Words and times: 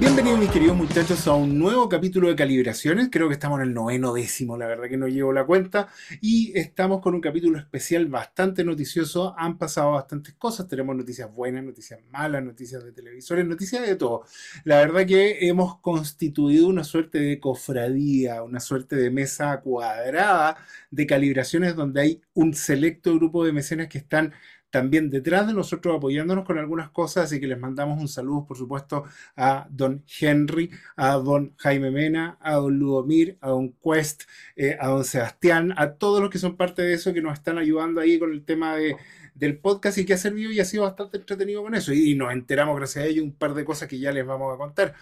Bienvenidos 0.00 0.38
mis 0.38 0.50
queridos 0.50 0.76
muchachos 0.76 1.26
a 1.26 1.34
un 1.34 1.58
nuevo 1.58 1.88
capítulo 1.88 2.28
de 2.28 2.36
calibraciones. 2.36 3.08
Creo 3.10 3.26
que 3.26 3.34
estamos 3.34 3.58
en 3.58 3.66
el 3.66 3.74
noveno 3.74 4.12
décimo, 4.12 4.56
la 4.56 4.68
verdad 4.68 4.88
que 4.88 4.96
no 4.96 5.08
llevo 5.08 5.32
la 5.32 5.44
cuenta. 5.44 5.88
Y 6.20 6.56
estamos 6.56 7.00
con 7.00 7.16
un 7.16 7.20
capítulo 7.20 7.58
especial 7.58 8.06
bastante 8.06 8.62
noticioso. 8.62 9.34
Han 9.36 9.58
pasado 9.58 9.92
bastantes 9.92 10.34
cosas. 10.34 10.68
Tenemos 10.68 10.94
noticias 10.94 11.34
buenas, 11.34 11.64
noticias 11.64 11.98
malas, 12.12 12.44
noticias 12.44 12.84
de 12.84 12.92
televisores, 12.92 13.44
noticias 13.44 13.84
de 13.84 13.96
todo. 13.96 14.22
La 14.62 14.76
verdad 14.76 15.04
que 15.04 15.48
hemos 15.48 15.80
constituido 15.80 16.68
una 16.68 16.84
suerte 16.84 17.18
de 17.18 17.40
cofradía, 17.40 18.44
una 18.44 18.60
suerte 18.60 18.94
de 18.94 19.10
mesa 19.10 19.60
cuadrada 19.60 20.58
de 20.92 21.06
calibraciones 21.08 21.74
donde 21.74 22.00
hay 22.00 22.20
un 22.34 22.54
selecto 22.54 23.16
grupo 23.16 23.44
de 23.44 23.52
mecenas 23.52 23.88
que 23.88 23.98
están 23.98 24.32
también 24.70 25.10
detrás 25.10 25.46
de 25.46 25.54
nosotros 25.54 25.96
apoyándonos 25.96 26.44
con 26.44 26.58
algunas 26.58 26.90
cosas, 26.90 27.24
así 27.24 27.40
que 27.40 27.46
les 27.46 27.58
mandamos 27.58 28.00
un 28.00 28.08
saludo, 28.08 28.46
por 28.46 28.56
supuesto, 28.56 29.04
a 29.36 29.66
don 29.70 30.04
Henry, 30.20 30.70
a 30.96 31.14
don 31.14 31.54
Jaime 31.56 31.90
Mena, 31.90 32.38
a 32.40 32.54
don 32.54 32.78
Ludomir, 32.78 33.38
a 33.40 33.48
don 33.48 33.72
Quest, 33.82 34.22
eh, 34.56 34.76
a 34.80 34.88
don 34.88 35.04
Sebastián, 35.04 35.72
a 35.76 35.94
todos 35.94 36.20
los 36.20 36.30
que 36.30 36.38
son 36.38 36.56
parte 36.56 36.82
de 36.82 36.94
eso, 36.94 37.12
que 37.12 37.22
nos 37.22 37.34
están 37.34 37.58
ayudando 37.58 38.00
ahí 38.00 38.18
con 38.18 38.32
el 38.32 38.44
tema 38.44 38.76
de, 38.76 38.96
del 39.34 39.58
podcast 39.58 39.98
y 39.98 40.04
que 40.04 40.14
ha 40.14 40.18
servido 40.18 40.50
y 40.52 40.60
ha 40.60 40.64
sido 40.64 40.82
bastante 40.84 41.18
entretenido 41.18 41.62
con 41.62 41.74
eso. 41.74 41.92
Y, 41.92 42.14
nos 42.14 42.32
enteramos 42.32 42.76
gracias 42.76 43.04
a 43.04 43.08
ello 43.08 43.22
un 43.22 43.32
par 43.32 43.54
de 43.54 43.64
cosas 43.64 43.88
que 43.88 43.98
ya 43.98 44.12
les 44.12 44.26
vamos 44.26 44.54
a 44.54 44.58
contar. 44.58 44.94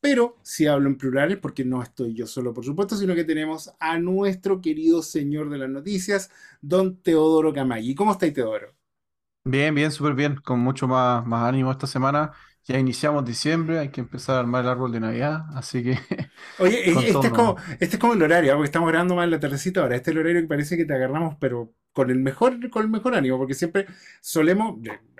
Pero 0.00 0.36
si 0.42 0.66
hablo 0.66 0.88
en 0.88 0.98
plurales, 0.98 1.38
porque 1.38 1.64
no 1.64 1.82
estoy 1.82 2.14
yo 2.14 2.26
solo, 2.26 2.52
por 2.52 2.64
supuesto, 2.64 2.96
sino 2.96 3.14
que 3.14 3.24
tenemos 3.24 3.72
a 3.78 3.98
nuestro 3.98 4.60
querido 4.60 5.02
señor 5.02 5.48
de 5.50 5.58
las 5.58 5.70
noticias, 5.70 6.30
don 6.60 6.96
Teodoro 6.96 7.52
Camagui. 7.52 7.94
¿Cómo 7.94 8.12
estáis, 8.12 8.34
Teodoro? 8.34 8.81
Bien, 9.44 9.74
bien, 9.74 9.90
súper 9.90 10.14
bien, 10.14 10.36
con 10.36 10.60
mucho 10.60 10.86
más, 10.86 11.26
más 11.26 11.48
ánimo 11.48 11.72
esta 11.72 11.86
semana. 11.88 12.32
Ya 12.64 12.78
iniciamos 12.78 13.24
diciembre, 13.24 13.80
hay 13.80 13.90
que 13.90 14.00
empezar 14.00 14.36
a 14.36 14.38
armar 14.40 14.62
el 14.62 14.70
árbol 14.70 14.92
de 14.92 15.00
Navidad, 15.00 15.46
así 15.56 15.82
que 15.82 15.98
Oye, 16.58 16.92
con 16.92 17.02
este 17.04 17.26
es 17.26 17.32
como, 17.32 17.56
este 17.80 17.96
es 17.96 17.98
como 17.98 18.12
el 18.14 18.22
horario, 18.22 18.52
¿ah? 18.52 18.54
porque 18.54 18.66
estamos 18.66 18.88
grabando 18.88 19.16
más 19.16 19.24
en 19.24 19.32
la 19.32 19.40
tardecita 19.40 19.80
ahora. 19.80 19.96
Este 19.96 20.10
es 20.10 20.14
el 20.16 20.20
horario 20.20 20.42
que 20.42 20.46
parece 20.48 20.76
que 20.76 20.84
te 20.84 20.94
agarramos, 20.94 21.36
pero 21.40 21.74
con 21.92 22.10
el 22.10 22.18
mejor, 22.18 22.70
con 22.70 22.82
el 22.84 22.88
mejor 22.90 23.14
ánimo, 23.14 23.38
porque 23.38 23.54
siempre 23.54 23.86
solemos, 24.20 24.78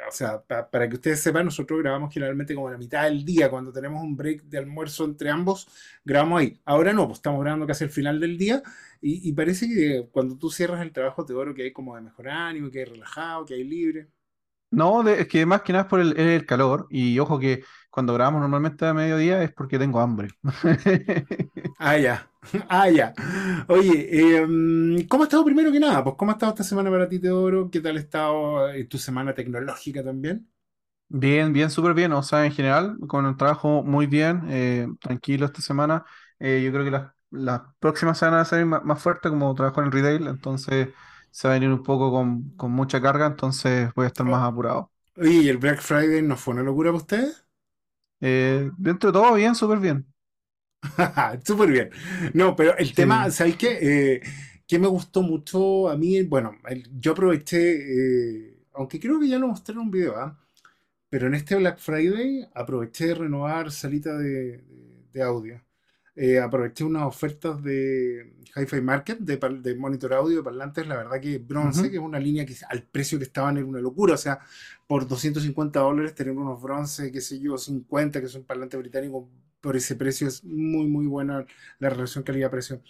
o 0.09 0.13
sea, 0.13 0.41
pa- 0.43 0.69
para 0.71 0.89
que 0.89 0.95
ustedes 0.97 1.21
sepan, 1.21 1.45
nosotros 1.45 1.81
grabamos 1.81 2.13
generalmente 2.13 2.55
como 2.55 2.69
a 2.69 2.73
la 2.73 2.79
mitad 2.79 3.05
del 3.05 3.25
día, 3.25 3.51
cuando 3.51 3.73
tenemos 3.73 4.03
un 4.03 4.17
break 4.17 4.45
de 4.45 4.59
almuerzo 4.59 5.05
entre 5.05 5.31
ambos, 5.31 5.69
grabamos 6.05 6.41
ahí. 6.41 6.61
Ahora 6.65 6.93
no, 6.93 7.07
pues 7.07 7.19
estamos 7.19 7.41
grabando 7.41 7.67
casi 7.67 7.85
al 7.85 7.91
final 7.91 8.21
del 8.21 8.39
día, 8.39 8.63
y, 9.01 9.33
parece 9.33 9.67
que 9.69 10.09
cuando 10.13 10.37
tú 10.39 10.51
cierras 10.51 10.81
el 10.83 10.93
trabajo, 10.93 11.25
Teodoro, 11.25 11.55
que 11.55 11.63
hay 11.65 11.73
como 11.73 11.97
de 11.97 12.03
mejor 12.03 12.29
ánimo, 12.29 12.71
que 12.71 12.81
hay 12.81 12.85
relajado, 12.85 13.45
que 13.45 13.55
hay 13.55 13.65
libre. 13.65 14.09
No, 14.73 15.03
de- 15.03 15.21
es 15.23 15.29
que 15.29 15.45
más 15.47 15.63
que 15.63 15.73
nada 15.73 15.85
es 15.85 15.89
por 15.91 16.01
el, 16.01 16.19
el 16.19 16.47
calor, 16.47 16.87
y 16.91 17.19
ojo 17.19 17.39
que 17.39 17.65
cuando 17.91 18.15
grabamos 18.15 18.41
normalmente 18.41 18.87
a 18.87 18.95
mediodía 18.95 19.43
es 19.43 19.53
porque 19.53 19.79
tengo 19.79 20.01
hambre. 20.01 20.29
Ah, 21.79 21.97
ya. 21.99 22.29
Ah, 22.69 22.89
ya. 22.91 23.15
Oye, 23.69 24.09
em, 24.39 25.07
¿cómo 25.09 25.23
ha 25.23 25.27
estado 25.27 25.45
primero 25.45 25.71
que 25.73 25.79
nada? 25.81 26.03
Pues, 26.03 26.17
¿cómo 26.17 26.31
ha 26.33 26.35
estado 26.35 26.53
esta 26.53 26.65
semana 26.65 26.91
para 26.91 27.09
ti, 27.09 27.21
Teodoro? 27.21 27.71
¿Qué 27.71 27.81
tal 27.81 27.97
ha 27.97 28.01
estado 28.01 28.69
eh, 28.71 28.85
tu 28.87 28.99
semana 28.99 29.33
tecnológica 29.35 30.03
también? 30.03 30.49
Bien, 31.15 31.53
bien, 31.53 31.69
súper 31.71 31.93
bien, 31.93 32.13
o 32.13 32.23
sea, 32.23 32.47
en 32.47 32.53
general, 32.53 32.97
con 33.07 33.27
el 33.27 33.37
trabajo 33.37 33.83
muy 33.83 34.07
bien, 34.07 34.45
eh, 34.49 34.87
tranquilo 34.99 35.45
esta 35.45 35.61
semana. 35.61 36.05
Eh, 36.39 36.63
yo 36.65 36.73
creo 36.73 36.85
que 36.85 36.91
las 36.91 37.13
las 37.35 37.63
próximas 37.79 38.19
semanas 38.19 38.51
van 38.51 38.59
a 38.59 38.61
ser 38.61 38.67
más, 38.67 38.85
más 38.85 39.03
fuertes 39.03 39.31
como 39.31 39.55
trabajo 39.55 39.81
en 39.81 39.87
el 39.87 39.93
retail, 39.93 40.27
entonces 40.27 40.89
se 41.33 41.49
va 41.49 41.55
a 41.57 41.59
venir 41.59 41.71
un 41.75 41.85
poco 41.85 42.13
con, 42.13 42.53
con 42.57 42.73
mucha 42.73 43.03
carga, 43.03 43.27
entonces 43.29 43.93
voy 43.95 44.05
a 44.07 44.09
estar 44.09 44.27
más 44.27 44.45
apurado. 44.49 44.93
Oye, 45.17 45.31
¿y 45.45 45.49
el 45.49 45.57
Black 45.57 45.81
Friday 45.81 46.21
no 46.21 46.37
fue 46.37 46.53
una 46.53 46.63
locura 46.63 46.91
para 46.91 46.99
ustedes? 46.99 47.47
Eh, 48.21 48.71
dentro 48.79 49.11
de 49.13 49.19
todo, 49.19 49.35
bien, 49.35 49.55
súper 49.55 49.79
bien. 49.81 50.07
Súper 51.45 51.71
bien. 51.71 51.91
No, 52.35 52.57
pero 52.57 52.77
el 52.77 52.95
tema, 52.95 53.31
Sí. 53.31 53.31
¿sabéis 53.31 53.57
qué? 53.57 53.79
Eh, 54.17 54.23
que 54.67 54.79
me 54.79 54.87
gustó 54.89 55.23
mucho 55.23 55.89
a 55.89 55.97
mí, 55.97 56.23
bueno, 56.23 56.53
el- 56.69 56.89
yo 57.01 57.13
aproveché, 57.13 58.47
eh, 58.49 58.65
aunque 58.75 58.99
creo 59.01 59.21
que 59.21 59.29
ya 59.29 59.39
lo 59.39 59.49
mostré 59.49 59.75
en 59.75 59.81
un 59.81 59.91
video, 59.91 60.17
¿ah? 60.17 60.39
Pero 61.11 61.29
en 61.29 61.35
este 61.35 61.57
Black 61.57 61.79
Friday 61.79 62.49
aproveché 62.55 63.09
de 63.09 63.15
renovar 63.17 63.71
salita 63.73 64.17
de, 64.19 64.59
de- 64.63 65.05
de 65.13 65.23
audio. 65.23 65.63
Eh, 66.15 66.39
aproveché 66.39 66.85
unas 66.85 67.05
ofertas 67.05 67.63
de 67.63 68.35
Hi-Fi 68.55 68.81
Market, 68.83 69.19
de, 69.19 69.39
de 69.63 69.75
monitor 69.77 70.13
audio, 70.13 70.39
de 70.39 70.43
parlantes, 70.43 70.87
la 70.87 70.97
verdad 70.97 71.21
que 71.21 71.39
bronce, 71.39 71.91
que 71.91 71.97
es 71.97 72.03
una 72.03 72.19
línea 72.19 72.45
que 72.45 72.55
al 72.69 72.83
precio 72.83 73.17
que 73.19 73.25
estaban 73.25 73.57
era 73.57 73.67
una 73.67 73.81
locura. 73.81 74.15
O 74.15 74.19
sea, 74.19 74.39
por 74.87 75.09
250 75.09 75.81
dólares 75.81 76.15
tener 76.15 76.37
unos 76.37 76.61
bronce, 76.61 77.11
qué 77.11 77.21
sé 77.23 77.41
yo, 77.41 77.57
50, 77.57 78.21
que 78.21 78.29
son 78.29 78.45
parlantes 78.45 78.79
británicos, 78.79 79.25
por 79.61 79.77
ese 79.77 79.97
precio 79.97 80.29
es 80.29 80.45
muy, 80.45 80.87
muy 80.87 81.07
buena 81.07 81.47
la 81.79 81.89
relación 81.89 82.25
calidad-precio. 82.25 82.83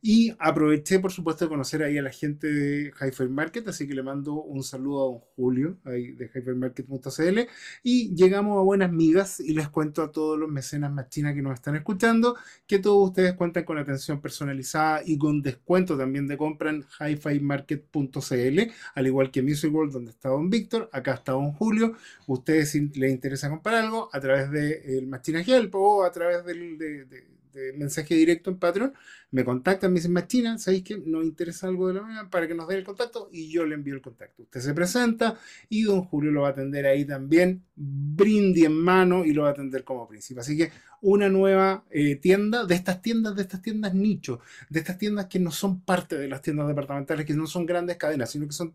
Y 0.00 0.32
aproveché, 0.38 1.00
por 1.00 1.10
supuesto, 1.10 1.44
de 1.44 1.48
conocer 1.48 1.82
ahí 1.82 1.98
a 1.98 2.02
la 2.02 2.10
gente 2.10 2.46
de 2.46 2.92
Hi-Fi 3.00 3.28
Market, 3.28 3.66
así 3.66 3.88
que 3.88 3.94
le 3.94 4.02
mando 4.04 4.34
un 4.34 4.62
saludo 4.62 5.00
a 5.02 5.10
don 5.12 5.18
Julio, 5.34 5.78
ahí 5.84 6.12
de 6.12 6.26
hifimarket.cl, 6.26 7.40
y 7.82 8.14
llegamos 8.14 8.58
a 8.58 8.62
buenas 8.62 8.92
migas 8.92 9.40
y 9.40 9.54
les 9.54 9.68
cuento 9.68 10.02
a 10.02 10.12
todos 10.12 10.38
los 10.38 10.48
mecenas 10.48 10.92
machinas 10.92 11.34
que 11.34 11.42
nos 11.42 11.54
están 11.54 11.74
escuchando 11.76 12.36
que 12.66 12.78
todos 12.78 13.08
ustedes 13.08 13.34
cuentan 13.34 13.64
con 13.64 13.76
atención 13.78 14.20
personalizada 14.20 15.02
y 15.04 15.18
con 15.18 15.42
descuento 15.42 15.96
también 15.98 16.28
de 16.28 16.36
compra 16.38 16.70
en 16.70 16.84
hifimarket.cl, 17.00 18.60
al 18.94 19.06
igual 19.06 19.30
que 19.30 19.42
Music 19.42 19.72
World, 19.74 19.92
donde 19.92 20.10
está 20.12 20.28
don 20.28 20.48
Víctor, 20.50 20.88
acá 20.92 21.14
está 21.14 21.32
don 21.32 21.52
Julio. 21.52 21.94
Ustedes 22.26 22.70
si 22.70 22.88
les 22.90 23.10
interesa 23.12 23.48
comprar 23.50 23.76
algo 23.76 24.08
a 24.12 24.20
través 24.20 24.50
de 24.50 24.98
el 24.98 25.06
Machina 25.06 25.40
Help 25.42 25.74
o 25.74 26.04
a 26.04 26.12
través 26.12 26.44
del 26.44 26.78
de, 26.78 27.04
de- 27.06 27.37
mensaje 27.76 28.14
directo 28.14 28.50
en 28.50 28.58
Patreon, 28.58 28.94
me 29.30 29.44
contactan, 29.44 29.92
me 29.92 29.96
dicen 29.96 30.12
Machina, 30.12 30.58
¿sabéis 30.58 30.84
que 30.84 30.98
nos 30.98 31.24
interesa 31.24 31.68
algo 31.68 31.88
de 31.88 31.94
la 31.94 32.02
manera 32.02 32.30
para 32.30 32.48
que 32.48 32.54
nos 32.54 32.66
den 32.66 32.78
el 32.78 32.84
contacto? 32.84 33.28
Y 33.32 33.50
yo 33.50 33.66
le 33.66 33.74
envío 33.74 33.94
el 33.94 34.00
contacto. 34.00 34.42
Usted 34.42 34.60
se 34.60 34.74
presenta 34.74 35.38
y 35.68 35.82
don 35.82 36.02
Julio 36.04 36.30
lo 36.30 36.42
va 36.42 36.48
a 36.48 36.50
atender 36.52 36.86
ahí 36.86 37.04
también, 37.04 37.62
brindis 37.76 38.64
en 38.64 38.72
mano 38.72 39.24
y 39.24 39.32
lo 39.32 39.42
va 39.42 39.48
a 39.48 39.52
atender 39.52 39.84
como 39.84 40.08
príncipe. 40.08 40.40
Así 40.40 40.56
que 40.56 40.70
una 41.02 41.28
nueva 41.28 41.84
eh, 41.90 42.16
tienda, 42.16 42.64
de 42.64 42.74
estas 42.74 43.02
tiendas, 43.02 43.36
de 43.36 43.42
estas 43.42 43.62
tiendas 43.62 43.94
nicho, 43.94 44.40
de 44.68 44.80
estas 44.80 44.98
tiendas 44.98 45.26
que 45.26 45.38
no 45.38 45.50
son 45.50 45.80
parte 45.82 46.16
de 46.16 46.28
las 46.28 46.42
tiendas 46.42 46.66
departamentales, 46.68 47.26
que 47.26 47.34
no 47.34 47.46
son 47.46 47.66
grandes 47.66 47.96
cadenas, 47.96 48.30
sino 48.30 48.46
que 48.46 48.52
son 48.52 48.74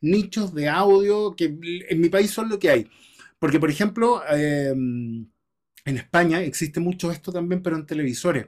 nichos 0.00 0.54
de 0.54 0.68
audio 0.68 1.34
que 1.34 1.44
en 1.88 2.00
mi 2.00 2.08
país 2.08 2.30
son 2.30 2.48
lo 2.48 2.58
que 2.58 2.70
hay. 2.70 2.90
Porque, 3.38 3.58
por 3.58 3.70
ejemplo, 3.70 4.22
eh, 4.30 4.74
en 5.84 5.96
España 5.96 6.42
existe 6.42 6.80
mucho 6.80 7.10
esto 7.10 7.32
también, 7.32 7.62
pero 7.62 7.76
en 7.76 7.86
televisores. 7.86 8.46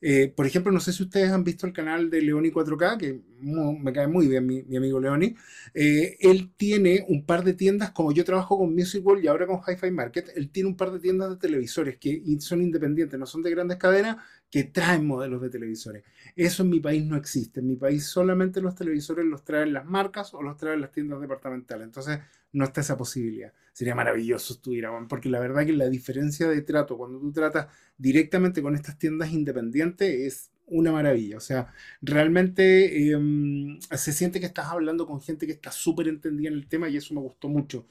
Eh, 0.00 0.32
por 0.34 0.46
ejemplo, 0.46 0.70
no 0.72 0.80
sé 0.80 0.92
si 0.92 1.02
ustedes 1.02 1.30
han 1.30 1.44
visto 1.44 1.66
el 1.66 1.72
canal 1.72 2.10
de 2.10 2.20
Leoni 2.22 2.50
4K, 2.50 2.98
que 2.98 3.20
me 3.40 3.92
cae 3.92 4.06
muy 4.06 4.28
bien 4.28 4.46
mi, 4.46 4.62
mi 4.62 4.76
amigo 4.76 5.00
Leoni. 5.00 5.34
Eh, 5.74 6.16
él 6.20 6.52
tiene 6.56 7.04
un 7.08 7.24
par 7.24 7.44
de 7.44 7.54
tiendas, 7.54 7.90
como 7.92 8.12
yo 8.12 8.24
trabajo 8.24 8.58
con 8.58 8.74
Music 8.74 9.04
World 9.04 9.24
y 9.24 9.28
ahora 9.28 9.46
con 9.46 9.60
Hi-Fi 9.66 9.90
Market, 9.90 10.32
él 10.36 10.50
tiene 10.50 10.68
un 10.68 10.76
par 10.76 10.90
de 10.92 11.00
tiendas 11.00 11.30
de 11.30 11.36
televisores 11.36 11.96
que 11.98 12.22
son 12.40 12.62
independientes, 12.62 13.18
no 13.18 13.26
son 13.26 13.42
de 13.42 13.50
grandes 13.50 13.78
cadenas, 13.78 14.16
que 14.50 14.64
traen 14.64 15.06
modelos 15.06 15.42
de 15.42 15.50
televisores. 15.50 16.04
Eso 16.36 16.62
en 16.62 16.70
mi 16.70 16.80
país 16.80 17.04
no 17.04 17.16
existe. 17.16 17.60
En 17.60 17.66
mi 17.66 17.76
país 17.76 18.06
solamente 18.06 18.60
los 18.60 18.74
televisores 18.74 19.24
los 19.26 19.44
traen 19.44 19.72
las 19.72 19.84
marcas 19.86 20.34
o 20.34 20.42
los 20.42 20.56
traen 20.56 20.80
las 20.80 20.92
tiendas 20.92 21.20
departamentales. 21.20 21.84
Entonces 21.86 22.20
no 22.56 22.64
está 22.64 22.80
esa 22.80 22.96
posibilidad. 22.96 23.52
Sería 23.72 23.94
maravilloso 23.94 24.54
estuviera, 24.54 24.90
porque 25.08 25.28
la 25.28 25.40
verdad 25.40 25.66
que 25.66 25.74
la 25.74 25.88
diferencia 25.90 26.48
de 26.48 26.62
trato 26.62 26.96
cuando 26.96 27.20
tú 27.20 27.30
tratas 27.30 27.66
directamente 27.98 28.62
con 28.62 28.74
estas 28.74 28.98
tiendas 28.98 29.30
independientes 29.30 30.08
es 30.08 30.50
una 30.66 30.90
maravilla. 30.90 31.36
O 31.36 31.40
sea, 31.40 31.72
realmente 32.00 33.12
eh, 33.12 33.78
se 33.96 34.12
siente 34.12 34.40
que 34.40 34.46
estás 34.46 34.68
hablando 34.68 35.06
con 35.06 35.20
gente 35.20 35.46
que 35.46 35.52
está 35.52 35.70
súper 35.70 36.08
entendida 36.08 36.48
en 36.48 36.54
el 36.54 36.66
tema 36.66 36.88
y 36.88 36.96
eso 36.96 37.12
me 37.12 37.20
gustó 37.20 37.48
mucho. 37.48 37.86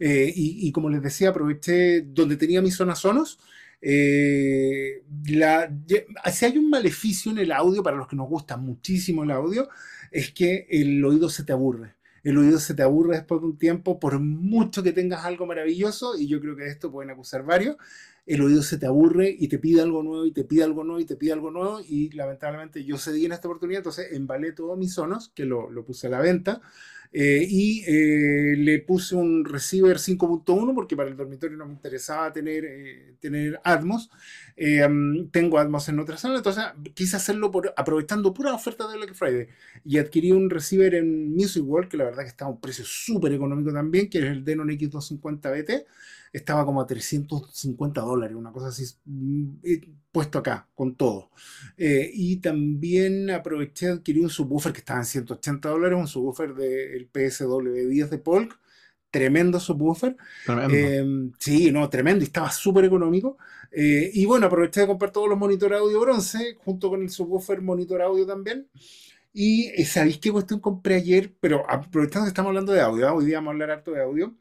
Eh, 0.00 0.32
y, 0.34 0.66
y, 0.66 0.72
como 0.72 0.90
les 0.90 1.00
decía, 1.00 1.28
aproveché 1.30 2.02
donde 2.02 2.36
tenía 2.36 2.60
mis 2.60 2.74
zonas 2.74 2.98
sonos. 2.98 3.38
Eh, 3.80 5.04
la, 5.28 5.72
si 6.32 6.44
hay 6.44 6.58
un 6.58 6.70
maleficio 6.70 7.30
en 7.30 7.38
el 7.38 7.52
audio, 7.52 7.84
para 7.84 7.96
los 7.96 8.08
que 8.08 8.16
nos 8.16 8.28
gusta 8.28 8.56
muchísimo 8.56 9.22
el 9.22 9.30
audio, 9.30 9.68
es 10.10 10.32
que 10.32 10.66
el 10.70 11.04
oído 11.04 11.30
se 11.30 11.44
te 11.44 11.52
aburre 11.52 11.97
el 12.28 12.36
oído 12.38 12.58
se 12.58 12.74
te 12.74 12.82
aburre 12.82 13.16
después 13.16 13.40
de 13.40 13.46
un 13.46 13.56
tiempo, 13.56 13.98
por 13.98 14.20
mucho 14.20 14.82
que 14.82 14.92
tengas 14.92 15.24
algo 15.24 15.46
maravilloso, 15.46 16.18
y 16.18 16.26
yo 16.28 16.40
creo 16.40 16.56
que 16.56 16.64
de 16.64 16.70
esto 16.70 16.90
pueden 16.90 17.10
acusar 17.10 17.42
varios, 17.42 17.76
el 18.26 18.42
oído 18.42 18.62
se 18.62 18.76
te 18.76 18.84
aburre 18.84 19.34
y 19.38 19.48
te 19.48 19.58
pide 19.58 19.80
algo 19.80 20.02
nuevo 20.02 20.26
y 20.26 20.32
te 20.32 20.44
pide 20.44 20.62
algo 20.62 20.84
nuevo 20.84 21.00
y 21.00 21.06
te 21.06 21.16
pide 21.16 21.32
algo 21.32 21.50
nuevo, 21.50 21.80
y 21.80 22.10
lamentablemente 22.10 22.84
yo 22.84 22.98
cedí 22.98 23.24
en 23.24 23.32
esta 23.32 23.48
oportunidad, 23.48 23.78
entonces 23.78 24.12
embalé 24.12 24.52
todos 24.52 24.76
mis 24.76 24.92
sonos, 24.92 25.30
que 25.34 25.46
lo, 25.46 25.70
lo 25.70 25.84
puse 25.84 26.08
a 26.08 26.10
la 26.10 26.20
venta, 26.20 26.60
eh, 27.12 27.46
y 27.48 27.84
eh, 27.86 28.54
le 28.56 28.80
puse 28.80 29.16
un 29.16 29.44
receiver 29.44 29.98
5.1 29.98 30.74
porque 30.74 30.96
para 30.96 31.08
el 31.08 31.16
dormitorio 31.16 31.56
no 31.56 31.66
me 31.66 31.72
interesaba 31.72 32.32
tener, 32.32 32.64
eh, 32.66 33.16
tener 33.20 33.60
Atmos. 33.64 34.10
Um, 34.86 35.30
tengo 35.30 35.58
Atmos 35.58 35.88
en 35.88 36.00
otra 36.00 36.16
sala, 36.16 36.36
entonces 36.36 36.64
quise 36.94 37.16
hacerlo 37.16 37.50
por, 37.50 37.72
aprovechando 37.76 38.34
pura 38.34 38.52
oferta 38.52 38.88
de 38.88 38.96
Black 38.96 39.14
Friday 39.14 39.48
y 39.84 39.98
adquirí 39.98 40.32
un 40.32 40.50
receiver 40.50 40.94
en 40.96 41.32
Music 41.32 41.64
World 41.64 41.88
que 41.88 41.96
la 41.96 42.04
verdad 42.04 42.22
que 42.22 42.28
está 42.28 42.44
a 42.44 42.48
un 42.48 42.60
precio 42.60 42.84
súper 42.84 43.32
económico 43.32 43.72
también, 43.72 44.10
que 44.10 44.18
es 44.18 44.24
el 44.24 44.44
Denon 44.44 44.68
X250 44.68 45.50
BT. 45.50 45.86
Estaba 46.32 46.66
como 46.66 46.82
a 46.82 46.86
350 46.86 48.00
dólares 48.02 48.36
una 48.36 48.52
cosa 48.52 48.68
así, 48.68 48.84
mm, 49.06 49.48
puesto 50.12 50.38
acá, 50.38 50.68
con 50.74 50.96
todo. 50.96 51.30
Eh, 51.76 52.10
y 52.12 52.36
también 52.38 53.30
aproveché, 53.30 53.88
adquirir 53.88 54.22
un 54.22 54.30
subwoofer 54.30 54.72
que 54.72 54.80
estaba 54.80 55.00
en 55.00 55.06
180 55.06 55.68
dólares, 55.68 55.98
un 55.98 56.08
subwoofer 56.08 56.54
del 56.54 57.10
PSW10 57.12 58.08
de 58.08 58.18
Polk, 58.18 58.58
tremendo 59.10 59.60
subwoofer. 59.60 60.16
Tremendo. 60.44 61.36
sí, 61.38 61.70
no, 61.70 61.88
tremendo, 61.88 62.22
y 62.22 62.26
estaba 62.26 62.50
súper 62.50 62.84
económico. 62.84 63.38
y 63.72 64.24
bueno, 64.26 64.46
aproveché 64.46 64.80
de 64.82 64.86
comprar 64.86 65.12
todos 65.12 65.28
los 65.28 65.38
monitores 65.38 65.78
audio 65.78 66.00
bronce, 66.00 66.56
junto 66.64 66.90
con 66.90 67.02
el 67.02 67.10
subwoofer 67.10 67.60
monitor 67.62 68.02
audio 68.02 68.26
también. 68.26 68.68
Y 69.32 69.84
sabéis 69.84 70.18
qué 70.18 70.32
cuestión 70.32 70.60
compré 70.60 70.96
ayer, 70.96 71.32
pero 71.38 71.68
aprovechando 71.70 72.24
que 72.24 72.30
estamos 72.30 72.50
hablando 72.50 72.72
de 72.72 72.80
audio, 72.80 73.14
hoy 73.14 73.26
día 73.26 73.38
vamos 73.38 73.50
a 73.50 73.52
hablar 73.52 73.70
harto 73.70 73.92
de 73.92 74.02
audio. 74.02 74.34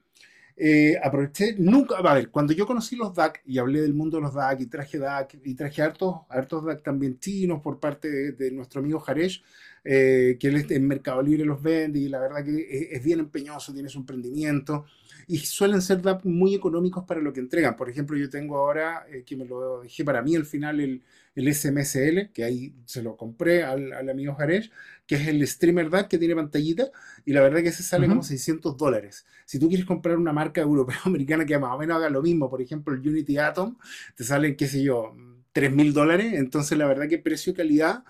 Eh, 0.60 0.98
aproveché, 1.00 1.54
nunca, 1.60 1.98
a 1.98 2.14
ver, 2.16 2.32
cuando 2.32 2.52
yo 2.52 2.66
conocí 2.66 2.96
los 2.96 3.14
DAC 3.14 3.44
y 3.46 3.60
hablé 3.60 3.80
del 3.80 3.94
mundo 3.94 4.18
de 4.18 4.24
los 4.24 4.34
DAC 4.34 4.62
y 4.62 4.66
traje 4.66 4.98
DAC 4.98 5.38
y 5.44 5.54
traje 5.54 5.84
hartos, 5.84 6.16
hartos 6.30 6.66
DAC 6.66 6.82
también 6.82 7.20
chinos 7.20 7.62
por 7.62 7.80
parte 7.80 8.32
de, 8.32 8.52
nuestro 8.52 8.82
amigo 8.82 9.00
Jaresh, 9.00 9.44
eh, 9.84 10.36
que 10.40 10.48
él 10.48 10.66
en 10.68 10.88
Mercado 10.88 11.22
Libre 11.22 11.46
los 11.46 11.62
vende 11.62 12.00
y 12.00 12.10
la 12.10 12.20
verdad 12.20 12.44
que 12.44 12.90
es, 12.92 13.04
bien 13.04 13.20
empeñoso, 13.20 13.72
tiene 13.72 13.88
su 13.88 14.00
emprendimiento 14.00 14.86
y 15.28 15.38
suelen 15.38 15.80
ser 15.80 16.02
DAC 16.02 16.26
muy 16.26 16.56
económicos 16.56 17.04
para 17.06 17.22
lo 17.22 17.32
que 17.32 17.40
entregan. 17.40 17.76
Por 17.76 17.88
ejemplo, 17.88 18.18
yo 18.18 18.28
tengo 18.28 18.58
ahora, 18.58 19.06
eh, 19.12 19.24
que 19.24 19.36
me 19.36 19.46
lo 19.46 19.82
dejé 19.82 20.04
para 20.04 20.24
mí 20.24 20.36
al 20.36 20.46
final, 20.46 20.80
el, 20.80 21.04
el 21.38 21.54
SMSL, 21.54 22.32
que 22.34 22.44
ahí 22.44 22.74
se 22.86 23.04
lo 23.04 23.16
compré 23.16 23.64
al, 23.64 23.94
al 23.94 24.10
amigo 24.10 24.34
Jaresh, 24.34 24.72
que 25.06 25.16
es 25.16 25.28
el 25.28 25.46
streamer 25.48 25.92
DAC 25.92 26.08
que 26.08 26.18
tiene 26.18 26.36
pantallita, 26.36 26.90
y 27.26 27.32
la 27.32 27.42
verdad 27.42 27.62
que 27.62 27.70
ese 27.70 27.84
sale 27.84 28.08
como 28.08 28.24
600 28.24 28.76
dólares. 28.76 29.24
Si 29.46 29.60
tú 29.60 29.68
quieres 29.68 29.86
comprar 29.86 30.18
una 30.18 30.34
marca 30.34 30.62
europea 30.62 30.98
o 31.06 31.10
americana 31.10 31.46
que 31.46 31.58
más 31.60 31.76
o 31.76 31.78
menos 31.78 31.98
haga 31.98 32.10
lo 32.10 32.24
mismo, 32.24 32.50
por 32.50 32.60
ejemplo 32.60 32.96
el 32.96 33.08
Unity 33.08 33.38
Atom, 33.38 33.78
te 34.16 34.24
salen, 34.24 34.56
qué 34.56 34.68
sé 34.68 34.82
yo, 34.82 35.16
3 35.52 35.72
mil 35.72 35.94
dólares, 35.94 36.34
entonces 36.34 36.76
la 36.76 36.88
verdad 36.88 37.08
que 37.08 37.20
precio-calidad 37.20 38.04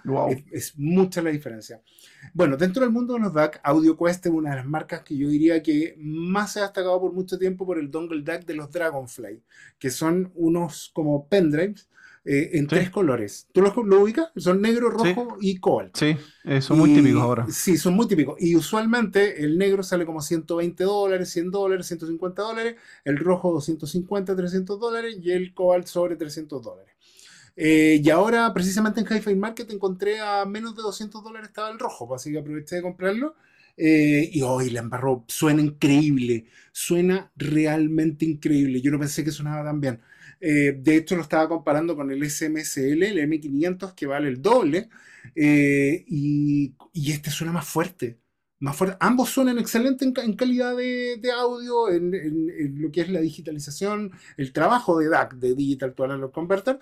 es, 0.51 0.77
mucha 0.77 1.21
la 1.21 1.29
diferencia. 1.29 1.81
Bueno, 2.33 2.55
dentro 2.55 2.83
del 2.83 2.93
mundo 2.93 3.15
de 3.15 3.19
los 3.19 3.33
DAC, 3.33 3.59
AudioQuest 3.61 4.25
es 4.25 4.31
una 4.31 4.51
de 4.51 4.55
las 4.55 4.65
marcas 4.65 5.01
que 5.01 5.17
yo 5.17 5.27
diría 5.27 5.61
que 5.61 5.95
más 5.97 6.53
se 6.53 6.59
ha 6.59 6.63
destacado 6.63 7.01
por 7.01 7.11
mucho 7.11 7.37
tiempo 7.37 7.65
por 7.65 7.77
el 7.77 7.91
dongle 7.91 8.23
DAC 8.23 8.45
de 8.45 8.55
los 8.55 8.71
Dragonfly, 8.71 9.43
que 9.77 9.89
son 9.91 10.31
unos 10.33 10.91
como 10.93 11.27
pendrives 11.27 11.89
eh, 12.29 12.57
en 12.57 12.67
tres 12.67 12.89
colores. 12.89 13.47
¿Tú 13.53 13.61
los, 13.61 13.73
lo 13.77 14.01
ubicas? 14.01 14.27
Son 14.35 14.61
negro, 14.61 14.89
rojo 14.89 15.37
y 15.39 15.59
cobalt. 15.59 15.95
Sí, 15.95 16.17
eh, 16.43 16.59
son 16.59 16.77
muy 16.77 16.93
típicos 16.93 17.21
ahora. 17.21 17.47
Sí, 17.49 17.77
son 17.77 17.93
muy 17.93 18.05
típicos. 18.05 18.35
Y 18.41 18.53
usualmente 18.57 19.45
el 19.45 19.57
negro 19.57 19.81
sale 19.81 20.05
como 20.05 20.19
120 20.19 20.83
dólares, 20.83 21.29
100 21.29 21.51
dólares, 21.51 21.87
150 21.87 22.41
dólares, 22.41 22.75
el 23.05 23.17
rojo 23.17 23.53
250, 23.53 24.35
300 24.35 24.77
dólares 24.77 25.15
y 25.21 25.31
el 25.31 25.53
cobalt 25.53 25.87
sobre 25.87 26.17
300 26.17 26.61
dólares. 26.61 26.93
Eh, 27.55 28.01
y 28.03 28.09
ahora, 28.09 28.53
precisamente 28.53 28.99
en 28.99 29.07
Hi-Fi 29.09 29.35
Market, 29.35 29.71
encontré 29.71 30.19
a 30.19 30.43
menos 30.43 30.75
de 30.75 30.81
200 30.81 31.23
dólares 31.23 31.47
estaba 31.47 31.69
el 31.69 31.79
rojo, 31.79 32.13
así 32.13 32.29
que 32.33 32.39
aproveché 32.39 32.75
de 32.75 32.81
comprarlo. 32.81 33.35
y 33.77 34.41
hoy 34.41 34.69
la 34.71 34.81
embarró, 34.81 35.23
suena 35.27 35.61
increíble, 35.61 36.45
suena 36.73 37.31
realmente 37.37 38.25
increíble. 38.25 38.81
Yo 38.81 38.91
no 38.91 38.99
pensé 38.99 39.23
que 39.23 39.31
sonaba 39.31 39.63
tan 39.63 39.79
bien. 39.79 40.01
Eh, 40.39 40.77
de 40.79 40.95
hecho, 40.95 41.15
lo 41.15 41.21
estaba 41.21 41.47
comparando 41.47 41.95
con 41.95 42.11
el 42.11 42.29
SMSL, 42.29 43.03
el 43.03 43.19
M500, 43.19 43.93
que 43.95 44.05
vale 44.05 44.29
el 44.29 44.41
doble, 44.41 44.89
eh, 45.35 46.03
y, 46.07 46.75
este 46.93 47.31
suena 47.31 47.53
más 47.53 47.67
fuerte. 47.67 48.19
Más 48.59 48.75
fuerte. 48.75 48.97
Ambos 48.99 49.29
suenan 49.29 49.59
excelentes 49.59 50.07
en, 50.07 50.33
calidad 50.33 50.75
de, 50.75 51.31
audio, 51.31 51.89
en, 51.91 52.81
lo 52.81 52.91
que 52.91 53.01
es 53.01 53.09
la 53.09 53.21
digitalización, 53.21 54.11
el 54.37 54.51
trabajo 54.51 54.97
de 54.99 55.09
DAC, 55.09 55.35
de 55.35 55.53
Digital 55.53 55.93
to 55.93 56.03
Analog 56.05 56.31
Converter, 56.31 56.79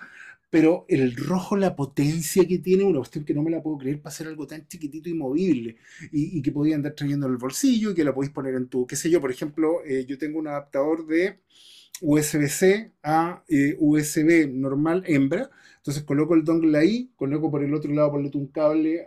pero 0.49 0.85
el 0.87 1.15
rojo, 1.17 1.57
la 1.57 1.75
potencia 1.75 2.47
que 2.47 2.59
tiene, 2.59 2.85
una 2.85 2.99
cuestión 2.99 3.25
que 3.25 3.33
no 3.33 3.43
me 3.43 3.51
la 3.51 3.61
puedo 3.61 3.77
creer 3.77 4.01
para 4.01 4.13
hacer 4.13 4.27
algo 4.27 4.47
tan 4.47 4.65
chiquitito 4.67 5.09
y 5.09 5.13
movible, 5.13 5.75
y, 6.13 6.41
que 6.41 6.51
podía 6.51 6.75
andar 6.75 6.93
trayendo 6.93 7.25
en 7.27 7.33
el 7.33 7.37
bolsillo 7.37 7.91
y 7.91 7.93
que 7.95 8.05
la 8.05 8.13
podéis 8.13 8.31
poner 8.31 8.55
en 8.55 8.67
tu, 8.67 8.87
qué 8.87 8.95
sé 8.95 9.09
yo, 9.09 9.19
por 9.19 9.31
ejemplo, 9.31 9.83
eh, 9.85 10.05
yo 10.07 10.17
tengo 10.17 10.39
un 10.39 10.47
adaptador 10.47 11.05
de 11.07 11.41
USB-C 12.01 12.93
a 13.03 13.43
eh, 13.47 13.75
USB 13.79 14.49
normal 14.51 15.03
hembra. 15.07 15.49
Entonces 15.77 16.03
coloco 16.03 16.33
el 16.33 16.43
dongle 16.43 16.75
ahí, 16.77 17.11
coloco 17.15 17.51
por 17.51 17.63
el 17.63 17.73
otro 17.73 17.93
lado, 17.93 18.11
ponle 18.11 18.31
un 18.33 18.47
cable 18.47 19.05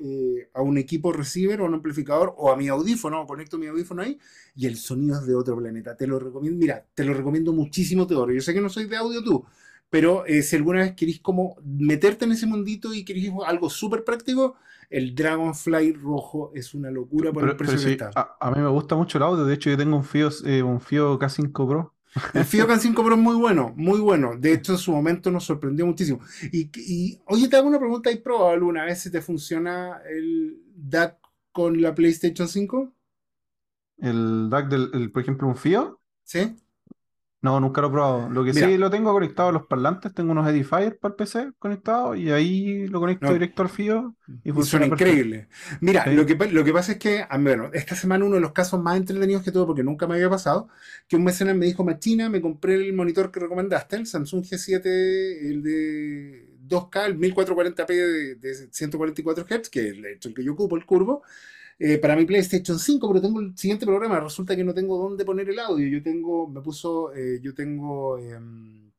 eh, 0.00 0.48
a, 0.52 0.60
un 0.60 0.76
equipo 0.76 1.12
receiver 1.12 1.60
o 1.60 1.66
un 1.66 1.74
amplificador 1.74 2.34
o 2.36 2.50
a 2.50 2.56
mi 2.56 2.66
audífono, 2.66 3.24
conecto 3.26 3.58
mi 3.58 3.68
audífono 3.68 4.02
ahí 4.02 4.18
y 4.56 4.66
el 4.66 4.76
sonido 4.76 5.20
es 5.20 5.26
de 5.26 5.36
otro 5.36 5.56
planeta. 5.56 5.96
Te 5.96 6.06
lo 6.06 6.18
recomiendo, 6.18 6.58
mira, 6.58 6.84
te 6.94 7.04
lo 7.04 7.14
recomiendo 7.14 7.52
muchísimo, 7.52 8.08
Teodoro. 8.08 8.32
Yo 8.32 8.40
sé 8.40 8.52
que 8.52 8.60
no 8.60 8.68
soy 8.68 8.86
de 8.86 8.96
audio 8.96 9.22
tú, 9.22 9.44
pero 9.88 10.26
eh, 10.26 10.42
si 10.42 10.56
alguna 10.56 10.80
vez 10.80 10.94
queréis 10.94 11.20
como 11.20 11.56
meterte 11.64 12.24
en 12.24 12.32
ese 12.32 12.46
mundito 12.46 12.92
y 12.92 13.04
queréis 13.04 13.30
algo 13.46 13.70
súper 13.70 14.02
práctico, 14.02 14.56
el 14.90 15.14
Dragonfly 15.14 15.92
rojo 15.92 16.50
es 16.54 16.74
una 16.74 16.90
locura 16.90 17.32
por 17.32 17.48
el 17.48 17.54
precio 17.54 17.78
que 17.78 17.92
está. 17.92 18.36
A, 18.40 18.50
mí 18.50 18.60
me 18.60 18.68
gusta 18.68 18.96
mucho 18.96 19.18
el 19.18 19.22
audio, 19.22 19.44
de 19.44 19.54
hecho 19.54 19.70
yo 19.70 19.76
tengo 19.76 19.96
un 19.96 20.04
FIO, 20.04 20.30
un 20.64 20.80
FIO 20.80 21.20
K5 21.20 21.68
Pro 21.68 21.95
el 22.34 22.44
FIOCAN 22.44 22.80
5 22.80 23.04
Pro 23.04 23.14
es 23.14 23.20
muy 23.20 23.36
bueno, 23.36 23.72
muy 23.76 24.00
bueno. 24.00 24.36
De 24.36 24.52
hecho, 24.52 24.72
en 24.72 24.78
su 24.78 24.92
momento 24.92 25.30
nos 25.30 25.44
sorprendió 25.44 25.86
muchísimo. 25.86 26.20
Y, 26.52 27.18
oye, 27.26 27.48
te 27.48 27.56
hago 27.56 27.68
una 27.68 27.78
pregunta, 27.78 28.10
¿hay 28.10 28.16
probado 28.16 28.50
alguna 28.50 28.84
vez 28.84 29.00
si 29.00 29.10
te 29.10 29.20
funciona 29.20 30.00
el 30.10 30.60
DAC 30.74 31.18
con 31.52 31.80
la 31.80 31.94
PlayStation 31.94 32.48
5? 32.48 32.92
¿El 33.98 34.50
DAC 34.50 34.68
del, 34.68 35.10
por 35.10 35.22
ejemplo, 35.22 35.48
un 35.48 35.56
FIO? 35.56 36.00
Sí. 36.22 36.56
No, 37.46 37.60
nunca 37.60 37.80
lo 37.80 37.86
he 37.86 37.90
probado. 37.92 38.28
Lo 38.28 38.44
que 38.44 38.52
sí 38.52 38.76
lo 38.76 38.90
tengo 38.90 39.12
conectado 39.12 39.50
a 39.50 39.52
los 39.52 39.66
parlantes, 39.66 40.12
tengo 40.12 40.32
unos 40.32 40.48
Edifier 40.48 40.98
para 40.98 41.12
el 41.12 41.16
PC 41.16 41.52
conectados 41.60 42.18
y 42.18 42.32
ahí 42.32 42.88
lo 42.88 42.98
conecto 42.98 43.32
directo 43.32 43.62
al 43.62 43.68
FIO 43.68 44.16
y 44.42 44.50
funciona 44.50 44.86
increíble. 44.86 45.46
Mira, 45.80 46.04
lo, 46.06 46.26
que, 46.26 46.34
lo 46.34 46.64
que 46.64 46.72
pasa 46.72 46.92
es 46.92 46.98
que, 46.98 47.24
ah, 47.28 47.38
bueno, 47.38 47.70
esta 47.72 47.94
semana 47.94 48.24
uno 48.24 48.34
de 48.34 48.40
los 48.40 48.50
casos 48.50 48.82
más 48.82 48.96
entretenidos 48.96 49.44
que 49.44 49.52
tuve, 49.52 49.64
porque 49.64 49.84
nunca 49.84 50.08
me 50.08 50.14
había 50.16 50.28
pasado, 50.28 50.66
que 51.06 51.14
un 51.14 51.22
mecenas 51.22 51.54
me 51.54 51.66
dijo, 51.66 51.84
Machina, 51.84 52.28
me 52.28 52.40
compré 52.40 52.74
el 52.74 52.92
monitor 52.94 53.30
que 53.30 53.38
recomendaste, 53.38 53.94
el 53.94 54.08
Samsung 54.08 54.42
G7, 54.42 54.84
el 54.84 55.62
de 55.62 56.48
2K, 56.66 57.06
el 57.06 57.16
1440p 57.16 57.86
de, 57.86 58.34
de 58.34 58.54
144 58.72 59.44
Hz, 59.44 59.70
que 59.70 59.88
es 59.90 60.26
el 60.26 60.34
que 60.34 60.42
yo 60.42 60.54
ocupo, 60.54 60.76
el 60.76 60.84
curvo, 60.84 61.22
eh, 61.78 61.98
para 61.98 62.16
mi 62.16 62.24
PlayStation 62.24 62.78
5, 62.78 63.08
pero 63.08 63.20
tengo 63.20 63.40
el 63.40 63.56
siguiente 63.56 63.84
problema. 63.86 64.18
Resulta 64.20 64.56
que 64.56 64.64
no 64.64 64.72
tengo 64.74 64.98
dónde 64.98 65.24
poner 65.24 65.48
el 65.50 65.58
audio. 65.58 65.86
Yo 65.88 66.02
tengo, 66.02 66.48
me 66.48 66.60
puso, 66.62 67.14
eh, 67.14 67.38
yo 67.42 67.54
tengo 67.54 68.18
em, 68.18 68.90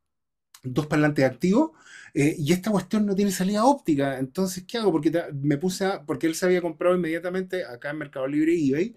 dos 0.62 0.86
parlantes 0.86 1.24
activos 1.24 1.72
eh, 2.14 2.36
y 2.38 2.52
esta 2.52 2.70
cuestión 2.70 3.06
no 3.06 3.14
tiene 3.16 3.32
salida 3.32 3.64
óptica. 3.64 4.18
Entonces, 4.18 4.64
¿qué 4.66 4.78
hago? 4.78 4.92
Porque 4.92 5.12
me 5.34 5.58
puse 5.58 5.84
a, 5.86 6.04
porque 6.06 6.26
él 6.26 6.34
se 6.34 6.46
había 6.46 6.62
comprado 6.62 6.96
inmediatamente 6.96 7.64
acá 7.64 7.90
en 7.90 7.98
Mercado 7.98 8.26
Libre 8.28 8.54
eBay. 8.54 8.96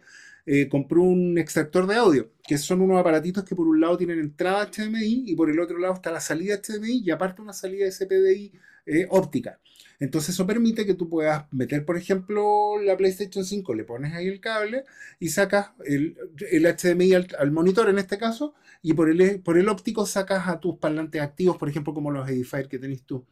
compró 0.69 1.03
un 1.03 1.38
extractor 1.38 1.88
de 1.88 1.95
audio, 1.95 2.31
que 2.47 2.57
son 2.57 2.81
unos 2.81 3.00
aparatitos 3.00 3.43
que 3.43 3.55
por 3.55 3.67
un 3.67 3.79
lado 3.81 3.97
tienen 3.97 4.19
entrada 4.19 4.65
HDMI 4.71 5.23
y 5.27 5.35
por 5.35 5.50
el 5.50 5.59
otro 5.59 5.77
lado 5.79 5.93
está 5.95 6.11
la 6.11 6.19
salida 6.21 6.57
HDMI 6.57 7.03
y 7.05 7.11
aparte 7.11 7.41
una 7.41 7.53
salida 7.53 7.89
SPDI 7.91 8.51
óptica. 9.09 9.59
Entonces 10.01 10.34
eso 10.34 10.48
permite 10.48 10.84
que 10.84 10.96
tú 10.96 11.08
puedas 11.08 11.46
meter, 11.53 11.86
por 11.86 11.96
ejemplo, 11.96 12.81
la 12.81 12.98
PlayStation 12.98 13.46
5, 13.46 13.75
le 13.75 13.84
pones 13.84 14.13
ahí 14.13 14.27
el 14.27 14.39
cable 14.39 14.84
y 15.20 15.29
sacas 15.29 15.74
el, 15.86 16.17
HDMI 16.39 17.13
al, 17.13 17.51
monitor 17.51 17.88
en 17.88 18.00
este 18.00 18.17
caso, 18.17 18.55
y 18.81 18.93
por 18.93 19.12
el, 19.12 19.41
por 19.41 19.60
el 19.60 19.70
óptico 19.70 20.08
sacas 20.08 20.48
a 20.48 20.60
tus 20.60 20.77
parlantes 20.77 21.22
activos, 21.22 21.58
por 21.58 21.70
ejemplo, 21.70 21.93
como 21.93 22.10
los 22.10 22.27
Edifier 22.27 22.67
que 22.67 22.79
tenés 22.79 23.03
tú. 23.03 23.27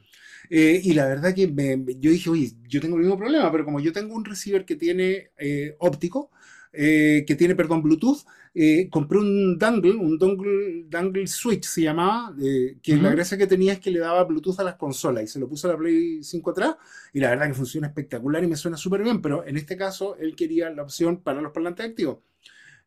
Eh, 0.51 0.79
y 0.83 0.93
la 0.93 1.07
verdad 1.07 1.33
que 1.33 1.51
yo 1.99 2.11
dije, 2.11 2.29
oye, 2.29 2.51
yo 2.67 2.79
tengo 2.79 2.97
el 2.97 3.01
mismo 3.01 3.17
problema, 3.17 3.51
pero 3.51 3.65
como 3.65 3.79
yo 3.79 3.91
tengo 3.91 4.13
un 4.13 4.23
receiver 4.23 4.63
que 4.63 4.75
tiene 4.75 5.31
eh, 5.39 5.75
óptico, 5.79 6.29
eh, 6.71 7.23
que 7.25 7.35
tiene, 7.35 7.55
perdón, 7.55 7.81
Bluetooth, 7.81 8.19
eh, 8.53 8.89
compré 8.91 9.17
un 9.17 9.57
dangle, 9.57 9.91
un 9.91 10.19
dongle, 10.19 10.85
dangle 10.87 11.25
switch 11.25 11.63
se 11.63 11.81
llamaba, 11.81 12.35
eh, 12.41 12.77
que 12.81 12.95
la 12.95 13.09
gracia 13.09 13.37
que 13.37 13.47
tenía 13.47 13.73
es 13.73 13.79
que 13.79 13.89
le 13.89 13.99
daba 13.99 14.23
Bluetooth 14.23 14.59
a 14.59 14.63
las 14.63 14.75
consolas 14.75 15.23
y 15.23 15.27
se 15.27 15.39
lo 15.39 15.49
puso 15.49 15.67
a 15.67 15.71
la 15.71 15.77
Play 15.77 16.23
5 16.23 16.51
atrás 16.51 16.75
y 17.11 17.19
la 17.19 17.29
verdad 17.29 17.47
que 17.47 17.55
funciona 17.55 17.87
espectacular 17.87 18.43
y 18.43 18.47
me 18.47 18.55
suena 18.55 18.77
súper 18.77 19.01
bien, 19.01 19.21
pero 19.21 19.45
en 19.45 19.57
este 19.57 19.75
caso 19.75 20.15
él 20.17 20.35
quería 20.35 20.69
la 20.69 20.83
opción 20.83 21.21
para 21.23 21.41
los 21.41 21.51
parlantes 21.51 21.85
activos. 21.87 22.19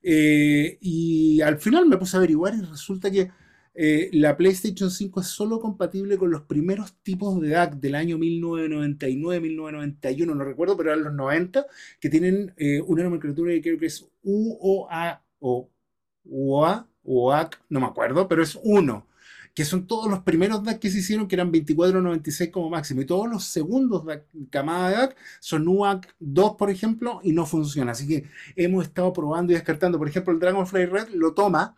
y 0.02 1.40
al 1.40 1.58
final 1.58 1.86
me 1.86 1.96
puse 1.96 2.16
a 2.16 2.18
averiguar 2.18 2.54
y 2.54 2.60
resulta 2.62 3.10
que 3.10 3.30
eh, 3.74 4.10
la 4.12 4.36
PlayStation 4.36 4.90
5 4.90 5.20
es 5.20 5.26
solo 5.28 5.60
compatible 5.60 6.18
con 6.18 6.30
los 6.30 6.42
primeros 6.42 6.94
tipos 7.02 7.40
de 7.40 7.50
DAC 7.50 7.74
del 7.76 7.94
año 7.94 8.18
1999, 8.18 9.40
1991, 9.40 10.34
no 10.34 10.44
recuerdo, 10.44 10.76
pero 10.76 10.90
eran 10.92 11.04
los 11.04 11.14
90, 11.14 11.66
que 12.00 12.10
tienen 12.10 12.52
eh, 12.56 12.82
una 12.82 13.02
nomenclatura 13.04 13.52
que 13.52 13.62
creo 13.62 13.78
que 13.78 13.86
es 13.86 14.06
UOA 14.22 15.22
o 15.40 15.70
UOA, 16.24 16.88
UOAC, 17.04 17.60
no 17.68 17.80
me 17.80 17.86
acuerdo, 17.86 18.28
pero 18.28 18.42
es 18.42 18.58
uno 18.62 19.06
que 19.54 19.64
son 19.64 19.86
todos 19.86 20.10
los 20.10 20.20
primeros 20.20 20.64
DAC 20.64 20.78
que 20.78 20.90
se 20.90 20.98
hicieron, 20.98 21.28
que 21.28 21.34
eran 21.34 21.52
24.96 21.52 22.50
como 22.50 22.70
máximo, 22.70 23.02
y 23.02 23.06
todos 23.06 23.28
los 23.28 23.44
segundos 23.44 24.04
DAC, 24.04 24.24
camada 24.50 24.88
de 24.90 24.96
DAC 24.96 25.16
son 25.40 25.68
UAC 25.68 26.14
2, 26.20 26.56
por 26.56 26.70
ejemplo, 26.70 27.20
y 27.22 27.32
no 27.32 27.46
funciona. 27.46 27.92
Así 27.92 28.08
que 28.08 28.24
hemos 28.56 28.84
estado 28.84 29.12
probando 29.12 29.52
y 29.52 29.56
descartando. 29.56 29.98
Por 29.98 30.08
ejemplo, 30.08 30.32
el 30.32 30.40
Dragonfly 30.40 30.86
Red 30.86 31.08
lo 31.10 31.34
toma, 31.34 31.76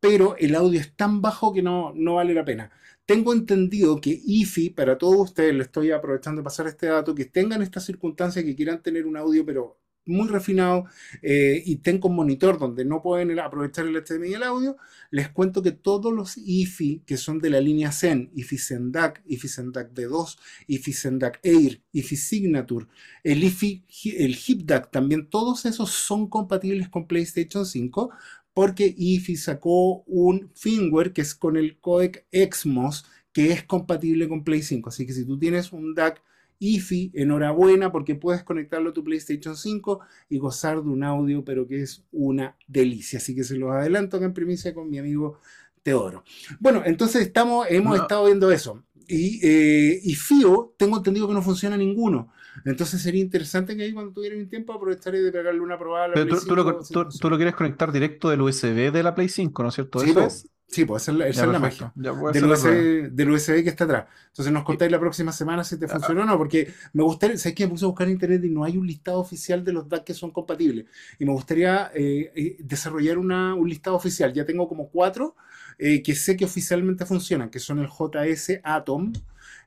pero 0.00 0.36
el 0.38 0.54
audio 0.54 0.80
es 0.80 0.94
tan 0.96 1.20
bajo 1.22 1.52
que 1.52 1.62
no, 1.62 1.92
no 1.94 2.14
vale 2.14 2.34
la 2.34 2.44
pena. 2.44 2.70
Tengo 3.06 3.32
entendido 3.32 4.00
que 4.00 4.20
IFI, 4.24 4.70
para 4.70 4.98
todos 4.98 5.30
ustedes, 5.30 5.54
le 5.54 5.62
estoy 5.62 5.92
aprovechando 5.92 6.40
de 6.40 6.44
pasar 6.44 6.66
este 6.66 6.86
dato, 6.86 7.14
que 7.14 7.24
tengan 7.26 7.62
esta 7.62 7.80
circunstancia, 7.80 8.44
que 8.44 8.56
quieran 8.56 8.82
tener 8.82 9.06
un 9.06 9.16
audio, 9.16 9.46
pero 9.46 9.78
muy 10.06 10.28
refinado 10.28 10.84
eh, 11.20 11.62
y 11.64 11.76
tengo 11.76 12.08
un 12.08 12.16
monitor 12.16 12.58
donde 12.58 12.84
no 12.84 13.02
pueden 13.02 13.38
aprovechar 13.38 13.86
el 13.86 13.96
HDMI 13.96 14.30
y 14.30 14.34
el 14.34 14.42
audio, 14.44 14.76
les 15.10 15.28
cuento 15.28 15.62
que 15.62 15.72
todos 15.72 16.12
los 16.12 16.36
IFI 16.38 17.02
que 17.04 17.16
son 17.16 17.40
de 17.40 17.50
la 17.50 17.60
línea 17.60 17.92
Zen, 17.92 18.30
IFI 18.34 18.58
Sendac, 18.58 19.22
IFI 19.26 19.48
Sendac 19.48 19.92
D2, 19.92 20.38
IFI 20.68 20.92
Sendac 20.92 21.40
Air, 21.42 21.82
IFI 21.92 22.16
Signature, 22.16 22.86
el 23.24 23.42
IFI, 23.44 23.84
el 24.16 24.36
HipDAC, 24.36 24.90
también 24.90 25.28
todos 25.28 25.66
esos 25.66 25.90
son 25.90 26.28
compatibles 26.28 26.88
con 26.88 27.06
PlayStation 27.06 27.66
5 27.66 28.10
porque 28.56 28.94
IFI 28.96 29.36
sacó 29.36 30.02
un 30.04 30.50
firmware 30.54 31.12
que 31.12 31.20
es 31.20 31.34
con 31.34 31.58
el 31.58 31.78
codec 31.78 32.24
XMOS 32.32 33.04
que 33.30 33.52
es 33.52 33.62
compatible 33.64 34.30
con 34.30 34.44
Play 34.44 34.62
5. 34.62 34.88
Así 34.88 35.06
que 35.06 35.12
si 35.12 35.26
tú 35.26 35.38
tienes 35.38 35.74
un 35.74 35.94
DAC 35.94 36.22
IFI, 36.58 37.10
enhorabuena 37.12 37.92
porque 37.92 38.14
puedes 38.14 38.42
conectarlo 38.44 38.88
a 38.88 38.92
tu 38.94 39.04
PlayStation 39.04 39.58
5 39.58 40.00
y 40.30 40.38
gozar 40.38 40.82
de 40.82 40.88
un 40.88 41.04
audio, 41.04 41.44
pero 41.44 41.68
que 41.68 41.82
es 41.82 42.02
una 42.12 42.56
delicia. 42.66 43.18
Así 43.18 43.34
que 43.34 43.44
se 43.44 43.58
los 43.58 43.72
adelanto 43.72 44.16
acá 44.16 44.24
en 44.24 44.32
primicia 44.32 44.72
con 44.72 44.88
mi 44.88 44.98
amigo 44.98 45.38
Teodoro. 45.82 46.24
Bueno, 46.58 46.82
entonces 46.86 47.26
estamos, 47.26 47.66
hemos 47.68 48.00
estado 48.00 48.24
viendo 48.24 48.50
eso. 48.50 48.82
Y, 49.06 49.38
eh, 49.46 50.00
y 50.02 50.14
FIO, 50.14 50.74
tengo 50.78 50.96
entendido 50.96 51.28
que 51.28 51.34
no 51.34 51.42
funciona 51.42 51.76
ninguno. 51.76 52.32
Entonces 52.64 53.02
sería 53.02 53.20
interesante 53.22 53.76
que 53.76 53.82
ahí 53.84 53.92
cuando 53.92 54.12
tuviera 54.12 54.36
un 54.36 54.48
tiempo 54.48 54.72
aprovecharé 54.72 55.20
de 55.22 55.32
pegarle 55.32 55.60
una 55.60 55.78
probada 55.78 56.06
a 56.06 56.08
la 56.08 56.14
Pero 56.14 56.22
Play 56.22 56.36
tú, 56.40 56.46
tú 56.46 56.56
lo, 56.56 56.64
5, 56.64 56.84
tú- 56.90 57.08
tú 57.08 57.30
lo 57.30 57.36
quieres 57.36 57.54
conectar 57.54 57.92
directo 57.92 58.30
del 58.30 58.40
USB 58.42 58.90
de 58.90 59.02
la 59.02 59.14
Play 59.14 59.28
5, 59.28 59.62
¿no 59.62 59.68
es 59.68 59.74
cierto? 59.74 60.00
Sí, 60.00 60.12
¿Eso 60.12 60.20
po, 60.20 60.26
es? 60.26 60.50
sí, 60.66 60.84
pues 60.84 61.02
esa 61.04 61.12
es 61.12 61.18
la, 61.18 61.28
esa 61.28 61.40
Ya, 61.42 61.46
es 61.46 61.52
la 61.52 61.58
magia. 61.58 61.92
Del. 62.28 62.44
USB, 62.44 63.08
del 63.10 63.30
USB 63.30 63.62
que 63.64 63.70
está 63.70 63.84
atrás. 63.84 64.06
Entonces 64.28 64.52
nos 64.52 64.64
contáis 64.64 64.90
la 64.90 65.00
próxima 65.00 65.32
semana 65.32 65.64
si 65.64 65.78
te 65.78 65.88
funcionó 65.88 66.22
o 66.22 66.24
no, 66.26 66.36
porque 66.38 66.72
me 66.92 67.02
gustaría, 67.02 67.38
sé 67.38 67.54
que 67.54 67.64
me 67.64 67.70
puse 67.70 67.84
a 67.84 67.88
buscar 67.88 68.06
en 68.06 68.14
internet 68.14 68.44
y 68.44 68.50
no 68.50 68.64
hay 68.64 68.76
un 68.76 68.86
listado 68.86 69.18
oficial 69.20 69.64
de 69.64 69.72
los 69.72 69.88
DAC 69.88 70.04
que 70.04 70.14
son 70.14 70.30
compatibles. 70.30 70.86
Y 71.18 71.24
me 71.24 71.32
gustaría 71.32 71.90
eh, 71.94 72.32
eh, 72.34 72.56
desarrollar 72.60 73.18
una- 73.18 73.54
un 73.54 73.68
listado 73.68 73.96
oficial. 73.96 74.32
Ya 74.32 74.44
tengo 74.44 74.68
como 74.68 74.88
cuatro 74.90 75.36
eh, 75.78 76.02
que 76.02 76.14
sé 76.14 76.36
que 76.36 76.44
oficialmente 76.44 77.04
funcionan, 77.06 77.50
que 77.50 77.58
son 77.58 77.78
el 77.78 77.88
JS 77.88 78.60
Atom, 78.64 79.12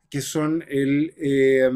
que 0.09 0.21
son 0.21 0.63
el, 0.67 1.13
eh, 1.17 1.69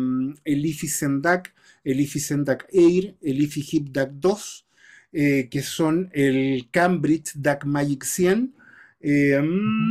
el 0.44 0.66
IFI 0.66 0.88
Sendac, 0.88 1.54
el 1.84 2.00
IFI 2.00 2.20
Sendac 2.20 2.68
Air, 2.72 3.16
el 3.22 3.42
IFI 3.42 3.66
Hip 3.72 3.90
DAC 3.90 4.12
2, 4.14 4.68
eh, 5.14 5.48
que 5.50 5.62
son 5.62 6.10
el 6.14 6.70
Cambridge 6.72 7.34
DAC 7.36 7.66
Magic 7.66 8.04
100 8.04 8.56
eh, 9.06 9.42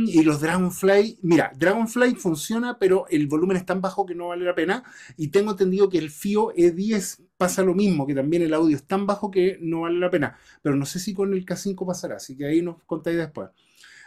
y 0.07 0.23
los 0.23 0.41
Dragonfly. 0.41 1.19
Mira, 1.21 1.51
Dragonfly 1.55 2.15
funciona, 2.15 2.79
pero 2.79 3.05
el 3.09 3.27
volumen 3.27 3.55
es 3.57 3.65
tan 3.65 3.79
bajo 3.79 4.05
que 4.05 4.15
no 4.15 4.29
vale 4.29 4.43
la 4.43 4.55
pena. 4.55 4.83
Y 5.17 5.27
tengo 5.27 5.51
entendido 5.51 5.87
que 5.87 5.99
el 5.99 6.09
FIO 6.09 6.51
E10 6.53 7.19
pasa 7.37 7.63
lo 7.63 7.75
mismo, 7.75 8.07
que 8.07 8.15
también 8.15 8.41
el 8.41 8.53
audio 8.55 8.75
es 8.75 8.83
tan 8.85 9.05
bajo 9.05 9.29
que 9.29 9.59
no 9.61 9.81
vale 9.81 9.99
la 9.99 10.09
pena. 10.09 10.35
Pero 10.63 10.75
no 10.75 10.85
sé 10.85 10.99
si 10.99 11.13
con 11.13 11.31
el 11.33 11.45
K5 11.45 11.85
pasará, 11.85 12.15
así 12.15 12.35
que 12.35 12.47
ahí 12.47 12.61
nos 12.63 12.83
contáis 12.83 13.17
después. 13.17 13.49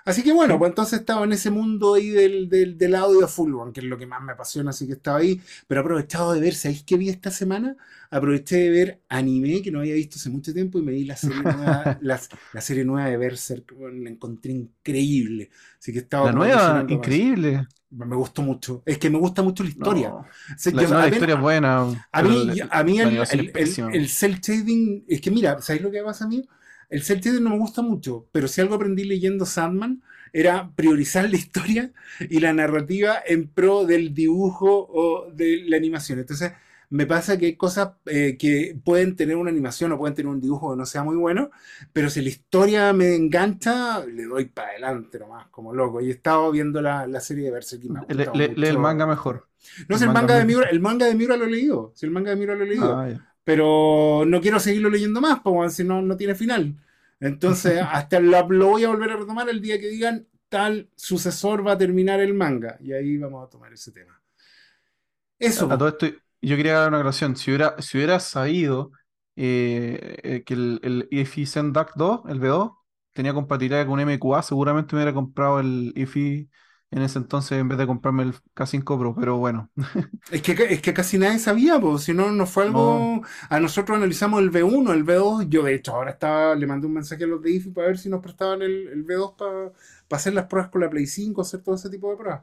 Así 0.07 0.23
que 0.23 0.33
bueno, 0.33 0.59
pues 0.59 0.71
entonces 0.71 1.01
estaba 1.01 1.25
en 1.25 1.33
ese 1.33 1.51
mundo 1.51 1.95
ahí 1.95 2.11
del, 2.11 2.49
del, 2.49 2.79
del 2.79 2.95
audio 2.95 3.29
full 3.29 3.53
que 3.75 3.81
es 3.81 3.87
lo 3.87 3.99
que 3.99 4.07
más 4.07 4.23
me 4.23 4.33
apasiona, 4.33 4.71
así 4.71 4.87
que 4.87 4.95
estaba 4.95 5.19
ahí, 5.19 5.41
pero 5.67 5.83
aprovechado 5.83 6.33
de 6.33 6.41
ver, 6.41 6.55
¿sabéis 6.55 6.85
qué 6.85 6.97
vi 6.97 7.09
esta 7.11 7.31
semana? 7.33 7.77
Aproveché 8.11 8.57
de 8.57 8.71
ver 8.71 9.03
anime 9.09 9.63
que 9.63 9.73
no 9.73 9.81
había 9.81 9.95
visto 9.95 10.17
hace 10.19 10.31
mucho 10.31 10.55
tiempo 10.55 10.79
y 10.79 10.83
me 10.83 10.93
vi 10.93 11.05
la 11.05 11.17
serie 11.17 11.45
nueva, 11.47 11.97
la, 12.01 12.21
la 12.53 12.61
serie 12.63 12.85
nueva 12.85 13.11
de 13.11 13.17
Berserk, 13.19 13.73
la 13.73 14.11
encontré 14.11 14.53
increíble, 14.53 15.51
así 15.79 15.93
que 15.93 15.99
estaba 16.01 16.29
La 16.29 16.33
nueva, 16.33 16.85
más. 16.89 16.89
increíble. 16.89 17.67
Me 17.91 18.17
gustó 18.17 18.43
mucho, 18.43 18.83
es 18.87 18.99
que 18.99 19.11
me 19.11 19.19
gusta 19.19 19.43
mucho 19.43 19.63
la 19.65 19.71
historia. 19.71 20.11
No, 20.11 20.73
la, 20.73 20.85
yo- 20.85 20.89
no, 20.89 21.01
la 21.01 21.09
historia 21.09 21.35
es 21.37 21.41
buena. 21.41 22.09
a 22.13 22.23
mí, 22.23 22.53
la- 22.55 22.69
a 22.71 22.85
mí 22.85 23.01
el, 23.01 23.27
el, 23.31 23.53
el, 23.57 23.85
el 23.91 24.09
cel 24.09 24.41
shading, 24.41 25.05
es 25.09 25.21
que 25.21 25.31
mira, 25.31 25.61
¿sabéis 25.61 25.83
lo 25.83 25.91
que 25.91 26.03
pasa 26.03 26.25
a 26.25 26.29
mí? 26.29 26.47
El 26.88 27.00
shading 27.02 27.43
no 27.43 27.50
me 27.50 27.59
gusta 27.59 27.83
mucho, 27.83 28.26
pero 28.33 28.49
si 28.49 28.61
algo 28.61 28.75
aprendí 28.76 29.05
leyendo 29.05 29.47
Sandman 29.47 30.02
era 30.33 30.71
priorizar 30.76 31.28
la 31.31 31.37
historia 31.37 31.93
y 32.21 32.40
la 32.40 32.52
narrativa 32.52 33.16
en 33.26 33.49
pro 33.49 33.85
del 33.87 34.14
dibujo 34.14 34.87
o 34.90 35.31
de 35.33 35.64
la 35.66 35.76
animación. 35.76 36.19
Entonces, 36.21 36.52
me 36.90 37.07
pasa 37.07 37.37
que 37.37 37.47
hay 37.47 37.57
cosas 37.57 37.90
eh, 38.07 38.37
que 38.38 38.78
pueden 38.85 39.16
tener 39.16 39.37
una 39.37 39.50
animación 39.50 39.90
o 39.93 39.99
pueden 39.99 40.14
tener 40.14 40.31
un 40.31 40.40
dibujo 40.40 40.71
que 40.71 40.76
no 40.78 40.87
sea 40.87 41.02
muy 41.02 41.16
bueno, 41.16 41.50
pero 41.93 42.11
si 42.11 42.23
la 42.23 42.28
historia 42.28 42.93
me 42.93 43.14
engancha, 43.16 44.05
le 44.07 44.25
doy 44.25 44.47
para 44.47 44.69
adelante 44.71 45.19
nomás, 45.19 45.49
como 45.49 45.75
loco. 45.75 46.00
Y 46.00 46.09
he 46.09 46.12
estado 46.12 46.50
viendo 46.52 46.81
la, 46.81 47.07
la 47.09 47.21
serie 47.21 47.47
de 47.47 47.50
Berserk 47.50 47.85
y 47.85 47.88
me 47.88 48.00
ha 48.00 48.07
Le- 48.09 48.31
le- 48.33 48.55
lee 48.57 48.66
el 48.69 48.78
manga 48.78 49.07
mejor. 49.07 49.49
No, 49.88 49.99
si 49.99 50.05
el 50.05 50.05
el 50.05 50.11
manga 50.11 50.26
manga 50.26 50.35
de 50.37 50.45
Miura, 50.45 50.69
el 50.71 50.81
manga 50.81 51.07
de 51.07 51.14
Miura 51.14 51.37
lo 51.37 51.45
he 51.45 51.50
leído. 51.50 51.93
Si 51.95 52.07
el 52.07 52.12
manga 52.12 52.31
de 52.31 52.37
Miura 52.37 52.55
lo 52.55 52.64
he 52.64 52.69
leído. 52.69 52.93
Ah. 52.93 53.36
Pero 53.47 54.25
no 54.26 54.41
quiero 54.41 54.59
seguirlo 54.59 54.91
leyendo 54.91 55.21
más, 55.21 55.38
porque 55.38 55.71
si 55.71 55.85
no, 55.85 56.03
no 56.03 56.17
tiene 56.17 56.35
final. 56.35 56.75
Entonces, 57.21 57.81
hasta 57.93 58.19
lo, 58.19 58.49
lo 58.50 58.67
voy 58.71 58.83
a 58.83 58.88
volver 58.88 59.12
a 59.12 59.17
retomar 59.17 59.49
el 59.49 59.61
día 59.61 59.79
que 59.79 59.87
digan 59.87 60.26
tal 60.49 60.91
sucesor 60.97 61.65
va 61.65 61.73
a 61.73 61.79
terminar 61.79 62.19
el 62.21 62.35
manga. 62.35 62.76
Y 62.81 62.93
ahí 62.93 63.17
vamos 63.19 63.47
a 63.47 63.49
tomar 63.49 63.73
ese 63.73 63.93
tema. 63.93 64.21
Eso. 65.38 65.71
A 65.71 65.79
todo 65.79 65.88
esto, 65.88 66.07
yo 66.43 66.57
quería 66.57 66.75
dar 66.75 66.88
una 66.88 66.99
aclaración. 66.99 67.37
Si 67.37 67.53
hubiera, 67.53 67.81
si 67.81 67.99
hubiera 67.99 68.19
sabido 68.19 68.91
eh, 69.37 70.17
eh, 70.25 70.43
que 70.45 70.55
el, 70.55 70.81
el 70.83 71.09
IFI 71.12 71.47
Sendac 71.47 71.93
2, 71.95 72.23
el 72.29 72.41
V2, 72.41 72.76
tenía 73.12 73.33
compatibilidad 73.33 73.87
con 73.87 74.00
MQA, 74.00 74.43
seguramente 74.43 74.97
me 74.97 75.03
hubiera 75.03 75.15
comprado 75.15 75.61
el 75.61 75.93
IFI 75.95 76.50
en 76.90 77.02
ese 77.02 77.19
entonces 77.19 77.59
en 77.59 77.69
vez 77.69 77.78
de 77.78 77.87
comprarme 77.87 78.23
el 78.25 78.35
K5 78.55 78.99
Pro. 78.99 79.14
Pero 79.19 79.37
bueno, 79.38 79.71
Es 80.31 80.43
que, 80.43 80.52
es 80.52 80.83
que 80.83 80.93
casi 80.93 81.19
nadie 81.19 81.38
sabía, 81.38 81.78
pues 81.81 82.02
si 82.05 82.12
no, 82.12 82.33
no 82.33 82.47
fue 82.47 82.64
algo. 82.64 83.23
A 83.49 83.61
nosotros 83.61 83.97
analizamos 83.97 84.40
el 84.40 84.50
V1, 84.50 84.93
el 84.93 85.05
V2. 85.05 85.49
Yo, 85.49 85.62
de 85.62 85.75
hecho, 85.75 85.93
ahora 85.95 86.11
estaba, 86.12 86.55
le 86.57 86.66
mandé 86.66 86.87
un 86.88 86.95
mensaje 86.95 87.25
a 87.25 87.26
los 87.28 87.40
de 87.43 87.52
IFI 87.52 87.71
para 87.71 87.88
ver 87.88 87.99
si 87.99 88.09
nos 88.09 88.21
prestaban 88.23 88.62
el, 88.62 88.88
el 88.88 89.07
V2 89.07 89.37
para 89.37 89.73
hacer 90.11 90.35
las 90.35 90.47
pruebas 90.47 90.71
con 90.71 90.81
la 90.81 90.90
Play 90.90 91.07
5, 91.07 91.40
hacer 91.43 91.62
todo 91.62 91.76
ese 91.76 91.90
tipo 91.90 92.11
de 92.11 92.16
pruebas. 92.16 92.43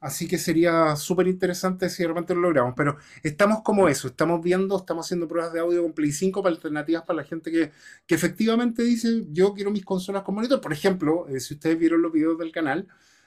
Así 0.00 0.28
que 0.28 0.38
sería 0.38 0.96
súper 0.96 1.26
interesante 1.28 1.88
si 1.90 2.02
de 2.02 2.08
repente 2.08 2.34
lo 2.34 2.42
logramos. 2.42 2.74
Pero 2.76 2.96
estamos 3.22 3.62
como 3.62 3.88
eso, 3.88 4.08
estamos 4.08 4.42
viendo, 4.42 4.76
estamos 4.76 5.06
haciendo 5.06 5.28
pruebas 5.28 5.52
de 5.54 5.60
audio 5.60 5.82
con 5.82 5.92
Play 5.94 6.12
5 6.12 6.42
para 6.42 6.54
alternativas 6.54 7.04
para 7.04 7.18
la 7.18 7.24
gente 7.24 7.50
que, 7.50 7.72
que 8.06 8.14
efectivamente 8.14 8.82
dice, 8.82 9.24
yo 9.32 9.54
quiero 9.54 9.70
mis 9.70 9.84
consolas 9.84 10.22
con 10.22 10.34
monitor. 10.34 10.60
Por 10.60 10.72
ejemplo, 10.72 11.26
eh, 11.28 11.40
si 11.40 11.54
ustedes 11.54 11.78
vieron 11.78 12.02
los 12.02 12.12
videos 12.12 12.38
del 12.38 12.52
canal, 12.52 12.86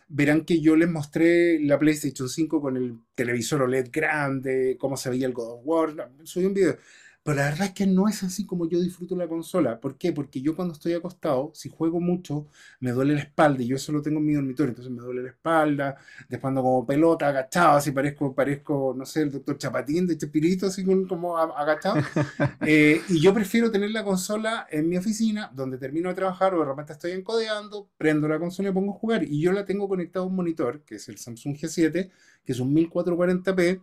verán 0.09 0.43
que 0.43 0.59
yo 0.59 0.75
les 0.75 0.89
mostré 0.89 1.59
la 1.59 1.79
PlayStation 1.79 2.27
5 2.27 2.61
con 2.61 2.75
el 2.75 2.99
televisor 3.15 3.61
OLED 3.61 3.89
grande, 3.91 4.75
cómo 4.79 4.97
se 4.97 5.09
veía 5.09 5.27
el 5.27 5.33
God 5.33 5.59
of 5.59 5.61
War. 5.63 6.11
Subí 6.23 6.45
un 6.45 6.53
video. 6.53 6.77
Pero 7.23 7.37
la 7.37 7.49
verdad 7.49 7.67
es 7.67 7.73
que 7.73 7.85
no 7.85 8.07
es 8.07 8.23
así 8.23 8.45
como 8.45 8.67
yo 8.67 8.79
disfruto 8.79 9.15
la 9.15 9.27
consola. 9.27 9.79
¿Por 9.79 9.97
qué? 9.97 10.13
Porque 10.13 10.41
yo 10.41 10.55
cuando 10.55 10.73
estoy 10.73 10.93
acostado, 10.93 11.51
si 11.53 11.69
juego 11.69 11.99
mucho, 11.99 12.47
me 12.79 12.91
duele 12.91 13.13
la 13.13 13.19
espalda 13.21 13.61
y 13.61 13.67
yo 13.67 13.75
eso 13.75 13.91
lo 13.91 14.01
tengo 14.01 14.19
en 14.19 14.25
mi 14.25 14.33
dormitorio, 14.33 14.69
entonces 14.69 14.91
me 14.91 15.01
duele 15.01 15.23
la 15.23 15.29
espalda, 15.29 15.97
después 16.27 16.49
ando 16.49 16.63
como 16.63 16.85
pelota, 16.87 17.27
agachado, 17.27 17.77
así 17.77 17.91
parezco, 17.91 18.33
parezco, 18.33 18.95
no 18.97 19.05
sé, 19.05 19.23
el 19.23 19.31
doctor 19.31 19.57
Chapatín 19.57 20.07
de 20.07 20.17
Chespirito, 20.17 20.67
así 20.67 20.83
como 21.07 21.37
agachado. 21.37 21.97
Eh, 22.61 23.01
y 23.09 23.21
yo 23.21 23.33
prefiero 23.33 23.71
tener 23.71 23.91
la 23.91 24.03
consola 24.03 24.67
en 24.69 24.87
mi 24.89 24.97
oficina, 24.97 25.51
donde 25.55 25.77
termino 25.77 26.09
de 26.09 26.15
trabajar 26.15 26.53
o 26.53 26.59
de 26.59 26.65
repente 26.65 26.93
estoy 26.93 27.11
encodeando, 27.11 27.89
prendo 27.97 28.27
la 28.27 28.37
consola 28.39 28.69
y 28.69 28.71
pongo 28.73 28.93
a 28.93 28.97
jugar. 28.97 29.23
Y 29.23 29.41
yo 29.41 29.51
la 29.51 29.65
tengo 29.65 29.87
conectada 29.87 30.25
a 30.25 30.27
un 30.27 30.35
monitor, 30.35 30.81
que 30.83 30.95
es 30.95 31.07
el 31.09 31.17
Samsung 31.17 31.55
G7, 31.57 32.11
que 32.43 32.51
es 32.51 32.59
un 32.59 32.73
1440p, 32.73 33.81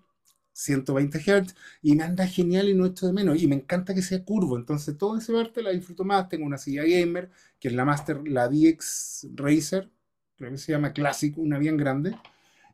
120 0.57 1.19
Hz, 1.21 1.55
y 1.83 1.95
me 1.97 2.05
anda 2.05 2.27
genial 2.27 2.69
y 2.69 2.75
no 2.75 2.87
echo 2.87 3.07
de 3.07 3.13
menos. 3.13 3.43
Y 3.43 3.47
me 3.47 3.57
encanta 3.57 3.95
que 3.95 4.03
sea 4.03 4.25
curvo, 4.25 4.57
entonces 4.57 4.97
toda 4.97 5.19
esa 5.19 5.33
parte 5.33 5.63
la 5.63 5.71
disfruto 5.71 6.05
más. 6.05 6.29
Tengo 6.29 6.47
una 6.47 6.59
silla 6.59 6.85
gamer, 6.85 7.31
que 7.61 7.69
es 7.69 7.75
la 7.75 7.85
Master, 7.85 8.27
la 8.27 8.49
DX 8.49 9.29
Racer, 9.35 9.91
creo 10.37 10.51
que 10.51 10.59
se 10.59 10.73
llama 10.73 10.93
Classic, 10.93 11.37
una 11.39 11.59
bien 11.59 11.77
grande. 11.77 12.17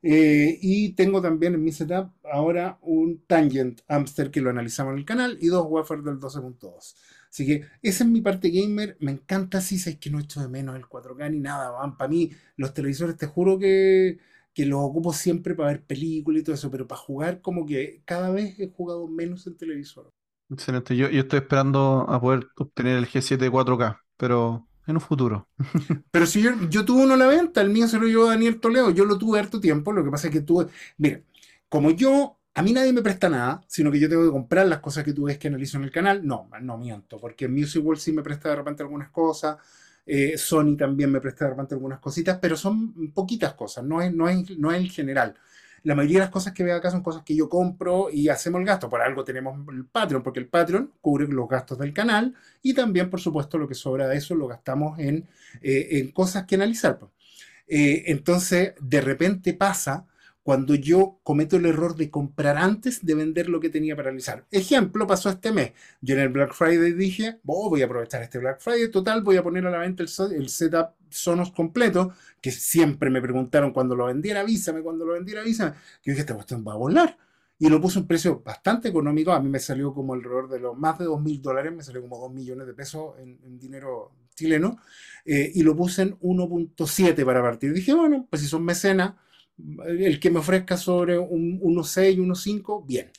Eh, 0.02 0.58
y 0.60 0.92
tengo 0.94 1.22
también 1.22 1.54
en 1.54 1.62
mi 1.62 1.70
setup 1.72 2.10
ahora 2.24 2.78
un 2.82 3.24
Tangent 3.26 3.82
Amster 3.86 4.30
que 4.32 4.40
lo 4.40 4.50
analizamos 4.50 4.92
en 4.94 4.98
el 4.98 5.04
canal 5.04 5.38
y 5.40 5.46
dos 5.48 5.66
wafers 5.68 6.04
del 6.04 6.18
12.2. 6.18 6.96
Así 7.30 7.46
que 7.46 7.66
esa 7.82 8.04
es 8.04 8.10
mi 8.10 8.20
parte 8.20 8.50
gamer. 8.50 8.96
Me 9.00 9.12
encanta 9.12 9.58
así, 9.58 9.76
es 9.76 9.96
que 9.98 10.10
no 10.10 10.20
echo 10.20 10.40
de 10.40 10.48
menos 10.48 10.76
el 10.76 10.84
4K 10.84 11.30
ni 11.30 11.40
nada. 11.40 11.72
Para 11.96 12.08
mí, 12.08 12.30
los 12.56 12.74
televisores, 12.74 13.16
te 13.16 13.26
juro 13.26 13.58
que, 13.58 14.18
que 14.54 14.66
los 14.66 14.80
ocupo 14.80 15.12
siempre 15.12 15.54
para 15.54 15.70
ver 15.70 15.84
películas 15.84 16.42
y 16.42 16.44
todo 16.44 16.54
eso, 16.54 16.70
pero 16.70 16.86
para 16.88 17.00
jugar, 17.00 17.40
como 17.42 17.66
que 17.66 18.02
cada 18.04 18.30
vez 18.30 18.58
he 18.60 18.68
jugado 18.70 19.08
menos 19.08 19.46
en 19.46 19.56
televisor. 19.56 20.12
excelente. 20.50 20.96
Yo, 20.96 21.08
yo 21.10 21.20
estoy 21.20 21.40
esperando 21.40 22.06
a 22.08 22.20
poder 22.20 22.48
obtener 22.56 22.96
el 22.98 23.06
G7 23.08 23.50
4K, 23.50 24.00
pero 24.16 24.68
en 24.86 24.96
un 24.96 25.00
futuro. 25.00 25.48
Pero 26.10 26.26
si 26.26 26.42
yo, 26.42 26.50
yo 26.68 26.84
tuve 26.84 27.04
uno 27.04 27.14
a 27.14 27.16
la 27.16 27.26
venta, 27.26 27.60
el 27.62 27.70
mío 27.70 27.88
se 27.88 27.98
lo 27.98 28.06
llevó 28.06 28.26
Daniel 28.26 28.60
Toledo, 28.60 28.90
yo 28.90 29.04
lo 29.06 29.16
tuve 29.18 29.38
harto 29.38 29.60
tiempo, 29.60 29.92
lo 29.92 30.04
que 30.04 30.10
pasa 30.10 30.28
es 30.28 30.32
que 30.32 30.42
tuve, 30.42 30.66
mira, 30.98 31.22
como 31.68 31.90
yo, 31.90 32.38
a 32.54 32.62
mí 32.62 32.72
nadie 32.72 32.92
me 32.92 33.00
presta 33.02 33.30
nada, 33.30 33.64
sino 33.66 33.90
que 33.90 33.98
yo 33.98 34.08
tengo 34.10 34.24
que 34.24 34.30
comprar 34.30 34.66
las 34.66 34.80
cosas 34.80 35.04
que 35.04 35.14
tú 35.14 35.24
ves 35.24 35.38
que 35.38 35.48
analizo 35.48 35.78
en 35.78 35.84
el 35.84 35.90
canal, 35.90 36.26
no, 36.26 36.50
no 36.60 36.76
miento, 36.76 37.18
porque 37.18 37.48
Music 37.48 37.82
World 37.84 38.00
sí 38.00 38.12
me 38.12 38.22
presta 38.22 38.50
de 38.50 38.56
repente 38.56 38.82
algunas 38.82 39.10
cosas, 39.10 39.56
Eh, 40.06 40.36
Sony 40.36 40.76
también 40.76 41.10
me 41.10 41.20
presta 41.20 41.48
de 41.48 41.74
algunas 41.74 42.00
cositas, 42.00 42.38
pero 42.40 42.56
son 42.56 43.12
poquitas 43.12 43.54
cosas, 43.54 43.84
no 43.84 44.00
es, 44.02 44.12
no 44.12 44.28
es, 44.28 44.58
no 44.58 44.72
es 44.72 44.80
el 44.80 44.90
general. 44.90 45.34
La 45.84 45.94
mayoría 45.96 46.18
de 46.18 46.24
las 46.26 46.30
cosas 46.30 46.52
que 46.52 46.62
veo 46.62 46.76
acá 46.76 46.90
son 46.90 47.02
cosas 47.02 47.22
que 47.24 47.34
yo 47.34 47.48
compro 47.48 48.08
y 48.10 48.28
hacemos 48.28 48.60
el 48.60 48.66
gasto. 48.66 48.88
Por 48.88 49.00
algo 49.00 49.24
tenemos 49.24 49.58
el 49.72 49.84
Patreon, 49.84 50.22
porque 50.22 50.38
el 50.38 50.46
Patreon 50.48 50.92
cubre 51.00 51.26
los 51.26 51.48
gastos 51.48 51.78
del 51.78 51.92
canal 51.92 52.34
y 52.62 52.72
también, 52.74 53.10
por 53.10 53.20
supuesto, 53.20 53.58
lo 53.58 53.66
que 53.66 53.74
sobra 53.74 54.06
de 54.08 54.16
eso 54.16 54.34
lo 54.36 54.46
gastamos 54.46 54.98
en, 55.00 55.26
eh, 55.60 55.88
en 55.92 56.12
cosas 56.12 56.46
que 56.46 56.54
analizar. 56.54 56.98
pues. 56.98 57.10
Eh, 57.66 58.04
entonces, 58.06 58.74
de 58.80 59.00
repente 59.00 59.54
pasa 59.54 60.06
cuando 60.42 60.74
yo 60.74 61.20
cometo 61.22 61.56
el 61.56 61.66
error 61.66 61.96
de 61.96 62.10
comprar 62.10 62.56
antes 62.56 63.04
de 63.04 63.14
vender 63.14 63.48
lo 63.48 63.60
que 63.60 63.70
tenía 63.70 63.94
para 63.94 64.08
analizar. 64.08 64.44
Ejemplo, 64.50 65.06
pasó 65.06 65.30
este 65.30 65.52
mes. 65.52 65.72
Yo 66.00 66.14
en 66.14 66.20
el 66.20 66.28
Black 66.30 66.52
Friday 66.52 66.92
dije, 66.92 67.40
oh, 67.46 67.70
voy 67.70 67.82
a 67.82 67.86
aprovechar 67.86 68.22
este 68.22 68.38
Black 68.38 68.60
Friday, 68.60 68.90
total, 68.90 69.22
voy 69.22 69.36
a 69.36 69.42
poner 69.42 69.66
a 69.66 69.70
la 69.70 69.78
venta 69.78 70.02
el, 70.02 70.10
el 70.34 70.48
setup 70.48 70.90
Sonos 71.10 71.52
completo, 71.52 72.12
que 72.40 72.50
siempre 72.50 73.10
me 73.10 73.20
preguntaron 73.20 73.72
cuando 73.72 73.94
lo 73.94 74.06
vendiera, 74.06 74.40
avísame, 74.40 74.80
cuando 74.82 75.04
lo 75.04 75.12
vendiera, 75.12 75.42
avísame. 75.42 75.72
Yo 76.02 76.10
dije, 76.12 76.20
esta 76.20 76.34
cuestión 76.34 76.64
va 76.66 76.72
a 76.72 76.76
volar. 76.76 77.18
Y 77.58 77.68
lo 77.68 77.80
puse 77.80 77.98
a 77.98 78.02
un 78.02 78.08
precio 78.08 78.42
bastante 78.44 78.88
económico, 78.88 79.30
a 79.30 79.40
mí 79.40 79.48
me 79.48 79.60
salió 79.60 79.94
como 79.94 80.14
alrededor 80.14 80.48
de 80.48 80.58
los 80.58 80.76
más 80.76 80.98
de 80.98 81.04
2 81.04 81.22
mil 81.22 81.40
dólares, 81.40 81.72
me 81.72 81.84
salió 81.84 82.00
como 82.00 82.18
2 82.18 82.32
millones 82.32 82.66
de 82.66 82.74
pesos 82.74 83.14
en, 83.20 83.38
en 83.44 83.58
dinero 83.58 84.10
chileno, 84.34 84.78
eh, 85.24 85.52
y 85.54 85.62
lo 85.62 85.76
puse 85.76 86.02
en 86.02 86.18
1.7 86.18 87.24
para 87.24 87.40
partir. 87.40 87.72
Dije, 87.72 87.94
bueno, 87.94 88.26
pues 88.28 88.42
si 88.42 88.48
son 88.48 88.64
mecenas, 88.64 89.14
el 89.86 90.20
que 90.20 90.30
me 90.30 90.38
ofrezca 90.40 90.76
sobre 90.76 91.18
un 91.18 91.60
1.6, 91.60 92.18
1.5, 92.18 92.86
bien. 92.86 93.10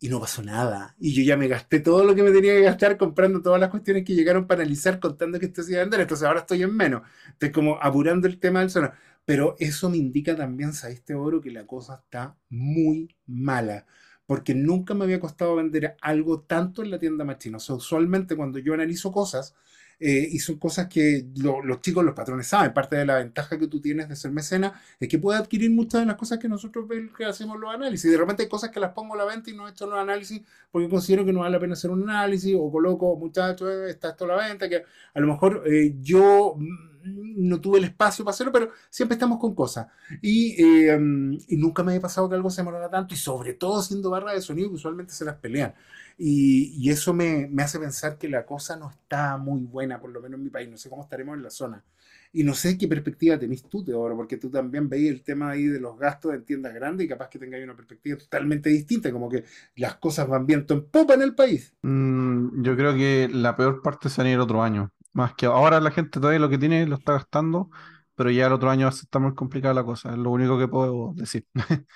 Y 0.00 0.08
no 0.08 0.20
pasó 0.20 0.42
nada. 0.42 0.94
Y 0.98 1.14
yo 1.14 1.22
ya 1.22 1.36
me 1.36 1.48
gasté 1.48 1.80
todo 1.80 2.04
lo 2.04 2.14
que 2.14 2.22
me 2.22 2.30
tenía 2.30 2.52
que 2.52 2.60
gastar 2.62 2.98
comprando 2.98 3.40
todas 3.40 3.60
las 3.60 3.70
cuestiones 3.70 4.04
que 4.04 4.14
llegaron 4.14 4.46
para 4.46 4.62
analizar 4.62 5.00
contando 5.00 5.38
que 5.38 5.46
esto 5.46 5.62
se 5.62 5.72
iba 5.72 5.80
a 5.80 5.84
vender. 5.84 6.00
Entonces 6.00 6.26
ahora 6.26 6.40
estoy 6.40 6.62
en 6.62 6.76
menos. 6.76 7.02
Estoy 7.28 7.50
como 7.52 7.78
apurando 7.80 8.26
el 8.28 8.38
tema 8.38 8.60
del 8.60 8.70
sono. 8.70 8.92
Pero 9.24 9.56
eso 9.58 9.88
me 9.88 9.96
indica 9.96 10.36
también, 10.36 10.74
¿sabes, 10.74 10.96
este 10.96 11.14
oro? 11.14 11.40
Que 11.40 11.50
la 11.50 11.66
cosa 11.66 12.02
está 12.04 12.36
muy 12.50 13.16
mala. 13.26 13.86
Porque 14.26 14.54
nunca 14.54 14.94
me 14.94 15.04
había 15.04 15.20
costado 15.20 15.56
vender 15.56 15.96
algo 16.02 16.42
tanto 16.42 16.82
en 16.82 16.90
la 16.90 16.98
tienda 16.98 17.24
más 17.24 17.38
china. 17.38 17.56
O 17.56 17.60
sea, 17.60 17.76
usualmente 17.76 18.36
cuando 18.36 18.58
yo 18.58 18.74
analizo 18.74 19.12
cosas, 19.12 19.54
eh, 20.00 20.28
y 20.30 20.38
son 20.38 20.56
cosas 20.58 20.88
que 20.88 21.26
lo- 21.36 21.62
los 21.62 21.80
chicos, 21.80 22.04
los 22.04 22.14
patrones 22.14 22.46
saben. 22.46 22.72
Parte 22.72 22.96
de 22.96 23.06
la 23.06 23.16
ventaja 23.16 23.58
que 23.58 23.68
tú 23.68 23.80
tienes 23.80 24.08
de 24.08 24.16
ser 24.16 24.30
mecena 24.32 24.80
es 25.00 25.08
que 25.08 25.18
puedes 25.18 25.40
adquirir 25.40 25.70
muchas 25.70 26.00
de 26.02 26.06
las 26.06 26.16
cosas 26.16 26.38
que 26.38 26.48
nosotros 26.48 26.86
que 27.16 27.24
hacemos 27.24 27.58
los 27.58 27.74
análisis. 27.74 28.10
De 28.10 28.16
repente 28.16 28.42
hay 28.44 28.48
cosas 28.48 28.70
que 28.70 28.80
las 28.80 28.92
pongo 28.92 29.14
a 29.14 29.18
la 29.18 29.24
venta 29.24 29.50
y 29.50 29.54
no 29.56 29.66
he 29.68 29.70
hecho 29.70 29.86
los 29.86 29.98
análisis 29.98 30.42
porque 30.70 30.88
considero 30.88 31.24
que 31.24 31.32
no 31.32 31.40
vale 31.40 31.52
la 31.52 31.60
pena 31.60 31.74
hacer 31.74 31.90
un 31.90 32.02
análisis 32.08 32.54
o 32.58 32.70
coloco, 32.70 33.16
muchachos, 33.16 33.68
eh, 33.70 33.90
está 33.90 34.10
esto 34.10 34.24
a 34.24 34.28
la 34.28 34.36
venta, 34.48 34.68
que 34.68 34.82
a 35.14 35.20
lo 35.20 35.26
mejor 35.26 35.62
eh, 35.66 35.94
yo 36.02 36.56
no 37.04 37.60
tuve 37.60 37.78
el 37.78 37.84
espacio 37.84 38.24
para 38.24 38.34
hacerlo, 38.34 38.52
pero 38.52 38.70
siempre 38.90 39.14
estamos 39.14 39.38
con 39.38 39.54
cosas. 39.54 39.88
Y, 40.22 40.62
eh, 40.62 40.98
mm, 40.98 41.38
y 41.48 41.56
nunca 41.56 41.82
me 41.82 41.92
había 41.92 42.02
pasado 42.02 42.28
que 42.28 42.34
algo 42.34 42.50
se 42.50 42.62
demorara 42.62 42.90
tanto 42.90 43.14
y 43.14 43.16
sobre 43.16 43.54
todo 43.54 43.82
siendo 43.82 44.10
barra 44.10 44.32
de 44.32 44.40
sonido, 44.40 44.70
usualmente 44.70 45.12
se 45.12 45.24
las 45.24 45.36
pelean. 45.36 45.74
Y, 46.16 46.88
eso 46.90 47.12
me, 47.12 47.50
hace 47.58 47.78
pensar 47.78 48.18
que 48.18 48.28
la 48.28 48.46
cosa 48.46 48.76
no 48.76 48.90
está 48.90 49.36
muy 49.36 49.62
buena, 49.62 50.00
por 50.00 50.10
lo 50.10 50.20
menos 50.20 50.38
en 50.38 50.44
mi 50.44 50.50
país. 50.50 50.68
No 50.68 50.76
sé 50.76 50.88
cómo 50.88 51.02
estaremos 51.02 51.36
en 51.36 51.42
la 51.42 51.50
zona. 51.50 51.84
Y 52.32 52.44
no 52.44 52.54
sé 52.54 52.76
qué 52.78 52.88
perspectiva 52.88 53.38
tenés 53.38 53.62
tú, 53.68 53.84
Teodoro, 53.84 54.16
porque 54.16 54.36
tú 54.36 54.50
también 54.50 54.88
veis 54.88 55.10
el 55.10 55.22
tema 55.22 55.50
ahí 55.50 55.64
de 55.66 55.80
los 55.80 55.96
gastos 55.98 56.34
en 56.34 56.44
tiendas 56.44 56.74
grandes 56.74 57.06
y 57.06 57.08
capaz 57.08 57.28
que 57.28 57.38
tengáis 57.38 57.64
una 57.64 57.76
perspectiva 57.76 58.18
totalmente 58.18 58.70
distinta, 58.70 59.12
como 59.12 59.28
que 59.28 59.44
las 59.76 59.96
cosas 59.96 60.28
van 60.28 60.46
viento 60.46 60.74
en 60.74 60.84
popa 60.86 61.14
en 61.14 61.22
el 61.22 61.34
país. 61.34 61.74
Mm, 61.82 62.62
yo 62.62 62.76
creo 62.76 62.94
que 62.94 63.28
la 63.32 63.56
peor 63.56 63.82
parte 63.82 64.08
se 64.08 64.22
va 64.22 64.28
a 64.28 64.32
ir 64.32 64.38
otro 64.38 64.62
año. 64.62 64.90
Más 65.14 65.34
que 65.36 65.46
ahora 65.46 65.80
la 65.80 65.92
gente 65.92 66.20
todavía 66.20 66.40
lo 66.40 66.50
que 66.50 66.58
tiene 66.58 66.86
lo 66.86 66.96
está 66.96 67.14
gastando, 67.14 67.70
pero 68.16 68.30
ya 68.30 68.48
el 68.48 68.54
otro 68.54 68.70
año 68.70 68.86
va 68.86 68.92
a 68.92 68.94
estar 68.96 69.22
muy 69.22 69.34
complicada 69.34 69.74
la 69.74 69.84
cosa. 69.84 70.12
Es 70.12 70.18
lo 70.18 70.30
único 70.32 70.58
que 70.58 70.68
puedo 70.68 71.14
decir. 71.16 71.46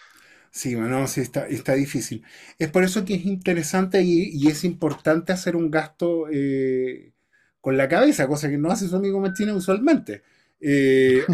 Sí, 0.50 0.74
bueno, 0.74 1.06
sí, 1.06 1.20
está, 1.20 1.46
está 1.46 1.74
difícil. 1.74 2.24
Es 2.58 2.70
por 2.70 2.82
eso 2.84 3.04
que 3.04 3.14
es 3.14 3.24
interesante 3.26 4.02
y, 4.02 4.30
y 4.32 4.48
es 4.48 4.64
importante 4.64 5.32
hacer 5.32 5.56
un 5.56 5.70
gasto 5.70 6.26
eh, 6.32 7.12
con 7.60 7.76
la 7.76 7.88
cabeza, 7.88 8.26
cosa 8.26 8.48
que 8.48 8.58
no 8.58 8.70
hace 8.70 8.88
su 8.88 8.96
amigo 8.96 9.20
Martínez 9.20 9.54
usualmente. 9.54 10.22
Eh, 10.60 11.30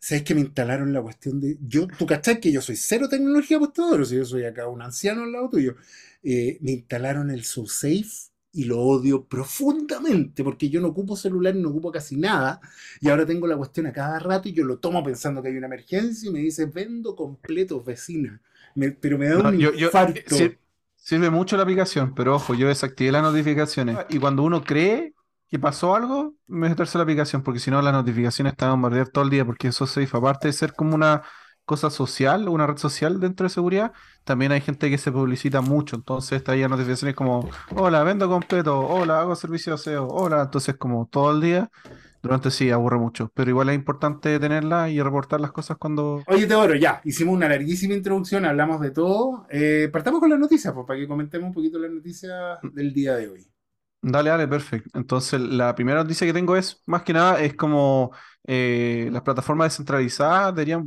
¿sabes 0.00 0.22
que 0.24 0.34
me 0.34 0.40
instalaron 0.42 0.92
la 0.92 1.02
cuestión 1.02 1.40
de... 1.40 1.58
Yo, 1.60 1.86
tú 1.88 2.06
cachai 2.06 2.40
que 2.40 2.52
yo 2.52 2.60
soy 2.62 2.76
cero 2.76 3.08
tecnología 3.08 3.58
apostador, 3.58 4.00
o 4.02 4.04
sea, 4.04 4.18
yo 4.18 4.24
soy 4.24 4.44
acá 4.44 4.66
un 4.68 4.82
anciano 4.82 5.22
al 5.24 5.32
lado 5.32 5.50
tuyo. 5.50 5.76
Eh, 6.22 6.58
me 6.62 6.72
instalaron 6.72 7.30
el 7.30 7.44
SoSafe 7.44 8.31
y 8.52 8.64
lo 8.64 8.80
odio 8.80 9.24
profundamente 9.26 10.44
porque 10.44 10.68
yo 10.68 10.80
no 10.80 10.88
ocupo 10.88 11.16
celular, 11.16 11.54
no 11.54 11.70
ocupo 11.70 11.90
casi 11.92 12.16
nada 12.16 12.60
y 13.00 13.08
ahora 13.08 13.26
tengo 13.26 13.46
la 13.46 13.56
cuestión 13.56 13.86
a 13.86 13.92
cada 13.92 14.18
rato 14.18 14.48
y 14.48 14.52
yo 14.52 14.64
lo 14.64 14.78
tomo 14.78 15.02
pensando 15.02 15.42
que 15.42 15.48
hay 15.48 15.56
una 15.56 15.66
emergencia 15.66 16.28
y 16.28 16.32
me 16.32 16.40
dice, 16.40 16.66
vendo 16.66 17.16
completo, 17.16 17.82
vecina. 17.82 18.40
Me- 18.74 18.92
pero 18.92 19.18
me 19.18 19.28
da 19.28 19.38
No, 19.38 19.44
un 19.44 19.54
yo, 19.54 19.72
yo, 19.72 19.90
infarto. 19.90 20.16
sir- 20.26 20.60
sirve 20.96 21.30
mucho 21.30 21.56
la 21.56 21.62
aplicación, 21.62 22.14
pero 22.14 22.34
ojo, 22.36 22.54
yo 22.54 22.68
desactivé 22.68 23.12
las 23.12 23.22
notificaciones. 23.22 24.00
Y 24.08 24.18
cuando 24.18 24.42
uno 24.42 24.62
cree 24.62 25.14
que 25.48 25.58
pasó 25.58 25.94
algo, 25.94 26.34
meterse 26.46 26.98
la 26.98 27.04
aplicación, 27.04 27.42
porque 27.42 27.60
si 27.60 27.70
no 27.70 27.80
las 27.82 27.92
notificaciones 27.94 28.52
están 28.52 28.68
a 28.68 28.72
bombardear 28.72 29.08
todo 29.08 29.24
el 29.24 29.30
día, 29.30 29.44
porque 29.44 29.68
eso 29.68 29.86
se 29.86 30.02
aparte 30.12 30.48
de 30.48 30.52
ser 30.52 30.74
como 30.74 30.94
una 30.94 31.22
cosa 31.64 31.90
social, 31.90 32.48
una 32.48 32.66
red 32.66 32.76
social 32.76 33.20
dentro 33.20 33.44
de 33.44 33.50
seguridad, 33.50 33.92
también 34.24 34.52
hay 34.52 34.60
gente 34.60 34.90
que 34.90 34.98
se 34.98 35.12
publicita 35.12 35.60
mucho, 35.60 35.96
entonces 35.96 36.42
las 36.46 36.70
notificaciones 36.70 37.14
como, 37.14 37.48
hola, 37.74 38.02
vendo 38.02 38.28
completo, 38.28 38.78
hola, 38.80 39.20
hago 39.20 39.34
servicio 39.36 39.72
de 39.72 39.78
SEO, 39.78 40.08
hola, 40.08 40.42
entonces 40.42 40.76
como 40.76 41.06
todo 41.06 41.32
el 41.32 41.40
día, 41.40 41.70
durante 42.22 42.52
sí, 42.52 42.70
aburre 42.70 42.98
mucho, 42.98 43.32
pero 43.34 43.50
igual 43.50 43.68
es 43.70 43.74
importante 43.74 44.38
tenerla 44.38 44.88
y 44.88 45.02
reportar 45.02 45.40
las 45.40 45.50
cosas 45.50 45.76
cuando... 45.76 46.22
Oye, 46.28 46.46
Teodoro, 46.46 46.76
ya, 46.76 47.00
hicimos 47.04 47.34
una 47.34 47.48
larguísima 47.48 47.94
introducción, 47.94 48.44
hablamos 48.44 48.80
de 48.80 48.92
todo. 48.92 49.44
Eh, 49.50 49.88
partamos 49.92 50.20
con 50.20 50.30
las 50.30 50.38
noticias, 50.38 50.72
pues, 50.72 50.86
para 50.86 51.00
que 51.00 51.08
comentemos 51.08 51.48
un 51.48 51.54
poquito 51.54 51.80
las 51.80 51.90
noticias 51.90 52.58
del 52.62 52.92
día 52.92 53.16
de 53.16 53.28
hoy. 53.28 53.52
Dale, 54.00 54.30
dale, 54.30 54.48
perfecto. 54.48 54.90
Entonces, 54.98 55.40
la 55.40 55.74
primera 55.74 56.02
noticia 56.02 56.26
que 56.26 56.32
tengo 56.32 56.56
es, 56.56 56.80
más 56.86 57.02
que 57.02 57.12
nada, 57.12 57.40
es 57.40 57.54
como 57.54 58.12
eh, 58.44 59.08
las 59.12 59.22
plataformas 59.22 59.66
descentralizadas 59.66 60.54
deberían, 60.54 60.84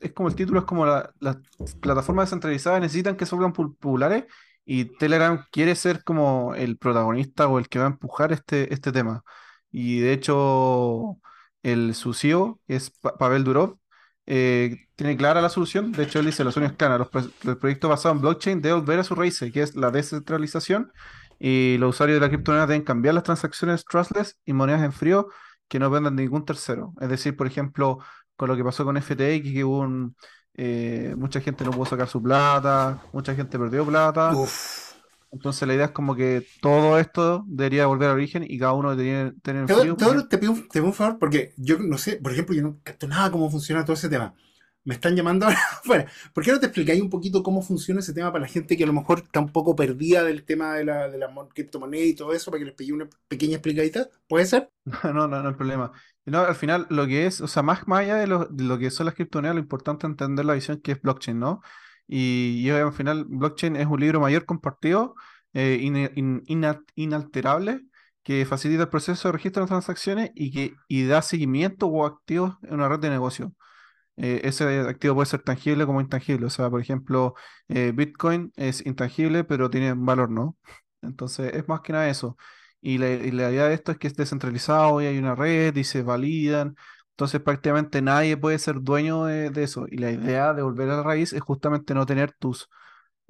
es 0.00 0.12
como 0.12 0.28
el 0.28 0.34
título, 0.34 0.60
es 0.60 0.64
como 0.66 0.86
la- 0.86 1.10
las 1.20 1.36
plataformas 1.80 2.26
descentralizadas 2.26 2.80
necesitan 2.80 3.16
que 3.16 3.26
se 3.26 3.36
populares 3.36 4.24
y 4.64 4.84
Telegram 4.98 5.44
quiere 5.50 5.74
ser 5.74 6.04
como 6.04 6.54
el 6.54 6.76
protagonista 6.78 7.48
o 7.48 7.58
el 7.58 7.68
que 7.68 7.78
va 7.78 7.86
a 7.86 7.88
empujar 7.88 8.32
este, 8.32 8.72
este 8.72 8.92
tema. 8.92 9.22
Y 9.70 10.00
de 10.00 10.12
hecho, 10.12 11.18
el 11.62 11.94
su 11.94 12.12
CEO, 12.14 12.60
es 12.68 12.90
Pa- 12.90 13.16
Pavel 13.16 13.44
Durov, 13.44 13.78
eh, 14.26 14.76
tiene 14.96 15.16
clara 15.16 15.40
la 15.40 15.48
solución. 15.48 15.92
De 15.92 16.02
hecho, 16.04 16.18
él 16.20 16.26
dice, 16.26 16.44
la 16.44 16.52
solución 16.52 16.72
es 16.72 16.76
clara. 16.78 16.98
Los, 16.98 17.08
pro- 17.08 17.22
el 17.44 17.56
proyecto 17.58 17.88
basado 17.88 18.14
en 18.14 18.20
blockchain 18.20 18.60
debe 18.62 18.74
volver 18.80 18.98
a 19.00 19.04
su 19.04 19.14
raíz, 19.14 19.38
que 19.52 19.62
es 19.62 19.74
la 19.76 19.90
descentralización 19.90 20.92
y 21.38 21.76
los 21.78 21.90
usuarios 21.94 22.16
de 22.16 22.20
la 22.26 22.28
criptomoneda 22.28 22.66
deben 22.66 22.82
cambiar 22.84 23.14
las 23.14 23.22
transacciones 23.24 23.84
trustless 23.84 24.38
y 24.44 24.52
monedas 24.52 24.82
en 24.82 24.92
frío 24.92 25.28
que 25.68 25.78
no 25.78 25.88
dependan 25.88 26.16
de 26.16 26.22
ningún 26.24 26.44
tercero. 26.44 26.94
Es 27.00 27.08
decir, 27.08 27.36
por 27.36 27.46
ejemplo, 27.46 27.98
con 28.38 28.48
lo 28.50 28.56
que 28.56 28.64
pasó 28.64 28.86
con 28.86 28.96
FTX, 28.98 29.52
que 29.54 29.64
hubo 29.64 29.80
un, 29.80 30.16
eh, 30.54 31.14
mucha 31.18 31.42
gente 31.42 31.64
no 31.66 31.74
pudo 31.74 31.86
sacar 31.86 32.08
su 32.08 32.22
plata, 32.22 33.02
mucha 33.12 33.34
gente 33.36 33.58
perdió 33.58 33.86
plata. 33.86 34.40
Uf. 34.40 34.94
Entonces 35.32 35.68
la 35.68 35.74
idea 35.74 35.86
es 35.86 35.92
como 35.92 36.16
que 36.16 36.46
todo 36.62 36.98
esto 36.98 37.44
debería 37.48 37.86
volver 37.86 38.10
al 38.10 38.16
origen 38.16 38.44
y 38.48 38.58
cada 38.58 38.72
uno 38.74 38.96
debería 38.96 39.32
tener 39.42 39.66
te 39.66 40.38
pido, 40.38 40.52
un- 40.52 40.68
te 40.68 40.80
pido 40.80 40.86
un 40.86 40.94
favor, 40.94 41.18
porque 41.18 41.52
yo 41.56 41.78
no 41.78 41.98
sé, 41.98 42.16
por 42.16 42.32
ejemplo, 42.32 42.54
yo 42.54 42.62
no 42.62 42.80
capto 42.82 43.06
nada 43.08 43.30
cómo 43.30 43.50
funciona 43.50 43.84
todo 43.84 43.94
ese 43.94 44.08
tema. 44.08 44.34
Me 44.88 44.94
están 44.94 45.14
llamando 45.14 45.46
ahora 45.46 45.58
afuera. 45.72 46.10
¿Por 46.32 46.44
qué 46.44 46.52
no 46.52 46.60
te 46.60 46.66
explicáis 46.66 47.02
un 47.02 47.10
poquito 47.10 47.42
cómo 47.42 47.62
funciona 47.62 48.00
ese 48.00 48.14
tema 48.14 48.32
para 48.32 48.42
la 48.42 48.48
gente 48.48 48.76
que 48.76 48.84
a 48.84 48.86
lo 48.86 48.92
mejor 48.94 49.18
está 49.20 49.40
un 49.40 49.52
poco 49.52 49.76
perdida 49.76 50.24
del 50.24 50.44
tema 50.44 50.74
de 50.76 50.84
la, 50.84 51.08
de 51.08 51.18
la 51.18 51.28
mon- 51.28 51.48
criptomoneda 51.48 52.04
y 52.04 52.14
todo 52.14 52.32
eso, 52.32 52.50
para 52.50 52.60
que 52.60 52.66
les 52.66 52.74
pegue 52.74 52.92
una 52.94 53.08
pequeña 53.28 53.56
explicadita? 53.56 54.08
¿Puede 54.28 54.46
ser? 54.46 54.70
No, 55.04 55.28
no, 55.28 55.42
no 55.42 55.48
hay 55.48 55.54
problema. 55.54 55.92
No, 56.24 56.40
al 56.40 56.54
final, 56.54 56.86
lo 56.90 57.06
que 57.06 57.26
es, 57.26 57.40
o 57.40 57.48
sea, 57.48 57.62
más, 57.62 57.80
allá 57.88 58.16
de 58.16 58.26
lo, 58.26 58.48
que 58.78 58.90
son 58.90 59.06
las 59.06 59.14
criptomonedas, 59.14 59.54
lo 59.56 59.60
importante 59.62 60.06
es 60.06 60.10
entender 60.10 60.44
la 60.44 60.54
visión 60.54 60.80
que 60.80 60.92
es 60.92 61.00
blockchain, 61.02 61.38
¿no? 61.38 61.62
Y, 62.06 62.60
y 62.66 62.70
al 62.70 62.92
final, 62.92 63.24
blockchain 63.26 63.76
es 63.76 63.86
un 63.86 64.00
libro 64.00 64.20
mayor 64.20 64.44
compartido, 64.44 65.14
eh, 65.54 65.78
inalterable, 66.96 67.80
que 68.22 68.44
facilita 68.46 68.82
el 68.84 68.88
proceso 68.90 69.28
de 69.28 69.32
registro 69.32 69.62
de 69.62 69.68
transacciones 69.68 70.30
y 70.34 70.50
que 70.52 70.74
y 70.88 71.06
da 71.06 71.22
seguimiento 71.22 71.86
o 71.86 72.04
activos 72.06 72.56
en 72.62 72.74
una 72.74 72.88
red 72.88 72.98
de 73.00 73.10
negocio. 73.10 73.54
Eh, 74.18 74.40
ese 74.44 74.80
activo 74.80 75.14
puede 75.14 75.26
ser 75.26 75.42
tangible 75.42 75.86
como 75.86 76.00
intangible. 76.00 76.46
O 76.46 76.50
sea, 76.50 76.70
por 76.70 76.80
ejemplo, 76.80 77.34
eh, 77.68 77.92
Bitcoin 77.94 78.52
es 78.56 78.84
intangible, 78.84 79.44
pero 79.44 79.70
tiene 79.70 79.94
valor, 79.94 80.30
¿no? 80.30 80.56
Entonces, 81.02 81.54
es 81.54 81.68
más 81.68 81.80
que 81.82 81.92
nada 81.92 82.08
eso. 82.08 82.36
Y 82.80 82.98
la, 82.98 83.08
idea 83.10 83.68
de 83.68 83.74
esto 83.74 83.92
es 83.92 83.98
que 83.98 84.08
es 84.08 84.14
descentralizado 84.16 85.00
y 85.00 85.06
hay 85.06 85.18
una 85.18 85.34
red 85.34 85.74
y 85.76 85.84
se 85.84 86.02
validan. 86.02 86.76
Entonces, 87.10 87.40
prácticamente 87.40 88.02
nadie 88.02 88.36
puede 88.36 88.58
ser 88.58 88.80
dueño 88.80 89.24
de, 89.24 89.50
de 89.50 89.62
eso. 89.64 89.86
Y 89.88 89.98
la 89.98 90.10
idea 90.12 90.54
de 90.54 90.62
volver 90.62 90.90
a 90.90 90.96
la 90.98 91.02
raíz 91.02 91.32
es 91.32 91.40
justamente 91.42 91.94
no 91.94 92.06
tener 92.06 92.32
tus 92.32 92.68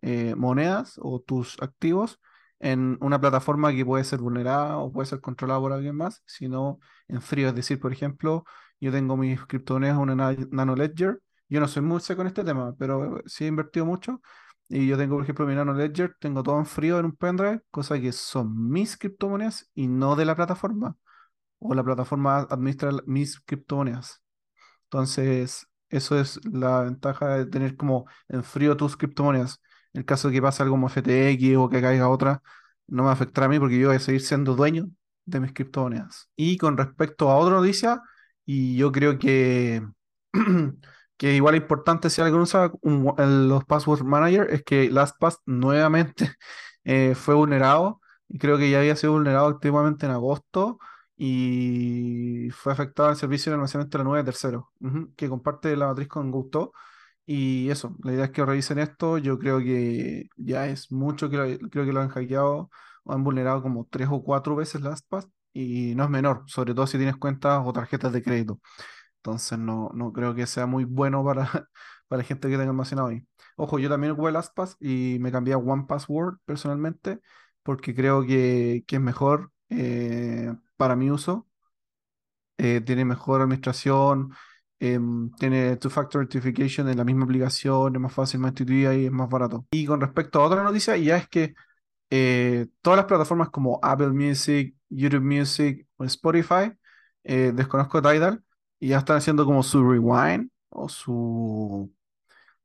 eh, 0.02 0.34
monedas 0.36 0.94
o 1.02 1.20
tus 1.20 1.60
activos 1.60 2.20
en 2.60 2.98
una 3.00 3.20
plataforma 3.20 3.72
que 3.72 3.84
puede 3.84 4.04
ser 4.04 4.20
vulnerada 4.20 4.78
o 4.78 4.92
puede 4.92 5.06
ser 5.06 5.20
controlada 5.20 5.60
por 5.60 5.72
alguien 5.72 5.96
más, 5.96 6.22
sino 6.26 6.78
en 7.08 7.20
frío. 7.22 7.48
Es 7.48 7.54
decir, 7.54 7.80
por 7.80 7.92
ejemplo, 7.92 8.44
yo 8.80 8.92
tengo 8.92 9.16
mis 9.16 9.44
criptomonedas 9.46 9.96
en 9.96 10.02
una 10.02 10.14
na- 10.14 10.36
Nano 10.50 10.74
Ledger. 10.76 11.20
Yo 11.48 11.60
no 11.60 11.68
soy 11.68 11.82
muy 11.82 12.00
seco 12.00 12.20
en 12.22 12.28
este 12.28 12.44
tema, 12.44 12.74
pero 12.78 13.22
sí 13.26 13.44
he 13.44 13.48
invertido 13.48 13.86
mucho. 13.86 14.20
Y 14.68 14.86
yo 14.86 14.98
tengo, 14.98 15.16
por 15.16 15.24
ejemplo, 15.24 15.46
mi 15.46 15.54
Nano 15.54 15.72
Ledger, 15.74 16.14
tengo 16.20 16.42
todo 16.42 16.58
en 16.58 16.66
frío 16.66 16.98
en 16.98 17.06
un 17.06 17.16
pendrive, 17.16 17.62
cosa 17.70 17.98
que 18.00 18.12
son 18.12 18.70
mis 18.70 18.96
criptomonedas 18.98 19.70
y 19.74 19.86
no 19.88 20.14
de 20.16 20.24
la 20.26 20.36
plataforma. 20.36 20.96
O 21.60 21.74
la 21.74 21.84
plataforma 21.84 22.38
administra 22.50 22.90
mis 23.06 23.40
criptomonedas. 23.40 24.22
Entonces, 24.84 25.66
eso 25.90 26.18
es 26.18 26.40
la 26.46 26.82
ventaja 26.82 27.28
de 27.36 27.46
tener 27.46 27.76
como 27.76 28.06
en 28.28 28.44
frío 28.44 28.76
tus 28.76 28.96
criptomonedas. 28.96 29.60
En 29.92 30.00
el 30.00 30.04
caso 30.06 30.28
de 30.28 30.34
que 30.34 30.42
pase 30.42 30.62
algo 30.62 30.74
como 30.74 30.88
FTX 30.88 31.56
o 31.56 31.68
que 31.68 31.80
caiga 31.80 32.08
otra, 32.08 32.42
no 32.86 33.04
me 33.04 33.10
afectará 33.10 33.46
a 33.46 33.48
mí 33.50 33.58
porque 33.58 33.78
yo 33.78 33.88
voy 33.88 33.96
a 33.96 34.00
seguir 34.00 34.20
siendo 34.22 34.54
dueño 34.54 34.88
de 35.24 35.40
mis 35.40 35.52
criptomonedas. 35.52 36.30
Y 36.36 36.56
con 36.58 36.76
respecto 36.76 37.30
a 37.30 37.36
otra 37.36 37.56
noticia, 37.56 38.02
y 38.50 38.76
yo 38.78 38.92
creo 38.92 39.18
que, 39.18 39.82
que 41.18 41.34
igual 41.34 41.54
es 41.54 41.60
importante 41.60 42.08
si 42.08 42.22
alguien 42.22 42.40
usa 42.40 42.72
los 42.82 43.64
Password 43.66 44.04
Manager, 44.04 44.48
es 44.50 44.62
que 44.64 44.90
LastPass 44.90 45.40
nuevamente 45.44 46.32
eh, 46.84 47.14
fue 47.14 47.34
vulnerado. 47.34 48.00
Y 48.28 48.38
creo 48.38 48.56
que 48.58 48.70
ya 48.70 48.78
había 48.80 48.96
sido 48.96 49.12
vulnerado 49.12 49.48
activamente 49.48 50.06
en 50.06 50.12
agosto 50.12 50.78
y 51.16 52.48
fue 52.52 52.72
afectado 52.72 53.10
el 53.10 53.16
servicio 53.16 53.50
de 53.52 53.56
almacenamiento 53.56 53.98
de 53.98 54.04
la 54.04 54.08
nube 54.08 54.18
de 54.18 54.24
tercero, 54.24 54.70
que 55.16 55.28
comparte 55.28 55.76
la 55.76 55.88
matriz 55.88 56.08
con 56.08 56.30
Gusto. 56.30 56.72
Y 57.26 57.68
eso, 57.70 57.96
la 58.02 58.12
idea 58.14 58.24
es 58.26 58.30
que 58.30 58.44
revisen 58.46 58.78
esto. 58.78 59.18
Yo 59.18 59.38
creo 59.38 59.58
que 59.58 60.28
ya 60.36 60.66
es 60.68 60.90
mucho 60.92 61.28
que 61.30 61.58
creo 61.70 61.84
que 61.86 61.92
lo 61.92 62.00
han 62.00 62.08
hackeado 62.08 62.70
o 63.04 63.12
han 63.12 63.24
vulnerado 63.24 63.62
como 63.62 63.86
tres 63.90 64.08
o 64.10 64.22
cuatro 64.22 64.56
veces 64.56 64.80
LastPass 64.80 65.28
y 65.52 65.94
no 65.94 66.04
es 66.04 66.10
menor, 66.10 66.44
sobre 66.46 66.74
todo 66.74 66.86
si 66.86 66.98
tienes 66.98 67.16
cuentas 67.16 67.62
o 67.64 67.72
tarjetas 67.72 68.12
de 68.12 68.22
crédito. 68.22 68.60
Entonces 69.16 69.58
no, 69.58 69.90
no 69.94 70.12
creo 70.12 70.34
que 70.34 70.46
sea 70.46 70.66
muy 70.66 70.84
bueno 70.84 71.24
para, 71.24 71.44
para 72.08 72.18
la 72.22 72.24
gente 72.24 72.48
que 72.48 72.56
tenga 72.56 72.70
almacenado 72.70 73.08
ahí. 73.08 73.26
Ojo, 73.56 73.78
yo 73.78 73.88
también 73.88 74.12
ocupé 74.12 74.32
LastPass 74.32 74.76
y 74.80 75.18
me 75.20 75.32
cambié 75.32 75.54
a 75.54 75.58
OnePassword 75.58 76.38
personalmente 76.44 77.20
porque 77.62 77.94
creo 77.94 78.24
que, 78.26 78.84
que 78.86 78.96
es 78.96 79.02
mejor 79.02 79.52
eh, 79.70 80.54
para 80.76 80.96
mi 80.96 81.10
uso. 81.10 81.46
Eh, 82.56 82.80
tiene 82.80 83.04
mejor 83.04 83.40
administración, 83.40 84.32
em, 84.80 85.30
tiene 85.32 85.76
two-factor 85.76 86.22
authentication 86.22 86.88
en 86.88 86.96
la 86.96 87.04
misma 87.04 87.24
aplicación, 87.24 87.94
es 87.94 88.00
más 88.00 88.12
fácil, 88.12 88.40
más 88.40 88.50
intuitiva 88.50 88.94
y 88.94 89.06
es 89.06 89.12
más 89.12 89.28
barato. 89.28 89.66
Y 89.70 89.86
con 89.86 90.00
respecto 90.00 90.40
a 90.40 90.44
otra 90.44 90.62
noticia, 90.64 90.96
ya 90.96 91.16
es 91.18 91.28
que 91.28 91.54
eh, 92.10 92.68
todas 92.82 92.98
las 92.98 93.06
plataformas 93.06 93.50
como 93.50 93.80
Apple 93.82 94.10
Music, 94.10 94.76
YouTube 94.88 95.22
Music 95.22 95.86
o 95.96 96.04
Spotify, 96.04 96.72
eh, 97.24 97.52
desconozco 97.54 98.02
Tidal, 98.02 98.42
y 98.80 98.88
ya 98.88 98.98
están 98.98 99.16
haciendo 99.18 99.44
como 99.44 99.62
su 99.62 99.88
rewind 99.88 100.50
o 100.70 100.88
su, 100.88 101.92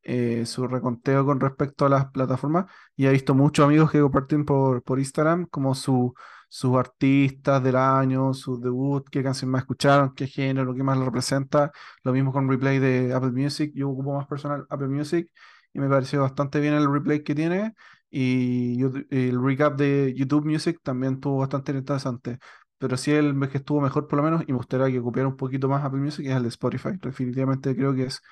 eh, 0.02 0.46
su 0.46 0.66
reconteo 0.68 1.24
con 1.26 1.40
respecto 1.40 1.86
a 1.86 1.88
las 1.88 2.06
plataformas. 2.10 2.66
Y 2.96 3.06
he 3.06 3.10
visto 3.10 3.34
muchos 3.34 3.64
amigos 3.66 3.90
que 3.90 4.00
comparten 4.00 4.44
por, 4.44 4.82
por 4.82 4.98
Instagram 4.98 5.46
como 5.46 5.74
su, 5.74 6.14
sus 6.48 6.76
artistas 6.76 7.62
del 7.62 7.76
año, 7.76 8.32
su 8.34 8.60
debut, 8.60 9.08
qué 9.10 9.22
canción 9.22 9.50
más 9.50 9.62
escucharon, 9.62 10.14
qué 10.14 10.26
género, 10.26 10.74
qué 10.74 10.82
más 10.84 10.96
lo 10.98 11.04
representa. 11.06 11.72
Lo 12.04 12.12
mismo 12.12 12.32
con 12.32 12.48
replay 12.48 12.78
de 12.78 13.12
Apple 13.12 13.32
Music. 13.32 13.72
Yo 13.74 13.90
ocupo 13.90 14.14
más 14.14 14.26
personal 14.26 14.66
Apple 14.70 14.88
Music 14.88 15.30
y 15.72 15.80
me 15.80 15.88
pareció 15.88 16.22
bastante 16.22 16.60
bien 16.60 16.74
el 16.74 16.90
replay 16.90 17.22
que 17.24 17.34
tiene. 17.34 17.74
Y 18.16 18.80
el 19.10 19.42
recap 19.42 19.76
de 19.76 20.14
YouTube 20.16 20.44
Music 20.46 20.78
también 20.82 21.14
estuvo 21.14 21.38
bastante 21.38 21.72
interesante. 21.72 22.38
Pero 22.78 22.96
sí 22.96 23.10
el 23.12 23.36
que 23.50 23.58
estuvo 23.58 23.80
mejor 23.80 24.06
por 24.08 24.18
lo 24.18 24.22
menos, 24.24 24.42
y 24.46 24.52
me 24.52 24.58
gustaría 24.58 24.86
que 24.92 25.02
copiara 25.02 25.28
un 25.28 25.36
poquito 25.36 25.68
más 25.68 25.84
Apple 25.84 26.00
Music, 26.00 26.26
es 26.26 26.36
el 26.36 26.42
de 26.44 26.48
Spotify. 26.50 26.90
Definitivamente 27.00 27.74
creo 27.76 27.94
que 27.94 28.04
es 28.04 28.22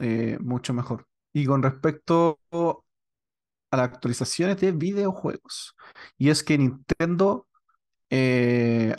eh, 0.00 0.38
mucho 0.40 0.74
mejor. 0.74 1.06
Y 1.32 1.46
con 1.46 1.62
respecto 1.62 2.40
a 3.70 3.76
las 3.76 3.88
actualizaciones 3.90 4.58
de 4.60 4.72
videojuegos, 4.72 5.76
y 6.18 6.30
es 6.30 6.42
que 6.42 6.58
Nintendo, 6.58 7.46
eh, 8.10 8.94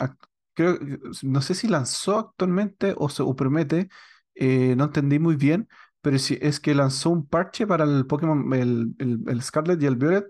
creo, 0.54 0.78
no 1.22 1.42
sé 1.42 1.54
si 1.54 1.68
lanzó 1.68 2.18
actualmente 2.18 2.94
o 2.98 3.08
se 3.08 3.22
o 3.22 3.34
promete, 3.36 3.88
eh, 4.34 4.74
no 4.76 4.84
entendí 4.84 5.18
muy 5.18 5.36
bien, 5.36 5.68
pero 6.02 6.18
si 6.18 6.38
es 6.42 6.60
que 6.60 6.74
lanzó 6.74 7.10
un 7.10 7.26
parche 7.26 7.66
para 7.66 7.84
el 7.84 8.06
Pokémon, 8.06 8.52
el, 8.54 8.94
el, 8.98 9.42
Scarlet 9.42 9.82
y 9.82 9.86
el 9.86 9.96
Violet, 9.96 10.26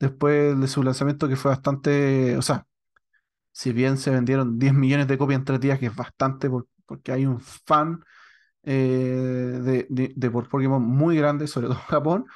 después 0.00 0.58
de 0.60 0.68
su 0.68 0.82
lanzamiento 0.82 1.28
que 1.28 1.36
fue 1.36 1.50
bastante, 1.52 2.36
o 2.36 2.42
sea, 2.42 2.66
si 3.52 3.72
bien 3.72 3.98
se 3.98 4.10
vendieron 4.10 4.58
10 4.58 4.74
millones 4.74 5.08
de 5.08 5.18
copias 5.18 5.38
en 5.40 5.44
tres 5.44 5.60
días, 5.60 5.78
que 5.78 5.86
es 5.86 5.96
bastante 5.96 6.48
por- 6.50 6.68
porque 6.86 7.12
hay 7.12 7.26
un 7.26 7.40
fan 7.40 8.02
eh, 8.64 9.60
de, 9.62 9.86
de, 9.90 10.12
Pokémon 10.48 10.82
muy 10.82 11.16
grande, 11.16 11.46
sobre 11.48 11.68
todo 11.68 11.76
en 11.78 11.82
Japón. 11.86 12.26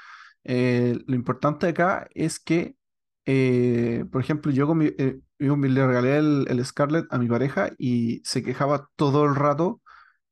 Eh, 0.44 0.98
lo 1.06 1.14
importante 1.16 1.68
acá 1.68 2.08
es 2.14 2.38
que, 2.40 2.76
eh, 3.26 4.04
por 4.12 4.20
ejemplo, 4.22 4.52
yo, 4.52 4.74
mi- 4.74 4.90
le 5.70 5.86
regalé 5.86 6.18
el 6.48 6.64
Scarlet 6.64 7.06
a 7.10 7.18
mi 7.18 7.28
pareja 7.28 7.70
y 7.78 8.22
se 8.24 8.42
quejaba 8.42 8.88
todo 8.96 9.24
el 9.24 9.34
rato 9.36 9.82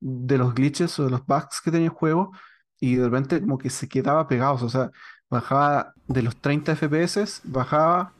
de 0.05 0.39
los 0.39 0.55
glitches 0.55 0.99
o 0.99 1.05
de 1.07 1.11
los 1.11 1.27
bugs 1.27 1.61
que 1.63 1.71
tenía 1.71 1.87
el 1.89 1.93
juego 1.95 2.33
y 2.81 2.97
de 2.97 3.05
repente 3.07 3.41
como 3.41 3.59
que 3.59 3.71
se 3.71 3.89
quedaba 3.89 4.29
pegados, 4.29 4.63
o 4.63 4.69
sea, 4.71 4.91
bajaba 5.31 5.95
de 6.07 6.23
los 6.23 6.41
30 6.41 6.73
FPS, 6.73 7.41
bajaba 7.45 8.17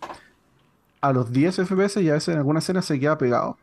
a 1.01 1.13
los 1.13 1.31
10 1.33 1.59
FPS 1.61 2.03
y 2.03 2.11
a 2.11 2.15
veces 2.15 2.29
en 2.35 2.39
alguna 2.39 2.59
escena 2.61 2.83
se 2.83 2.99
quedaba 2.99 3.19
pegado. 3.19 3.61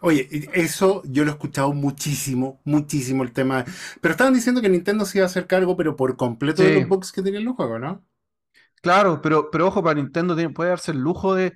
Oye, 0.00 0.28
eso 0.52 1.02
yo 1.06 1.24
lo 1.24 1.30
he 1.30 1.34
escuchado 1.34 1.72
muchísimo, 1.72 2.60
muchísimo 2.64 3.22
el 3.24 3.32
tema. 3.32 3.64
Pero 4.00 4.12
estaban 4.12 4.34
diciendo 4.34 4.60
que 4.60 4.68
Nintendo 4.68 5.04
se 5.06 5.18
iba 5.18 5.24
a 5.26 5.28
hacer 5.30 5.46
cargo, 5.46 5.76
pero 5.76 5.96
por 5.96 6.16
completo 6.16 6.64
de 6.64 6.70
los 6.70 6.86
bugs 6.86 7.12
que 7.12 7.22
tenían 7.22 7.44
los 7.44 7.56
juegos, 7.56 7.80
¿no? 7.80 8.04
claro, 8.82 9.20
pero, 9.22 9.50
pero 9.50 9.68
ojo, 9.68 9.82
para 9.82 9.94
Nintendo 10.00 10.34
tiene- 10.36 10.52
puede 10.52 10.70
darse 10.70 10.92
el 10.92 10.98
lujo 10.98 11.34
de 11.34 11.52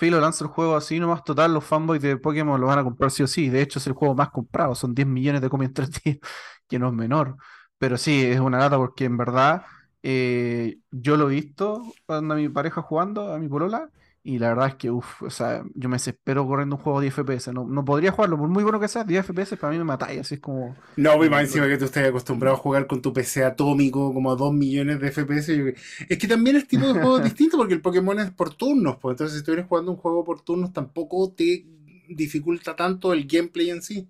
Filo 0.00 0.18
lanza 0.18 0.44
el 0.44 0.50
juego 0.50 0.76
así 0.76 0.98
nomás, 0.98 1.22
total, 1.24 1.52
los 1.52 1.62
fanboys 1.62 2.00
de 2.00 2.16
Pokémon 2.16 2.58
lo 2.58 2.66
van 2.68 2.78
a 2.78 2.84
comprar 2.84 3.10
sí 3.10 3.22
o 3.22 3.26
sí. 3.26 3.50
De 3.50 3.60
hecho, 3.60 3.78
es 3.78 3.86
el 3.86 3.92
juego 3.92 4.14
más 4.14 4.30
comprado, 4.30 4.74
son 4.74 4.94
10 4.94 5.06
millones 5.06 5.42
de 5.42 5.50
copias 5.50 5.68
en 5.68 5.74
tres 5.74 5.90
días, 6.04 6.18
que 6.66 6.78
no 6.78 6.88
es 6.88 6.94
menor. 6.94 7.36
Pero 7.78 7.98
sí, 7.98 8.24
es 8.24 8.40
una 8.40 8.58
lata 8.58 8.78
porque 8.78 9.04
en 9.04 9.18
verdad 9.18 9.62
eh, 10.02 10.78
yo 10.90 11.18
lo 11.18 11.30
he 11.30 11.34
visto 11.34 11.82
cuando 12.06 12.32
a 12.34 12.36
mi 12.38 12.48
pareja 12.48 12.80
jugando, 12.80 13.32
a 13.34 13.38
mi 13.38 13.48
polola, 13.48 13.90
y 14.22 14.38
la 14.38 14.48
verdad 14.48 14.68
es 14.68 14.74
que, 14.76 14.90
uff, 14.90 15.22
o 15.22 15.30
sea, 15.30 15.62
yo 15.74 15.88
me 15.88 15.96
desespero 15.96 16.46
corriendo 16.46 16.76
un 16.76 16.82
juego 16.82 17.00
de 17.00 17.04
10 17.06 17.14
FPS. 17.14 17.52
No, 17.52 17.66
no 17.66 17.84
podría 17.84 18.12
jugarlo, 18.12 18.38
por 18.38 18.48
muy 18.48 18.62
bueno 18.62 18.80
que 18.80 18.88
sea, 18.88 19.04
10 19.04 19.24
FPS 19.24 19.56
para 19.56 19.72
mí 19.72 19.78
me 19.78 19.84
matáis, 19.84 20.20
así 20.20 20.34
es 20.36 20.40
como... 20.40 20.78
No, 20.96 21.16
pues 21.16 21.30
más 21.30 21.42
no- 21.42 21.42
encima 21.42 21.66
que 21.68 21.78
tú 21.78 21.86
estés 21.86 22.06
acostumbrado 22.08 22.56
a 22.56 22.58
jugar 22.58 22.86
con 22.86 23.00
tu 23.00 23.12
PC 23.12 23.44
atómico 23.44 24.12
como 24.12 24.30
a 24.32 24.36
2 24.36 24.52
millones 24.52 25.00
de 25.00 25.08
FPS. 25.08 25.56
yo- 25.56 25.64
Es 26.08 26.18
que 26.18 26.28
también 26.28 26.56
es 26.56 26.66
tipo 26.68 26.86
de 26.86 26.94
juego 26.94 27.20
distinto 27.20 27.56
porque 27.56 27.74
el 27.74 27.80
Pokémon 27.80 28.18
es 28.20 28.30
por 28.32 28.54
turnos, 28.54 28.98
pues 29.00 29.14
entonces 29.14 29.42
si 29.44 29.50
eres 29.50 29.66
jugando 29.66 29.92
un 29.92 29.96
juego 29.96 30.24
por 30.24 30.42
turnos 30.42 30.72
tampoco 30.72 31.32
te 31.32 31.64
dificulta 32.08 32.76
tanto 32.76 33.12
el 33.12 33.26
gameplay 33.26 33.70
en 33.70 33.82
sí. 33.82 34.08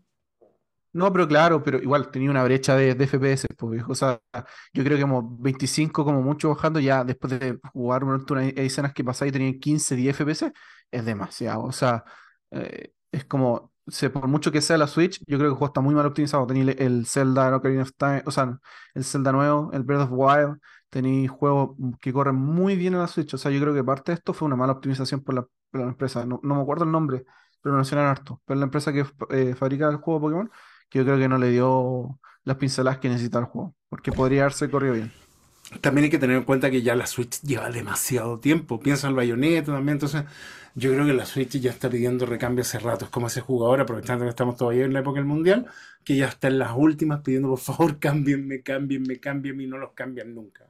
No, 0.92 1.12
pero 1.12 1.28
claro, 1.28 1.62
pero 1.62 1.78
igual 1.80 2.10
tenía 2.10 2.30
una 2.30 2.42
brecha 2.42 2.74
de, 2.74 2.94
de 2.96 3.04
FPS, 3.04 3.46
pues. 3.56 3.84
O 3.88 3.94
sea, 3.94 4.20
yo 4.72 4.82
creo 4.82 4.96
que 4.96 5.02
como 5.02 5.36
25 5.38 6.04
como 6.04 6.20
mucho 6.20 6.48
bajando, 6.48 6.80
ya 6.80 7.04
después 7.04 7.38
de 7.38 7.60
jugar 7.72 8.02
una, 8.02 8.24
una- 8.28 8.40
hay 8.40 8.52
escenas 8.56 8.92
que 8.92 9.04
pasáis 9.04 9.30
y 9.30 9.32
tenían 9.32 9.60
15, 9.60 9.94
10 9.94 10.16
FPS, 10.16 10.52
es 10.90 11.04
demasiado. 11.04 11.62
O 11.62 11.70
sea, 11.72 12.04
eh, 12.50 12.92
es 13.12 13.24
como, 13.24 13.72
se- 13.86 14.10
por 14.10 14.26
mucho 14.26 14.50
que 14.50 14.60
sea 14.60 14.76
la 14.78 14.88
Switch, 14.88 15.20
yo 15.28 15.38
creo 15.38 15.40
que 15.40 15.44
el 15.46 15.50
juego 15.52 15.66
está 15.66 15.80
muy 15.80 15.94
mal 15.94 16.06
optimizado. 16.06 16.44
Tenéis 16.46 16.68
el, 16.76 16.82
el 16.82 17.06
Zelda 17.06 17.54
Ocarina 17.56 17.82
of 17.82 17.92
Time, 17.96 18.22
o 18.26 18.30
sea, 18.32 18.58
el 18.94 19.04
Zelda 19.04 19.30
nuevo, 19.32 19.70
el 19.72 19.84
Breath 19.84 20.02
of 20.02 20.10
Wild, 20.12 20.58
tenéis 20.88 21.30
juegos 21.30 21.76
que 22.00 22.12
corren 22.12 22.34
muy 22.34 22.74
bien 22.76 22.94
en 22.94 23.00
la 23.00 23.06
Switch. 23.06 23.32
O 23.34 23.38
sea, 23.38 23.52
yo 23.52 23.60
creo 23.60 23.74
que 23.74 23.84
parte 23.84 24.10
de 24.12 24.16
esto 24.16 24.32
fue 24.34 24.46
una 24.46 24.56
mala 24.56 24.72
optimización 24.72 25.20
por 25.22 25.34
la, 25.36 25.42
por 25.70 25.80
la 25.82 25.86
empresa. 25.88 26.26
No, 26.26 26.40
no 26.42 26.56
me 26.56 26.62
acuerdo 26.62 26.82
el 26.84 26.90
nombre, 26.90 27.24
pero 27.60 27.76
mencionaron 27.76 28.10
harto. 28.10 28.42
Pero 28.44 28.58
la 28.58 28.64
empresa 28.64 28.92
que 28.92 29.04
eh, 29.30 29.54
fabrica 29.54 29.88
el 29.88 29.96
juego 29.96 30.20
Pokémon 30.22 30.50
que 30.90 30.98
yo 31.00 31.04
creo 31.04 31.18
que 31.18 31.28
no 31.28 31.38
le 31.38 31.50
dio 31.50 32.20
las 32.44 32.56
pinceladas 32.58 33.00
que 33.00 33.08
necesita 33.08 33.38
el 33.38 33.46
juego, 33.46 33.74
porque 33.88 34.12
podría 34.12 34.42
haberse 34.42 34.70
corrido 34.70 34.94
bien. 34.94 35.12
También 35.80 36.04
hay 36.04 36.10
que 36.10 36.18
tener 36.18 36.36
en 36.36 36.44
cuenta 36.44 36.70
que 36.70 36.82
ya 36.82 36.96
la 36.96 37.06
Switch 37.06 37.40
lleva 37.42 37.70
demasiado 37.70 38.40
tiempo. 38.40 38.80
Piensa 38.80 39.06
en 39.06 39.12
el 39.12 39.16
Bayonetta 39.16 39.72
también. 39.72 39.96
Entonces, 39.96 40.24
yo 40.74 40.92
creo 40.92 41.06
que 41.06 41.12
la 41.12 41.26
Switch 41.26 41.58
ya 41.60 41.70
está 41.70 41.88
pidiendo 41.88 42.26
recambio 42.26 42.62
hace 42.62 42.78
rato. 42.80 43.04
Es 43.04 43.10
como 43.10 43.28
ese 43.28 43.40
jugador, 43.40 43.80
aprovechando 43.80 44.24
que 44.24 44.30
estamos 44.30 44.56
todavía 44.56 44.84
en 44.84 44.92
la 44.92 45.00
época 45.00 45.20
del 45.20 45.26
mundial, 45.26 45.66
que 46.04 46.16
ya 46.16 46.26
está 46.26 46.48
en 46.48 46.58
las 46.58 46.72
últimas 46.76 47.20
pidiendo 47.22 47.48
por 47.48 47.60
favor, 47.60 47.98
cámbienme, 48.00 48.62
cámbienme, 48.62 49.20
cámbienme 49.20 49.64
y 49.64 49.66
no 49.68 49.78
los 49.78 49.92
cambian 49.92 50.34
nunca. 50.34 50.66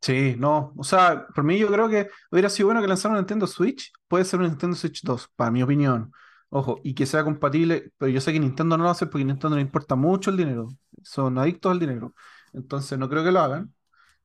Sí, 0.00 0.36
no, 0.38 0.74
o 0.76 0.84
sea, 0.84 1.26
por 1.34 1.42
mí 1.42 1.58
yo 1.58 1.68
creo 1.68 1.88
que 1.88 2.08
hubiera 2.30 2.50
sido 2.50 2.66
bueno 2.66 2.82
que 2.82 2.86
lanzaran 2.86 3.16
un 3.16 3.22
Nintendo 3.22 3.46
Switch, 3.46 3.92
puede 4.06 4.24
ser 4.24 4.40
un 4.40 4.46
Nintendo 4.46 4.76
Switch 4.76 5.02
2, 5.02 5.30
para 5.34 5.50
mi 5.50 5.62
opinión. 5.62 6.12
Ojo, 6.50 6.80
y 6.84 6.94
que 6.94 7.06
sea 7.06 7.24
compatible, 7.24 7.92
pero 7.98 8.10
yo 8.10 8.20
sé 8.20 8.32
que 8.32 8.40
Nintendo 8.40 8.76
no 8.78 8.84
lo 8.84 8.90
hace 8.90 9.06
porque 9.06 9.24
Nintendo 9.24 9.56
le 9.56 9.62
importa 9.62 9.96
mucho 9.96 10.30
el 10.30 10.36
dinero, 10.36 10.68
son 11.02 11.38
adictos 11.38 11.72
al 11.72 11.80
dinero, 11.80 12.14
entonces 12.52 12.98
no 12.98 13.08
creo 13.08 13.24
que 13.24 13.32
lo 13.32 13.40
hagan. 13.40 13.74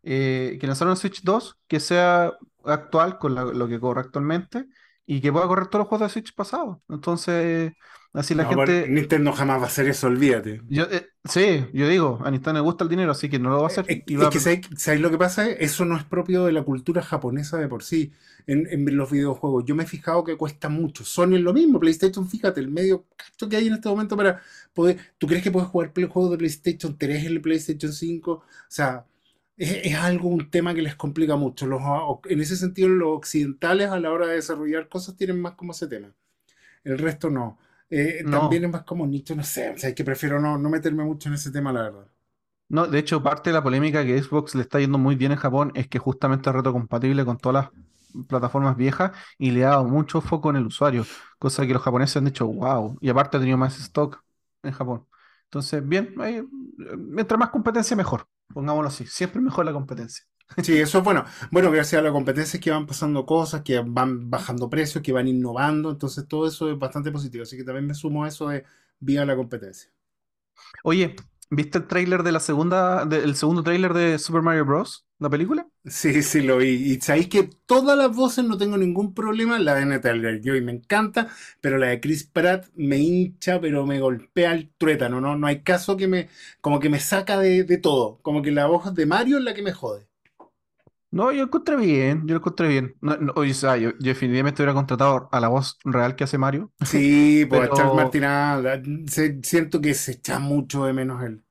eh, 0.03 0.57
que 0.61 0.67
lanzaron 0.67 0.97
Switch 0.97 1.23
2 1.23 1.57
que 1.67 1.79
sea 1.79 2.33
actual 2.65 3.19
con 3.19 3.35
lo 3.35 3.67
que 3.69 3.79
corre 3.79 4.01
actualmente 4.01 4.67
y 5.07 5.21
que 5.21 5.31
pueda 5.33 5.47
correr 5.47 5.67
todos 5.67 5.81
los 5.81 5.89
juegos 5.89 6.09
de 6.09 6.13
Switch 6.13 6.35
pasados. 6.35 6.79
Entonces, 6.89 7.73
así 8.13 8.35
la 8.35 8.45
No, 8.45 8.45
gente, 8.45 8.87
Nintendo 8.89 9.31
jamás 9.31 9.59
va 9.59 9.63
a 9.63 9.67
hacer 9.67 9.87
eso, 9.87 10.07
olvídate. 10.07 10.61
yo, 10.67 10.83
eh, 10.85 11.07
sí, 11.25 11.65
yo 11.73 11.87
digo, 11.87 12.19
a 12.23 12.31
Nintendo 12.31 12.59
le 12.59 12.63
gusta 12.65 12.83
el 12.83 12.89
dinero, 12.89 13.11
así 13.11 13.29
que 13.29 13.39
no 13.39 13.49
lo 13.49 13.57
va 13.57 13.63
a 13.63 13.67
hacer. 13.67 13.85
Es, 13.85 14.03
Y 14.05 14.21
es 14.21 14.29
que 14.29 14.39
¿sabes, 14.39 14.61
sabes 14.77 15.01
lo 15.01 15.09
que 15.11 15.17
pasa? 15.17 15.49
Eso 15.49 15.85
no 15.85 15.97
es 15.97 16.03
propio 16.03 16.45
de 16.45 16.51
la 16.51 16.63
cultura 16.63 17.01
japonesa 17.01 17.57
de 17.57 17.67
por 17.67 17.83
sí 17.83 18.11
en, 18.47 18.67
en 18.71 18.95
los 18.97 19.11
videojuegos. 19.11 19.65
Yo 19.65 19.75
me 19.75 19.83
he 19.83 19.87
fijado 19.87 20.23
que 20.23 20.37
cuesta 20.37 20.69
mucho. 20.69 21.03
Sony 21.03 21.35
es 21.35 21.41
lo 21.41 21.53
mismo, 21.53 21.79
PlayStation, 21.79 22.27
fíjate, 22.29 22.59
el 22.61 22.69
medio 22.69 23.05
gasto 23.17 23.49
que 23.49 23.57
hay 23.57 23.67
en 23.67 23.73
este 23.73 23.89
momento 23.89 24.15
para 24.17 24.41
poder... 24.73 24.97
¿Tú 25.17 25.27
crees 25.27 25.43
que 25.43 25.51
puedes 25.51 25.69
jugar 25.69 25.91
juegos 25.93 26.31
de 26.31 26.37
PlayStation 26.37 26.97
3 26.97 27.25
en 27.25 27.31
el 27.33 27.41
PlayStation 27.41 27.91
5? 27.91 28.31
O 28.33 28.43
sea, 28.67 29.05
es, 29.57 29.95
algo, 29.95 30.29
un 30.29 30.49
tema 30.49 30.73
que 30.73 30.81
les 30.81 30.95
complica 30.95 31.35
mucho. 31.35 31.65
Los, 31.67 31.81
o- 31.83 32.21
en 32.29 32.39
ese 32.41 32.55
sentido, 32.55 32.87
los 32.89 33.17
occidentales 33.17 33.89
a 33.89 33.99
la 33.99 34.11
hora 34.11 34.27
de 34.27 34.35
desarrollar 34.35 34.87
cosas 34.89 35.15
tienen 35.17 35.41
más 35.41 35.53
como 35.55 35.71
ese 35.73 35.87
tema. 35.87 36.13
El 36.83 36.97
resto 36.99 37.29
no. 37.29 37.57
Eh, 37.91 38.25
también 38.29 38.63
no, 38.63 38.67
es 38.67 38.71
más 38.71 38.83
como 38.85 39.05
nicho, 39.05 39.35
no 39.35 39.43
sé. 39.43 39.69
O 39.71 39.77
sea, 39.77 39.89
es 39.89 39.95
que 39.95 40.03
prefiero 40.03 40.39
no, 40.39 40.57
no 40.57 40.69
meterme 40.69 41.03
mucho 41.03 41.29
en 41.29 41.35
ese 41.35 41.51
tema, 41.51 41.71
la 41.73 41.83
verdad. 41.83 42.07
no, 42.69 42.87
de 42.87 42.99
hecho, 42.99 43.21
parte 43.21 43.49
de 43.49 43.53
la 43.55 43.63
polémica 43.63 44.05
que 44.05 44.21
Xbox 44.21 44.55
le 44.55 44.61
está 44.61 44.79
yendo 44.79 44.97
muy 44.97 45.15
bien 45.15 45.31
en 45.33 45.37
Japón 45.37 45.71
es 45.75 45.87
que 45.87 45.99
justamente 45.99 46.49
es 46.49 46.55
retrocompatible 46.55 47.25
con 47.25 47.37
todas 47.37 47.65
las 47.65 48.25
plataformas 48.27 48.77
viejas 48.77 49.11
y 49.37 49.51
le 49.51 49.65
ha 49.65 49.69
dado 49.69 49.85
mucho 49.85 50.21
foco 50.21 50.49
en 50.49 50.55
el 50.57 50.65
usuario, 50.67 51.05
cosa 51.37 51.65
que 51.67 51.73
los 51.73 51.81
japoneses 51.81 52.17
han 52.17 52.25
dicho, 52.25 52.47
wow, 52.47 52.97
y 53.01 53.09
aparte 53.09 53.37
ha 53.37 53.39
tenido 53.41 53.57
más 53.57 53.77
stock 53.79 54.23
en 54.63 54.71
Japón. 54.71 55.05
Entonces, 55.45 55.85
bien, 55.87 56.15
ahí, 56.19 56.41
mientras 56.97 57.37
más 57.39 57.49
competencia, 57.49 57.95
mejor, 57.97 58.25
pongámoslo 58.53 58.87
así, 58.87 59.05
siempre 59.05 59.41
mejor 59.41 59.65
la 59.65 59.73
competencia. 59.73 60.25
Sí, 60.63 60.77
eso 60.79 60.99
es 60.99 61.03
bueno. 61.03 61.25
Bueno, 61.51 61.71
gracias 61.71 61.99
a 61.99 62.03
la 62.03 62.11
competencia 62.11 62.57
es 62.57 62.63
que 62.63 62.71
van 62.71 62.85
pasando 62.85 63.25
cosas, 63.25 63.61
que 63.63 63.79
van 63.79 64.29
bajando 64.29 64.69
precios, 64.69 65.03
que 65.03 65.11
van 65.13 65.27
innovando, 65.27 65.89
entonces 65.91 66.27
todo 66.27 66.47
eso 66.47 66.69
es 66.69 66.77
bastante 66.77 67.11
positivo. 67.11 67.43
Así 67.43 67.57
que 67.57 67.63
también 67.63 67.87
me 67.87 67.93
sumo 67.93 68.23
a 68.23 68.27
eso 68.27 68.49
de 68.49 68.63
vía 68.99 69.25
la 69.25 69.35
competencia. 69.35 69.91
Oye, 70.83 71.15
¿viste 71.49 71.77
el 71.79 71.87
tráiler 71.87 72.23
de 72.23 72.31
la 72.31 72.39
segunda, 72.39 73.05
del 73.05 73.35
segundo 73.35 73.63
tráiler 73.63 73.93
de 73.93 74.19
Super 74.19 74.41
Mario 74.41 74.65
Bros., 74.65 75.07
la 75.19 75.29
película? 75.29 75.67
Sí, 75.85 76.21
sí, 76.21 76.41
lo 76.43 76.57
vi. 76.57 76.67
Y 76.93 77.01
sabéis 77.01 77.27
que 77.27 77.49
todas 77.65 77.97
las 77.97 78.15
voces 78.15 78.45
no 78.45 78.55
tengo 78.57 78.77
ningún 78.77 79.15
problema. 79.15 79.57
La 79.57 79.73
de 79.73 79.85
Natalie 79.87 80.39
Joy 80.43 80.61
me 80.61 80.71
encanta, 80.73 81.27
pero 81.59 81.79
la 81.79 81.87
de 81.87 81.99
Chris 81.99 82.23
Pratt 82.25 82.67
me 82.75 82.97
hincha, 82.99 83.59
pero 83.59 83.85
me 83.87 83.99
golpea 83.99 84.51
el 84.53 84.69
tuétano, 84.77 85.19
¿no? 85.19 85.35
No 85.37 85.47
hay 85.47 85.63
caso 85.63 85.97
que 85.97 86.07
me, 86.07 86.29
como 86.61 86.79
que 86.79 86.89
me 86.89 86.99
saca 86.99 87.39
de, 87.39 87.63
de 87.63 87.77
todo. 87.79 88.19
Como 88.21 88.43
que 88.43 88.51
la 88.51 88.67
voz 88.67 88.93
de 88.93 89.07
Mario 89.07 89.39
es 89.39 89.43
la 89.43 89.55
que 89.55 89.63
me 89.63 89.73
jode. 89.73 90.07
No, 91.11 91.31
yo 91.31 91.39
lo 91.39 91.43
encontré 91.45 91.75
bien, 91.75 92.21
yo 92.25 92.33
lo 92.35 92.37
encontré 92.39 92.67
bien. 92.69 92.95
No, 93.01 93.17
no, 93.17 93.33
oye, 93.35 93.51
o 93.51 93.53
sea, 93.53 93.75
yo, 93.77 93.89
yo 93.91 93.97
definitivamente 93.99 94.61
hubiera 94.61 94.73
contratado 94.73 95.27
a 95.31 95.39
la 95.41 95.49
voz 95.49 95.77
real 95.83 96.15
que 96.15 96.23
hace 96.23 96.37
Mario, 96.37 96.71
Sí, 96.83 97.45
pues 97.49 97.61
a 97.63 97.71
Charles 97.73 97.93
pero, 97.93 98.17
Martinet, 98.73 98.85
se- 99.09 99.39
siento 99.43 99.81
que 99.81 99.93
se 99.95 100.13
echa 100.13 100.39
mucho 100.39 100.85
de 100.85 100.93
menos 100.93 101.23
él. 101.23 101.43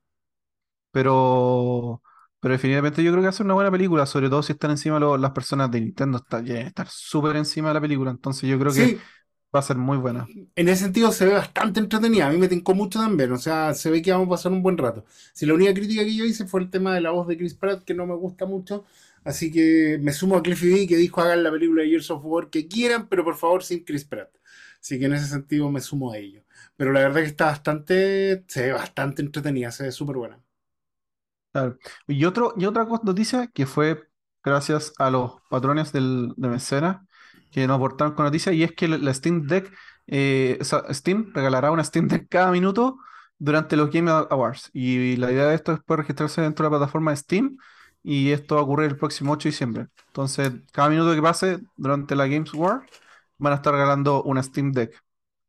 pero, 0.90 2.03
pero 2.40 2.53
definitivamente 2.53 3.03
yo 3.03 3.11
creo 3.12 3.23
que 3.23 3.29
hace 3.29 3.42
una 3.42 3.55
buena 3.55 3.70
película, 3.70 4.07
sobre 4.07 4.29
todo 4.29 4.42
si 4.42 4.53
están 4.53 4.70
encima 4.73 4.99
lo- 4.99 5.16
las 5.18 5.31
personas 5.33 5.70
de 5.70 5.81
Nintendo, 5.81 6.18
está, 6.18 6.40
estar 6.40 6.88
súper 6.88 7.37
encima 7.37 7.68
de 7.68 7.75
la 7.75 7.81
película, 7.81 8.11
entonces 8.11 8.49
yo 8.51 8.59
creo 8.59 8.75
que 8.75 8.87
Sí, 8.87 9.07
va 9.55 9.61
a 9.61 9.62
ser 9.62 9.77
muy 9.79 9.99
buena. 9.99 10.33
En 10.55 10.68
ese 10.68 10.85
sentido 10.85 11.11
se 11.12 11.25
ve 11.27 11.33
bastante 11.33 11.81
entretenida. 11.81 12.27
A 12.27 12.31
mí 12.31 12.37
me 12.38 12.49
tincó 12.49 12.75
mucho 12.75 12.99
también. 13.01 13.33
O 13.33 13.38
sea, 13.38 13.75
se 13.75 13.90
ve 13.90 14.03
que 14.03 14.12
vamos 14.12 14.27
a 14.29 14.31
pasar 14.31 14.53
un 14.53 14.62
buen 14.62 14.79
rato. 14.79 15.05
Si 15.33 15.46
la 15.46 15.55
única 15.55 15.75
crítica 15.75 16.05
que 16.05 16.14
yo 16.14 16.25
hice 16.25 16.46
fue 16.46 16.61
el 16.61 16.70
tema 16.70 16.94
de 16.94 17.01
la 17.01 17.11
voz 17.11 17.27
de 17.27 17.37
Chris 17.37 17.55
Pratt, 17.55 17.83
que 17.85 17.94
no 17.94 18.07
me 18.07 18.14
gusta 18.14 18.46
mucho. 18.46 18.85
Así 19.25 19.53
que 19.53 19.99
me 20.01 20.13
sumo 20.13 20.37
a 20.37 20.43
Cliffy 20.43 20.73
B, 20.73 20.87
que 20.87 20.97
dijo 20.97 21.21
hagan 21.21 21.43
la 21.43 21.51
película 21.51 21.83
de 21.83 21.91
Years 21.91 22.11
of 22.11 22.25
War 22.25 22.49
que 22.51 22.69
quieran, 22.69 23.09
pero 23.09 23.25
por 23.25 23.37
favor 23.37 23.63
sin 23.63 23.85
Chris 23.85 24.05
Pratt. 24.05 24.31
Así 24.81 24.99
que 24.99 25.07
en 25.07 25.15
ese 25.15 25.27
sentido 25.27 25.71
me 25.71 25.81
sumo 25.81 26.13
a 26.13 26.17
ello. 26.19 26.43
Pero 26.77 26.93
la 26.93 27.01
verdad 27.01 27.21
que 27.21 27.27
está 27.27 27.47
bastante, 27.47 28.45
se 28.49 28.73
bastante 28.73 29.23
entretenida, 29.23 29.71
se 29.73 29.85
ve 29.85 29.93
súper 29.93 30.17
buena. 30.17 30.41
Y 32.07 32.25
otro, 32.25 32.55
y 32.57 32.65
otra 32.65 32.87
noticia 33.03 33.49
que 33.49 33.67
fue 33.67 34.09
gracias 34.43 34.93
a 34.99 35.11
los 35.11 35.33
patrones 35.51 35.93
del, 35.93 36.33
de 36.37 36.49
Mecenas 36.49 36.99
que 37.51 37.67
nos 37.67 37.77
aportaron 37.77 38.15
con 38.15 38.25
noticias, 38.25 38.55
y 38.55 38.63
es 38.63 38.73
que 38.73 38.87
la 38.87 39.13
Steam 39.13 39.47
Deck, 39.47 39.73
eh, 40.07 40.59
Steam 40.93 41.33
regalará 41.35 41.73
una 41.73 41.83
Steam 41.83 42.07
Deck 42.07 42.29
cada 42.29 42.53
minuto 42.53 42.99
durante 43.39 43.77
los 43.77 43.91
Game 43.91 44.11
Awards. 44.11 44.71
Y 44.73 45.17
la 45.17 45.33
idea 45.33 45.47
de 45.47 45.57
esto 45.57 45.73
es 45.73 45.81
poder 45.81 46.01
registrarse 46.01 46.41
dentro 46.43 46.65
de 46.65 46.71
la 46.71 46.79
plataforma 46.79 47.11
de 47.11 47.17
Steam, 47.17 47.57
y 48.03 48.31
esto 48.33 48.55
va 48.57 48.63
a 48.63 48.65
ocurrir 48.65 48.91
el 48.91 48.97
próximo 48.99 49.33
8 49.33 49.49
de 49.49 49.53
diciembre. 49.53 49.89
Entonces, 50.09 50.53
cada 50.73 50.89
minuto 50.91 51.15
que 51.15 51.23
pase 51.23 51.61
durante 51.77 52.17
la 52.17 52.27
Games 52.29 52.53
Award, 52.55 52.83
van 53.39 53.53
a 53.53 53.57
estar 53.57 53.73
regalando 53.75 54.23
una 54.25 54.43
Steam 54.43 54.73
Deck 54.73 55.03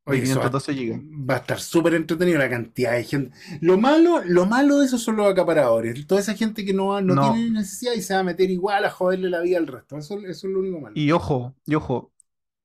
de 0.06 0.20
Oye, 0.20 0.24
eso 0.24 0.40
va, 0.40 0.48
512 0.50 0.74
GB. 0.74 1.04
va 1.30 1.36
a 1.36 1.38
estar 1.38 1.60
súper 1.60 1.94
entretenido 1.94 2.40
la 2.40 2.50
cantidad 2.50 2.94
de 2.94 3.04
gente. 3.04 3.38
Lo 3.62 3.78
malo, 3.78 4.22
lo 4.26 4.46
malo 4.48 4.80
de 4.80 4.86
eso 4.88 4.98
son 4.98 5.16
los 5.18 5.32
acaparadores. 5.32 6.06
Toda 6.08 6.22
esa 6.22 6.34
gente 6.36 6.66
que 6.66 6.74
no, 6.74 7.00
no 7.02 7.16
No. 7.16 7.34
tiene 7.34 7.52
necesidad 7.52 7.94
y 7.94 8.02
se 8.02 8.14
va 8.16 8.22
a 8.22 8.24
meter 8.24 8.50
igual 8.50 8.84
a 8.86 8.90
joderle 8.92 9.30
la 9.30 9.42
vida 9.42 9.58
al 9.60 9.68
resto. 9.68 9.98
Eso, 9.98 10.20
eso 10.20 10.48
es 10.48 10.54
lo 10.54 10.60
único 10.60 10.80
malo. 10.80 10.96
Y 10.96 11.12
ojo, 11.12 11.56
y 11.66 11.76
ojo, 11.76 12.12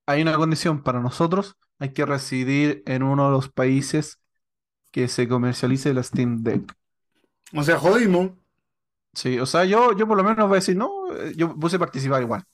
hay 0.07 0.23
una 0.23 0.37
condición 0.37 0.83
para 0.83 1.01
nosotros, 1.01 1.57
hay 1.79 1.93
que 1.93 2.07
residir 2.07 2.83
en 2.87 3.03
uno 3.03 3.27
de 3.27 3.33
los 3.33 3.51
países 3.51 4.21
que 4.93 5.09
se 5.09 5.29
comercialice 5.29 5.95
la 5.95 6.03
Steam 6.03 6.43
Deck. 6.45 6.75
O 7.55 7.63
sea, 7.63 7.79
jodimos. 7.79 8.31
Sí, 9.17 9.39
o 9.39 9.47
sea, 9.47 9.65
yo, 9.65 9.93
yo 9.97 10.07
por 10.07 10.17
lo 10.19 10.25
menos 10.25 10.47
voy 10.49 10.57
a 10.57 10.61
decir, 10.61 10.77
no, 10.77 10.91
eh, 11.17 11.33
yo 11.37 11.55
puse 11.59 11.79
participar 11.79 12.23
igual. 12.23 12.45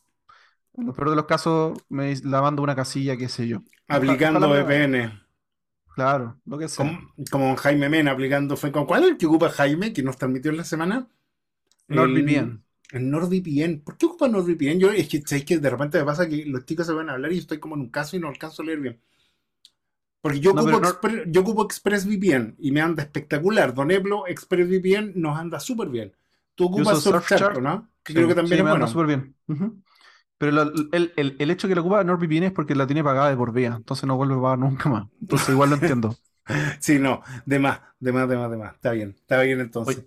En 0.75 0.87
lo 0.87 0.95
peor 0.95 1.11
de 1.11 1.17
los 1.17 1.27
casos, 1.27 1.79
me 1.91 2.15
la 2.25 2.43
mando 2.43 2.63
una 2.63 2.77
casilla, 2.77 3.17
qué 3.17 3.29
sé 3.29 3.49
yo. 3.49 3.61
Aplicando. 3.97 4.49
VPN. 4.49 4.97
Claro, 5.95 6.41
lo 6.45 6.59
que 6.59 6.69
sea. 6.69 6.91
Como, 6.91 6.99
como 7.31 7.57
Jaime 7.57 7.89
Mena 7.89 8.13
aplicando 8.13 8.57
fue 8.57 8.73
con 8.73 8.87
¿cuál 8.87 9.05
es 9.05 9.11
el 9.11 9.17
que 9.19 9.27
ocupa 9.27 9.51
Jaime 9.51 9.93
que 9.93 10.03
nos 10.03 10.17
transmitió 10.19 10.51
en 10.51 10.57
la 10.59 10.65
semana? 10.65 11.09
El, 11.89 11.97
NordVPN. 11.97 12.59
el 12.93 13.11
NordVPN. 13.11 13.81
¿Por 13.85 13.97
qué 13.99 14.07
ocupa 14.07 14.29
NordVPN? 14.29 14.81
Yo 14.81 14.91
es 14.93 15.09
que, 15.09 15.23
¿sabes 15.23 15.45
que 15.47 15.59
de 15.59 15.71
repente 15.71 15.99
me 15.99 16.05
pasa 16.07 16.29
que 16.29 16.45
los 16.47 16.65
chicos 16.67 16.87
se 16.87 16.93
van 16.95 17.11
a 17.11 17.15
hablar 17.15 17.33
y 17.33 17.37
yo 17.37 17.43
estoy 17.43 17.61
como 17.61 17.77
en 17.77 17.83
un 17.83 17.91
caso 17.91 18.17
y 18.17 18.21
no 18.21 18.29
alcanzo 18.29 18.63
a 18.63 18.67
leer 18.67 18.81
bien. 18.81 19.01
Porque 20.23 20.41
yo 20.41 20.53
No, 20.53 20.63
ocupo, 20.63 20.79
Nord- 20.81 21.01
Expre- 21.01 21.25
yo 21.33 21.41
ocupo 21.43 21.65
ExpressVPN 21.65 22.55
y 22.59 22.73
me 22.73 22.81
anda 22.81 23.03
espectacular. 23.03 23.75
Don 23.75 23.91
Eblo, 23.91 24.27
ExpressVPN 24.27 25.13
nos 25.17 25.39
anda 25.39 25.61
súper 25.61 25.89
bien. 25.91 26.15
Tú 26.55 26.67
ocupas 26.67 27.01
Surfshark, 27.01 27.61
¿no? 27.61 27.91
Que 28.03 28.15
sí, 28.15 28.15
creo 28.15 28.29
que 28.29 28.35
también 28.35 28.61
sí, 28.61 28.63
es 28.63 28.67
bueno. 28.69 28.89
súper 28.89 29.07
bien. 29.07 29.37
Pero 30.39 30.53
la- 30.53 30.63
el, 30.93 31.13
el, 31.17 31.37
el 31.39 31.51
hecho 31.51 31.69
que 31.69 31.75
la 31.75 31.81
ocupa 31.81 32.03
NordVPN 32.05 32.47
es 32.47 32.53
porque 32.53 32.75
la 32.75 32.87
tiene 32.87 33.05
pagada 33.05 33.31
de 33.31 33.37
por 33.37 33.53
vida, 33.53 33.75
entonces 33.77 34.07
no 34.07 34.17
vuelve 34.17 34.35
a 34.35 34.41
pagar 34.43 34.59
nunca 34.59 34.89
más. 34.89 35.07
Entonces 35.21 35.49
igual 35.51 35.71
lo 35.71 35.77
entiendo. 35.77 36.17
Sí, 36.81 36.99
no, 36.99 37.23
de 37.47 37.59
más, 37.59 37.81
de 38.01 38.13
más, 38.13 38.29
de 38.29 38.37
más, 38.37 38.51
de 38.51 38.57
más. 38.57 38.75
Está 38.75 38.91
bien, 38.93 39.11
está 39.11 39.41
bien 39.43 39.61
entonces. 39.61 40.05
Oye, 40.05 40.07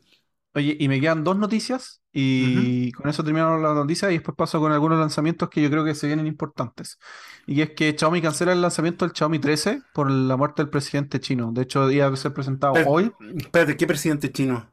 Oye, 0.56 0.78
y 0.80 0.88
me 0.90 1.02
quedan 1.02 1.24
dos 1.24 1.38
noticias 1.38 2.02
y 2.14 2.92
con 2.94 3.10
eso 3.10 3.24
terminamos 3.24 3.62
las 3.62 3.76
noticias 3.76 4.12
y 4.12 4.16
después 4.16 4.36
paso 4.38 4.60
con 4.60 4.72
algunos 4.72 5.00
lanzamientos 5.00 5.50
que 5.50 5.62
yo 5.62 5.70
creo 5.70 5.86
que 5.86 5.96
se 5.96 6.08
vienen 6.08 6.28
importantes. 6.28 7.00
Y 7.48 7.62
es 7.62 7.72
que 7.72 7.96
Xiaomi 7.98 8.22
cancela 8.22 8.54
el 8.54 8.62
lanzamiento 8.62 9.06
del 9.06 9.16
Xiaomi 9.16 9.40
13 9.40 9.84
por 9.94 10.12
la 10.12 10.38
muerte 10.38 10.64
del 10.64 10.70
presidente 10.72 11.20
chino. 11.22 11.52
De 11.54 11.64
hecho, 11.64 11.92
iba 11.92 12.08
a 12.08 12.16
ser 12.18 12.34
presentado 12.34 12.76
Espérate, 12.76 12.86
hoy, 12.86 13.14
espérate, 13.38 13.78
¿qué 13.78 13.88
presidente 13.88 14.32
chino? 14.32 14.72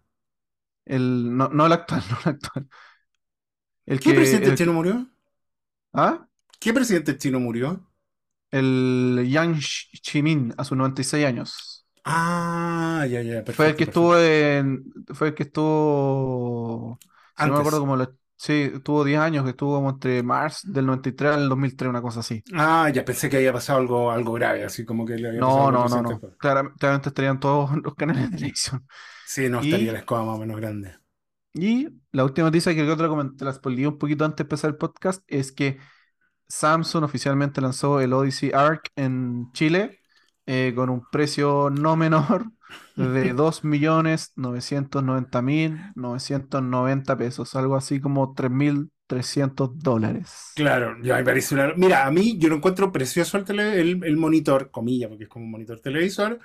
El, 0.84 1.36
no, 1.36 1.48
no 1.48 1.66
el 1.66 1.72
actual, 1.72 2.02
no 2.10 2.18
el 2.24 2.36
actual. 2.36 2.68
El 3.86 4.00
¿Qué 4.00 4.12
que, 4.12 4.14
presidente 4.14 4.52
el, 4.52 4.58
chino 4.58 4.72
murió? 4.74 5.08
¿ah? 5.92 6.26
¿Qué 6.58 6.72
presidente 6.72 7.18
chino 7.18 7.38
murió? 7.40 7.86
El 8.50 9.26
Yang 9.30 9.60
Ximin 9.60 10.54
a 10.56 10.64
sus 10.64 10.76
96 10.78 11.26
años. 11.26 11.84
Ah, 12.04 13.04
ya, 13.10 13.22
ya, 13.22 13.44
Fue 13.48 13.66
el 13.68 13.76
perfecto, 13.76 13.76
que 13.76 13.84
perfecto. 13.84 13.84
estuvo 13.84 14.16
en, 14.18 14.84
fue 15.14 15.28
el 15.28 15.34
que 15.34 15.42
estuvo, 15.44 17.02
no 17.42 17.52
me 17.52 17.58
acuerdo 17.58 17.80
como, 17.80 17.96
lo- 17.96 18.16
sí, 18.36 18.70
estuvo 18.74 19.04
10 19.04 19.18
años, 19.20 19.44
que 19.44 19.50
estuvo 19.50 19.74
como 19.76 19.90
entre 19.90 20.22
marzo 20.22 20.66
del 20.70 20.86
93 20.86 21.32
al 21.34 21.48
2003, 21.48 21.90
una 21.90 22.00
cosa 22.02 22.20
así. 22.20 22.44
Ah, 22.54 22.88
ya 22.94 23.04
pensé 23.04 23.28
que 23.30 23.36
había 23.36 23.52
pasado 23.52 23.78
algo, 23.80 24.10
algo 24.10 24.32
grave, 24.32 24.64
así 24.64 24.84
como 24.84 25.04
que 25.06 25.16
le 25.16 25.28
había 25.28 25.44
pasado 25.44 25.66
No, 25.66 25.70
al 25.70 25.72
no, 25.72 25.88
no, 25.88 26.02
presidente 26.02 26.12
no. 26.12 26.14
después. 26.14 26.34
Claramente, 26.36 26.78
claramente 26.78 27.08
estarían 27.08 27.40
todos 27.40 27.70
los 27.82 27.94
canales 27.94 28.22
de 28.24 28.28
televisión. 28.36 28.86
Sí, 29.34 29.48
no, 29.48 29.60
estaría 29.60 29.92
la 29.92 29.98
Y, 29.98 29.98
escoba 29.98 30.24
más 30.24 30.36
o 30.36 30.40
menos 30.40 30.56
grande. 30.58 30.94
y 31.54 31.88
la 32.12 32.24
última 32.24 32.46
noticia 32.48 32.74
que 32.74 32.88
otra 32.90 33.08
comenté, 33.08 33.44
la 33.44 33.52
spoileé 33.52 33.86
un 33.88 33.98
poquito 33.98 34.24
antes 34.24 34.38
de 34.38 34.42
empezar 34.44 34.70
el 34.70 34.76
podcast, 34.76 35.22
es 35.28 35.52
que 35.52 35.78
Samsung 36.48 37.04
oficialmente 37.04 37.60
lanzó 37.60 38.00
el 38.00 38.12
Odyssey 38.14 38.50
Arc 38.54 38.90
en 38.96 39.50
Chile 39.52 39.98
eh, 40.46 40.72
con 40.76 40.88
un 40.90 41.08
precio 41.10 41.68
no 41.70 41.96
menor 41.96 42.46
de 42.96 43.32
2.990.990 45.94 47.16
pesos, 47.18 47.54
algo 47.56 47.76
así 47.76 48.00
como 48.00 48.34
3.300 48.34 49.78
dólares. 49.78 50.32
Claro, 50.54 50.98
ya 51.02 51.16
me 51.16 51.24
parece 51.24 51.54
una... 51.54 51.72
Mira, 51.74 52.06
a 52.06 52.10
mí 52.10 52.36
yo 52.38 52.50
lo 52.50 52.56
encuentro 52.56 52.92
precioso 52.92 53.38
el, 53.38 53.44
tele- 53.46 53.80
el, 53.80 54.04
el 54.04 54.16
monitor, 54.18 54.70
comilla, 54.70 55.08
porque 55.08 55.24
es 55.24 55.30
como 55.30 55.46
un 55.46 55.50
monitor 55.50 55.80
televisor. 55.80 56.40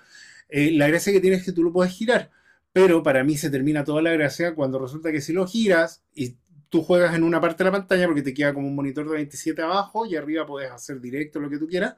Eh, 0.48 0.72
la 0.72 0.88
gracia 0.88 1.12
que 1.12 1.20
tiene 1.20 1.36
es 1.38 1.44
que 1.46 1.52
tú 1.52 1.62
lo 1.64 1.74
puedes 1.74 1.94
girar, 1.94 2.32
pero 2.78 3.02
para 3.02 3.24
mí 3.24 3.36
se 3.36 3.50
termina 3.50 3.84
toda 3.84 4.04
la 4.04 4.12
gracia 4.12 4.54
cuando 4.54 4.78
resulta 4.78 5.12
que 5.12 5.20
si 5.20 5.34
lo 5.34 5.48
giras 5.48 6.04
y 6.14 6.38
tú 6.70 6.84
juegas 6.84 7.16
en 7.16 7.24
una 7.24 7.42
parte 7.42 7.64
de 7.64 7.72
la 7.72 7.78
pantalla 7.80 8.06
porque 8.06 8.22
te 8.22 8.36
queda 8.36 8.54
como 8.54 8.68
un 8.68 8.76
monitor 8.76 9.10
de 9.10 9.16
27 9.16 9.60
abajo 9.64 10.06
y 10.06 10.16
arriba 10.16 10.46
puedes 10.46 10.70
hacer 10.70 11.02
directo 11.02 11.40
lo 11.40 11.50
que 11.50 11.58
tú 11.58 11.68
quieras. 11.68 11.96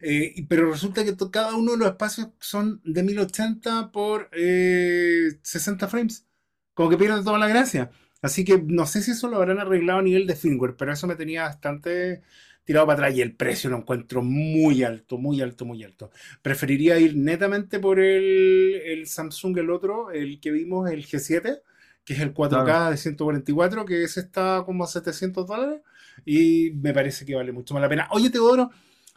Eh, 0.00 0.46
pero 0.48 0.70
resulta 0.70 1.04
que 1.04 1.14
cada 1.30 1.54
uno 1.54 1.72
de 1.72 1.76
los 1.76 1.88
espacios 1.88 2.28
son 2.40 2.80
de 2.82 3.02
1080 3.02 3.92
por 3.92 4.30
eh, 4.32 5.38
60 5.42 5.86
frames. 5.86 6.26
Como 6.72 6.88
que 6.88 6.96
pierde 6.96 7.22
toda 7.22 7.38
la 7.38 7.48
gracia. 7.48 7.90
Así 8.22 8.42
que 8.42 8.62
no 8.64 8.86
sé 8.86 9.02
si 9.02 9.10
eso 9.10 9.28
lo 9.28 9.36
habrán 9.36 9.58
arreglado 9.58 9.98
a 9.98 10.02
nivel 10.02 10.26
de 10.26 10.34
firmware, 10.34 10.76
pero 10.78 10.94
eso 10.94 11.06
me 11.06 11.16
tenía 11.16 11.42
bastante 11.42 12.22
tirado 12.64 12.86
para 12.86 12.98
atrás 13.06 13.16
y 13.16 13.22
el 13.22 13.34
precio 13.36 13.70
lo 13.70 13.78
encuentro 13.78 14.22
muy 14.22 14.82
alto, 14.84 15.18
muy 15.18 15.40
alto, 15.40 15.64
muy 15.64 15.82
alto. 15.84 16.10
Preferiría 16.42 16.98
ir 16.98 17.16
netamente 17.16 17.78
por 17.80 17.98
el, 18.00 18.80
el 18.84 19.06
Samsung, 19.06 19.58
el 19.58 19.70
otro, 19.70 20.10
el 20.10 20.40
que 20.40 20.50
vimos, 20.50 20.90
el 20.90 21.04
G7, 21.06 21.60
que 22.04 22.14
es 22.14 22.20
el 22.20 22.32
4K 22.34 22.64
Claro. 22.64 22.90
de 22.90 22.96
144, 22.96 23.84
que 23.84 24.02
ese 24.04 24.20
está 24.20 24.62
como 24.66 24.84
a 24.84 24.86
700 24.86 25.46
dólares 25.46 25.80
y 26.24 26.72
me 26.74 26.92
parece 26.92 27.24
que 27.24 27.34
vale 27.34 27.52
mucho 27.52 27.74
más 27.74 27.80
la 27.82 27.88
pena. 27.88 28.08
Oye, 28.10 28.30
Teodoro, 28.30 28.70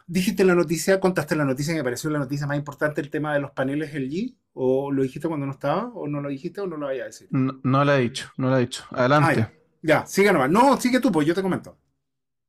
dijiste 0.06 0.44
la 0.44 0.54
noticia, 0.54 1.00
contaste 1.00 1.34
la 1.36 1.44
noticia, 1.44 1.74
me 1.74 1.84
pareció 1.84 2.10
la 2.10 2.18
noticia 2.18 2.46
más 2.46 2.56
importante 2.58 3.00
el 3.00 3.10
tema 3.10 3.34
de 3.34 3.40
los 3.40 3.50
paneles 3.52 3.92
LG, 3.94 4.34
o 4.54 4.90
lo 4.90 5.02
dijiste 5.02 5.28
cuando 5.28 5.46
no 5.46 5.52
estaba, 5.52 5.88
o 5.94 6.08
no 6.08 6.20
lo 6.20 6.28
dijiste 6.28 6.60
o 6.60 6.66
no 6.66 6.76
lo 6.76 6.86
vaya 6.86 7.02
a 7.02 7.06
decir. 7.06 7.28
No, 7.30 7.60
no 7.62 7.84
la 7.84 7.98
he 7.98 8.02
dicho, 8.02 8.30
no 8.38 8.50
la 8.50 8.58
he 8.58 8.60
dicho. 8.60 8.84
Ah, 8.90 9.00
Adelante. 9.00 9.34
ya, 9.36 9.52
ya, 9.82 10.06
sigue 10.06 10.32
nomás. 10.32 10.50
No, 10.50 10.80
sigue 10.80 11.00
tú, 11.00 11.12
pues 11.12 11.26
yo 11.26 11.34
te 11.34 11.42
comento. 11.42 11.76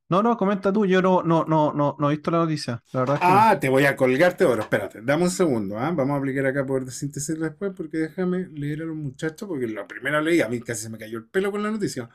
No, 0.08 0.22
no, 0.22 0.36
comenta 0.36 0.72
tú, 0.72 0.86
yo 0.86 1.02
no, 1.02 1.22
no, 1.22 1.44
no, 1.44 1.72
no, 1.72 1.96
no 1.98 2.10
he 2.10 2.14
visto 2.14 2.30
la 2.30 2.38
noticia. 2.38 2.82
La 2.92 3.00
verdad 3.00 3.16
es 3.16 3.22
que 3.22 3.32
no. 3.32 3.34
Ah, 3.34 3.58
te 3.60 3.68
voy 3.68 3.84
a 3.84 3.94
colgarte 3.94 4.44
oro. 4.44 4.62
Espérate, 4.62 5.00
dame 5.02 5.24
un 5.24 5.30
segundo. 5.30 5.78
¿ah? 5.78 5.90
Vamos 5.94 6.14
a 6.14 6.18
aplicar 6.18 6.46
acá 6.46 6.64
poder 6.64 6.84
de 6.84 6.92
síntesis 6.92 7.38
después, 7.38 7.72
porque 7.76 7.98
déjame 7.98 8.48
leer 8.48 8.82
a 8.82 8.84
los 8.86 8.96
muchachos, 8.96 9.46
porque 9.48 9.66
la 9.68 9.86
primera 9.86 10.20
leí, 10.22 10.40
a 10.40 10.48
mí 10.48 10.60
casi 10.60 10.84
se 10.84 10.90
me 10.90 10.98
cayó 10.98 11.18
el 11.18 11.26
pelo 11.26 11.50
con 11.50 11.62
la 11.62 11.70
noticia. 11.70 12.08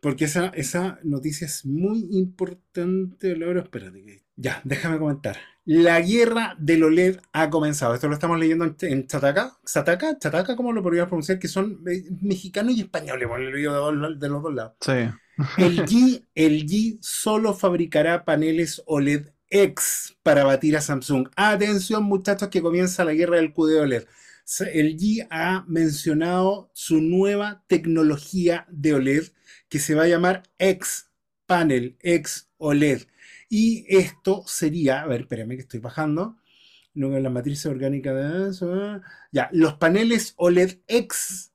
Porque 0.00 0.26
esa, 0.26 0.48
esa 0.48 0.98
noticia 1.02 1.46
es 1.46 1.64
muy 1.66 2.08
importante. 2.12 3.36
Laura, 3.36 3.62
espérate. 3.62 4.22
Ya, 4.36 4.60
déjame 4.64 4.98
comentar. 4.98 5.36
La 5.64 6.00
guerra 6.00 6.54
del 6.58 6.84
OLED 6.84 7.20
ha 7.32 7.48
comenzado. 7.50 7.94
Esto 7.94 8.08
lo 8.08 8.14
estamos 8.14 8.38
leyendo 8.38 8.64
en, 8.64 8.76
en 8.80 9.06
Chataca. 9.06 9.56
¿Chataca? 9.64 10.18
¿Chataca? 10.18 10.56
¿Cómo 10.56 10.72
lo 10.72 10.82
podrías 10.82 11.06
pronunciar? 11.06 11.38
Que 11.38 11.48
son 11.48 11.82
eh, 11.88 12.04
mexicanos 12.20 12.74
y 12.74 12.82
españoles, 12.82 13.26
por 13.26 13.40
el 13.40 13.50
de, 13.50 13.60
de 13.60 14.28
los 14.28 14.42
dos 14.42 14.54
lados. 14.54 14.74
Sí. 14.80 14.92
LG, 15.56 16.26
LG 16.34 16.98
solo 17.02 17.54
fabricará 17.54 18.24
paneles 18.24 18.82
OLED 18.86 19.28
X 19.50 20.16
para 20.22 20.44
batir 20.44 20.76
a 20.76 20.80
Samsung. 20.80 21.28
Atención, 21.36 22.04
muchachos, 22.04 22.48
que 22.48 22.62
comienza 22.62 23.04
la 23.04 23.12
guerra 23.14 23.36
del 23.36 23.52
QD 23.52 23.80
OLED. 23.80 24.04
S- 24.46 24.70
LG 24.74 25.26
ha 25.30 25.64
mencionado 25.68 26.70
su 26.74 27.00
nueva 27.00 27.64
tecnología 27.68 28.66
de 28.70 28.94
OLED 28.94 29.24
que 29.68 29.78
se 29.78 29.94
va 29.94 30.04
a 30.04 30.08
llamar 30.08 30.42
X 30.58 31.10
Panel, 31.46 31.96
X 32.00 32.48
OLED. 32.58 33.02
Y 33.48 33.86
esto 33.88 34.44
sería, 34.46 35.02
a 35.02 35.06
ver, 35.06 35.22
espérame 35.22 35.50
que 35.56 35.62
estoy 35.62 35.80
bajando. 35.80 36.36
No, 36.94 37.18
la 37.18 37.30
matriz 37.30 37.66
orgánica 37.66 38.14
de 38.14 38.50
eso. 38.50 38.72
ah. 38.74 39.02
Ya, 39.32 39.48
los 39.52 39.74
paneles 39.74 40.34
OLED 40.36 40.78
X 40.86 41.52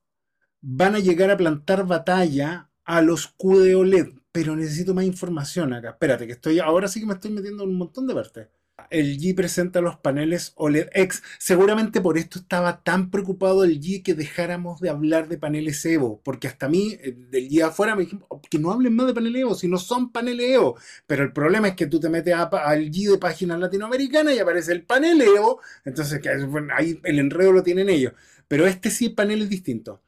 van 0.61 0.95
a 0.95 0.99
llegar 0.99 1.31
a 1.31 1.37
plantar 1.37 1.85
batalla 1.87 2.68
a 2.89 3.04
los 3.04 3.28
QD 3.28 3.75
OLED, 3.75 4.08
pero 4.32 4.56
necesito 4.56 4.95
más 4.95 5.06
información 5.06 5.73
acá. 5.73 5.91
Espérate, 5.91 6.25
que 6.25 6.34
estoy, 6.34 6.58
ahora 6.60 6.88
sí 6.88 6.99
que 6.99 7.06
me 7.06 7.13
estoy 7.13 7.30
metiendo 7.30 7.63
en 7.63 7.69
un 7.69 7.78
montón 7.78 8.08
de 8.08 8.15
partes. 8.15 8.47
El 8.89 9.19
G 9.19 9.36
presenta 9.36 9.80
los 9.82 9.97
paneles 9.97 10.54
OLED 10.56 10.88
X. 10.93 11.21
Seguramente 11.38 12.02
por 12.02 12.17
esto 12.17 12.39
estaba 12.39 12.82
tan 12.82 13.12
preocupado 13.12 13.63
el 13.63 13.80
G 13.80 14.02
que 14.02 14.15
dejáramos 14.15 14.82
de 14.82 14.89
hablar 14.89 15.28
de 15.28 15.38
paneles 15.38 15.86
Evo, 15.86 16.19
porque 16.23 16.47
hasta 16.47 16.67
mí, 16.67 16.97
eh, 16.99 17.15
del 17.30 17.47
G 17.49 17.62
afuera, 17.62 17.95
me 17.95 18.04
dijeron 18.06 18.25
"Oh, 18.30 18.41
que 18.41 18.58
no 18.58 18.71
hablen 18.71 18.95
más 18.95 19.06
de 19.06 19.13
paneles 19.13 19.41
Evo, 19.43 19.54
si 19.54 19.67
no 19.67 19.78
son 19.78 20.12
paneles 20.12 20.49
Evo. 20.49 20.75
Pero 21.06 21.23
el 21.23 21.32
problema 21.32 21.67
es 21.67 21.75
que 21.75 21.86
tú 21.86 21.99
te 21.99 22.10
metes 22.10 22.34
al 22.34 22.89
G 22.91 23.12
de 23.12 23.17
páginas 23.19 23.60
latinoamericanas 23.60 24.34
y 24.34 24.39
aparece 24.39 24.71
el 24.71 24.84
panel 24.84 25.21
Evo, 25.21 25.62
entonces 25.86 26.19
que, 26.21 26.30
ahí 26.75 26.99
el 27.04 27.19
enredo 27.19 27.52
lo 27.52 27.62
tienen 27.62 27.89
ellos. 27.89 28.13
Pero 28.47 28.65
este 28.65 28.89
sí, 28.89 29.10
panel 29.10 29.43
es 29.43 29.49
distinto. 29.49 30.02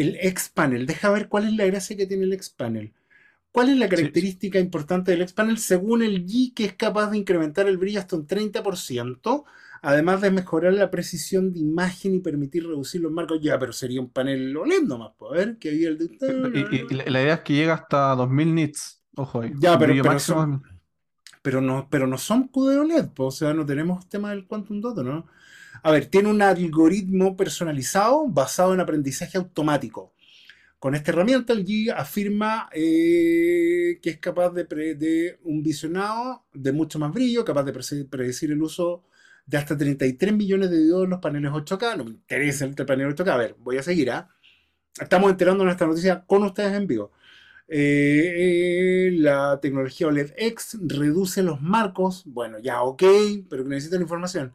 El 0.00 0.16
X-Panel, 0.20 0.86
deja 0.86 1.10
ver 1.10 1.28
cuál 1.28 1.46
es 1.48 1.54
la 1.54 1.66
gracia 1.66 1.96
que 1.96 2.06
tiene 2.06 2.24
el 2.24 2.32
X-Panel. 2.34 2.92
¿Cuál 3.52 3.70
es 3.70 3.76
la 3.78 3.88
Sí, 3.94 4.06
característica 4.08 4.58
importante 4.60 5.12
del 5.12 5.22
X-Panel? 5.22 5.58
Según 5.58 6.02
el 6.02 6.26
G, 6.26 6.54
que 6.54 6.66
es 6.66 6.74
capaz 6.74 7.10
de 7.10 7.18
incrementar 7.18 7.68
el 7.68 7.78
brillo 7.78 8.00
hasta 8.00 8.16
un 8.16 8.26
30%, 8.26 9.46
además 9.82 10.20
de 10.22 10.30
mejorar 10.30 10.74
la 10.74 10.90
precisión 10.90 11.52
de 11.52 11.60
imagen 11.60 12.14
y 12.16 12.20
permitir 12.20 12.66
reducir 12.66 13.00
los 13.02 13.12
marcos. 13.12 13.40
Ya, 13.42 13.58
pero 13.58 13.72
sería 13.72 14.00
un 14.00 14.10
panel 14.10 14.56
OLED 14.56 14.82
nomás, 14.84 15.12
pues, 15.18 15.32
a 15.32 15.36
ver, 15.36 15.58
que 15.58 15.70
había 15.70 15.88
el 15.88 15.98
Y, 16.52 16.60
y- 16.76 16.86
y 16.90 16.94
de... 16.94 17.02
la 17.10 17.22
idea 17.22 17.34
es 17.34 17.40
que 17.40 17.52
llega 17.54 17.74
hasta 17.74 18.14
2000 18.14 18.54
nits. 18.54 19.02
Ojo 19.16 19.42
ahí. 19.42 19.54
Ya, 19.60 19.78
pero, 19.78 20.00
pero, 20.00 20.18
máximo. 20.18 20.18
son, 20.18 20.62
pero, 21.42 21.60
no, 21.60 21.88
pero 21.90 22.06
no 22.06 22.18
son 22.18 22.48
QD 22.48 22.78
OLED, 22.80 23.10
pues, 23.14 23.28
o 23.28 23.30
sea, 23.32 23.54
no 23.54 23.66
tenemos 23.66 24.08
tema 24.08 24.30
del 24.30 24.46
Quantum 24.46 24.80
Dot, 24.80 24.98
¿no? 25.04 25.26
A 25.82 25.90
ver, 25.90 26.06
tiene 26.06 26.28
un 26.30 26.42
algoritmo 26.42 27.36
personalizado 27.36 28.26
basado 28.28 28.74
en 28.74 28.80
aprendizaje 28.80 29.38
automático. 29.38 30.12
Con 30.78 30.94
esta 30.94 31.10
herramienta, 31.10 31.52
el 31.52 31.64
G 31.64 31.92
afirma 31.96 32.68
eh, 32.72 33.98
que 34.02 34.10
es 34.10 34.18
capaz 34.18 34.50
de, 34.50 35.38
un 35.42 35.62
visionado 35.62 36.44
de 36.52 36.72
mucho 36.72 36.98
más 36.98 37.12
brillo, 37.12 37.44
capaz 37.44 37.64
de 37.64 38.04
predecir 38.04 38.50
el 38.52 38.62
uso 38.62 39.04
de 39.46 39.56
hasta 39.58 39.76
33 39.76 40.34
millones 40.34 40.70
de 40.70 40.84
diodos 40.84 41.04
en 41.04 41.10
los 41.10 41.20
paneles 41.20 41.52
8K. 41.52 41.96
No 41.96 42.04
me 42.04 42.10
interesa 42.10 42.64
el 42.64 42.74
panel 42.74 43.14
8K. 43.14 43.28
A 43.28 43.36
ver, 43.36 43.56
voy 43.58 43.78
a 43.78 43.82
seguir, 43.82 44.10
¿ah? 44.10 44.28
Estamos 45.00 45.30
enterando 45.30 45.64
de 45.64 45.70
esta 45.70 45.86
noticia 45.86 46.24
con 46.26 46.42
ustedes 46.42 46.74
en 46.74 46.86
vivo. 46.86 47.12
Eh, 47.68 49.08
eh, 49.08 49.10
la 49.12 49.58
tecnología 49.60 50.06
OLED 50.06 50.32
X 50.36 50.78
reduce 50.82 51.42
los 51.42 51.60
marcos. 51.60 52.24
Bueno, 52.26 52.58
ya, 52.58 52.82
ok, 52.82 53.02
pero 53.48 53.64
necesito 53.64 53.96
la 53.96 54.02
información. 54.02 54.54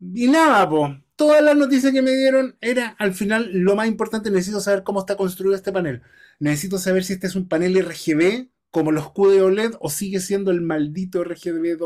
Y 0.00 0.28
nada, 0.28 0.68
po. 0.68 0.96
Todas 1.16 1.42
las 1.42 1.56
noticias 1.56 1.92
que 1.92 2.02
me 2.02 2.12
dieron 2.12 2.56
era 2.60 2.88
al 2.98 3.14
final 3.14 3.50
lo 3.52 3.74
más 3.74 3.88
importante. 3.88 4.30
Necesito 4.30 4.60
saber 4.60 4.82
cómo 4.82 5.00
está 5.00 5.16
construido 5.16 5.54
este 5.54 5.72
panel. 5.72 6.02
Necesito 6.38 6.78
saber 6.78 7.04
si 7.04 7.14
este 7.14 7.26
es 7.26 7.36
un 7.36 7.48
panel 7.48 7.76
RGB 7.82 8.48
como 8.70 8.92
los 8.92 9.10
QD 9.12 9.42
OLED 9.42 9.72
o 9.80 9.88
sigue 9.88 10.20
siendo 10.20 10.50
el 10.50 10.60
maldito 10.60 11.24
RGB 11.24 11.78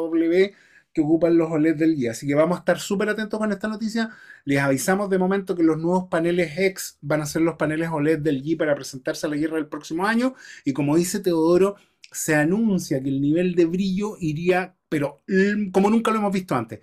que 0.92 1.00
ocupan 1.02 1.36
los 1.38 1.50
OLED 1.50 1.76
del 1.76 1.94
día. 1.96 2.10
Así 2.10 2.26
que 2.26 2.34
vamos 2.34 2.56
a 2.56 2.60
estar 2.60 2.80
súper 2.80 3.08
atentos 3.08 3.38
con 3.38 3.52
esta 3.52 3.68
noticia. 3.68 4.10
Les 4.44 4.58
avisamos 4.58 5.08
de 5.08 5.18
momento 5.18 5.54
que 5.54 5.62
los 5.62 5.78
nuevos 5.78 6.08
paneles 6.08 6.58
X 6.58 6.98
van 7.00 7.20
a 7.22 7.26
ser 7.26 7.42
los 7.42 7.54
paneles 7.56 7.90
OLED 7.90 8.18
del 8.18 8.42
G 8.42 8.56
para 8.56 8.74
presentarse 8.74 9.26
a 9.26 9.30
la 9.30 9.36
guerra 9.36 9.56
del 9.56 9.68
próximo 9.68 10.06
año. 10.06 10.34
Y 10.64 10.72
como 10.72 10.96
dice 10.96 11.20
Teodoro, 11.20 11.76
se 12.10 12.34
anuncia 12.34 13.00
que 13.02 13.08
el 13.08 13.20
nivel 13.20 13.54
de 13.54 13.66
brillo 13.66 14.16
iría, 14.18 14.74
pero 14.88 15.22
mm, 15.28 15.70
como 15.70 15.90
nunca 15.90 16.10
lo 16.10 16.18
hemos 16.18 16.32
visto 16.32 16.56
antes. 16.56 16.80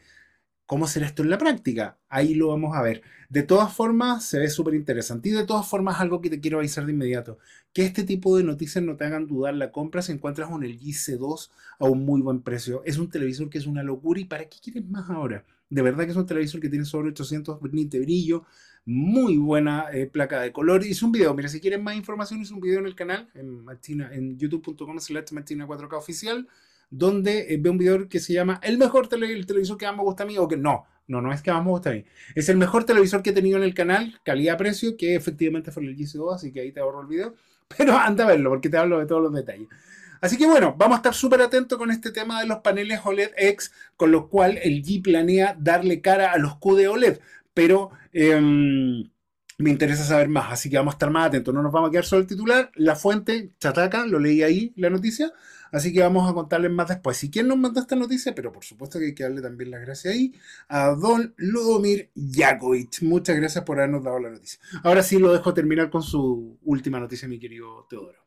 ¿Cómo 0.68 0.86
será 0.86 1.06
esto 1.06 1.24
en 1.24 1.30
la 1.30 1.38
práctica? 1.38 1.98
Ahí 2.10 2.34
lo 2.34 2.50
vamos 2.50 2.76
a 2.76 2.82
ver. 2.82 3.02
De 3.30 3.42
todas 3.42 3.74
formas, 3.74 4.26
se 4.26 4.38
ve 4.38 4.50
súper 4.50 4.74
interesante. 4.74 5.30
Y 5.30 5.32
de 5.32 5.46
todas 5.46 5.66
formas, 5.66 6.02
algo 6.02 6.20
que 6.20 6.30
te 6.30 6.42
quiero 6.42 6.58
avisar 6.58 6.86
de 6.86 6.92
inmediato. 6.92 7.40
Que 7.72 7.86
este 7.86 8.04
tipo 8.04 8.36
de 8.36 8.44
noticias 8.44 8.84
no 8.84 8.98
te 8.98 9.06
hagan 9.06 9.28
dudar 9.28 9.54
la 9.54 9.72
compra 9.72 10.02
si 10.02 10.12
encuentras 10.12 10.52
un 10.52 10.66
LG 10.66 10.94
C2 10.94 11.52
a 11.80 11.86
un 11.86 12.06
muy 12.06 12.22
buen 12.22 12.42
precio. 12.42 12.84
Es 12.86 12.98
un 12.98 13.10
televisor 13.10 13.50
que 13.50 13.60
es 13.60 13.66
una 13.66 13.82
locura. 13.82 14.20
¿Y 14.20 14.26
para 14.26 14.44
qué 14.50 14.58
quieres 14.62 14.86
más 14.90 15.10
ahora? 15.10 15.46
De 15.70 15.82
verdad 15.82 16.04
que 16.04 16.12
es 16.12 16.18
un 16.18 16.26
televisor 16.26 16.60
que 16.60 16.68
tiene 16.68 16.84
sobre 16.84 17.12
800 17.12 17.62
nits 17.72 17.92
de 17.92 18.00
brillo. 18.02 18.44
Muy 18.84 19.38
buena 19.38 19.86
eh, 19.94 20.06
placa 20.08 20.42
de 20.42 20.52
color. 20.52 20.86
Hice 20.86 21.06
un 21.06 21.14
video. 21.14 21.34
Mira, 21.34 21.48
si 21.48 21.62
quieres 21.62 21.82
más 21.82 21.96
información, 21.96 22.42
hice 22.42 22.54
un 22.54 22.60
video 22.60 22.80
en 22.80 22.88
el 22.88 22.96
canal, 22.96 23.30
en, 23.36 23.64
en 24.12 24.38
youtube.com 24.38 25.00
slash 25.00 25.32
martina 25.32 25.66
4K 25.66 25.98
oficial 25.98 26.46
donde 26.90 27.54
eh, 27.54 27.58
veo 27.60 27.72
un 27.74 27.78
video 27.78 28.08
que 28.10 28.20
se 28.20 28.34
llama 28.34 28.60
el 28.64 28.78
mejor 28.78 29.08
tele- 29.10 29.32
el 29.34 29.46
televisor 29.46 29.78
que 29.78 29.86
más 29.88 29.96
me 29.96 30.04
gusta 30.04 30.24
a 30.24 30.26
mí, 30.26 30.38
o 30.38 30.48
que 30.48 30.58
no, 30.58 30.86
no, 31.08 31.22
no 31.22 31.32
es 31.34 31.42
que 31.42 31.52
más 31.52 31.64
me 31.64 31.70
gusta 31.72 31.90
a 31.90 31.94
mí. 31.94 32.06
Es 32.36 32.50
el 32.50 32.58
mejor 32.58 32.84
televisor 32.86 33.22
que 33.24 33.32
he 33.32 33.34
tenido 33.34 33.58
en 33.58 33.64
el 33.64 33.74
canal, 33.74 34.20
calidad-precio, 34.24 34.98
que 34.98 35.16
efectivamente 35.16 35.72
fue 35.72 35.84
el 35.84 35.96
GC2, 35.96 36.34
así 36.36 36.52
que 36.52 36.62
ahí 36.62 36.72
te 36.72 36.80
ahorro 36.80 37.02
el 37.02 37.08
video. 37.08 37.34
Pero 37.78 37.98
anda 37.98 38.24
a 38.26 38.28
verlo, 38.28 38.50
porque 38.52 38.70
te 38.70 38.78
hablo 38.78 39.00
de 39.00 39.06
todos 39.06 39.22
los 39.22 39.34
detalles. 39.34 39.68
Así 40.20 40.38
que 40.38 40.48
bueno, 40.48 40.76
vamos 40.78 40.96
a 40.96 40.98
estar 40.98 41.14
súper 41.14 41.42
atentos 41.42 41.78
con 41.78 41.92
este 41.92 42.12
tema 42.12 42.40
de 42.42 42.48
los 42.48 42.60
paneles 42.60 43.02
OLED 43.04 43.32
X, 43.38 43.72
con 43.96 44.12
lo 44.12 44.30
cual 44.30 44.58
el 44.64 44.84
G 44.84 45.02
planea 45.04 45.56
darle 45.60 46.02
cara 46.02 46.32
a 46.32 46.38
los 46.38 46.56
QD 46.58 46.88
OLED. 46.90 47.20
Pero 47.54 47.92
em, 48.14 49.04
me 49.60 49.70
interesa 49.70 50.04
saber 50.04 50.28
más, 50.30 50.52
así 50.52 50.70
que 50.70 50.78
vamos 50.78 50.94
a 50.94 50.96
estar 50.96 51.12
más 51.12 51.28
atentos. 51.28 51.54
No 51.54 51.62
nos 51.62 51.72
vamos 51.72 51.90
a 51.90 51.92
quedar 51.92 52.06
solo 52.06 52.22
el 52.22 52.28
titular. 52.28 52.72
La 52.76 52.96
fuente, 52.96 53.52
Chataca, 53.60 54.06
lo 54.06 54.20
leí 54.20 54.42
ahí, 54.44 54.74
la 54.76 54.90
noticia. 54.90 55.32
Así 55.72 55.94
que 55.94 56.02
vamos 56.02 56.30
a 56.30 56.34
contarles 56.34 56.72
más 56.72 56.88
después. 56.88 57.18
Si 57.18 57.30
quién 57.30 57.48
nos 57.48 57.58
mandó 57.58 57.80
esta 57.80 57.96
noticia, 57.96 58.34
pero 58.36 58.52
por 58.52 58.64
supuesto 58.64 59.00
que 59.00 59.06
hay 59.06 59.16
que 59.16 59.24
darle 59.24 59.42
también 59.42 59.72
las 59.72 59.82
gracias 59.82 60.14
ahí 60.14 60.34
a 60.68 60.90
don 60.90 61.34
Ludomir 61.38 62.12
Jakovic. 62.16 63.02
Muchas 63.02 63.36
gracias 63.36 63.64
por 63.64 63.78
habernos 63.78 64.04
dado 64.04 64.20
la 64.20 64.30
noticia. 64.30 64.60
Ahora 64.84 65.04
sí 65.04 65.20
lo 65.20 65.32
dejo 65.32 65.54
terminar 65.54 65.90
con 65.90 66.04
su 66.04 66.58
última 66.64 67.00
noticia, 67.00 67.28
mi 67.28 67.40
querido 67.40 67.86
Teodoro. 67.90 68.20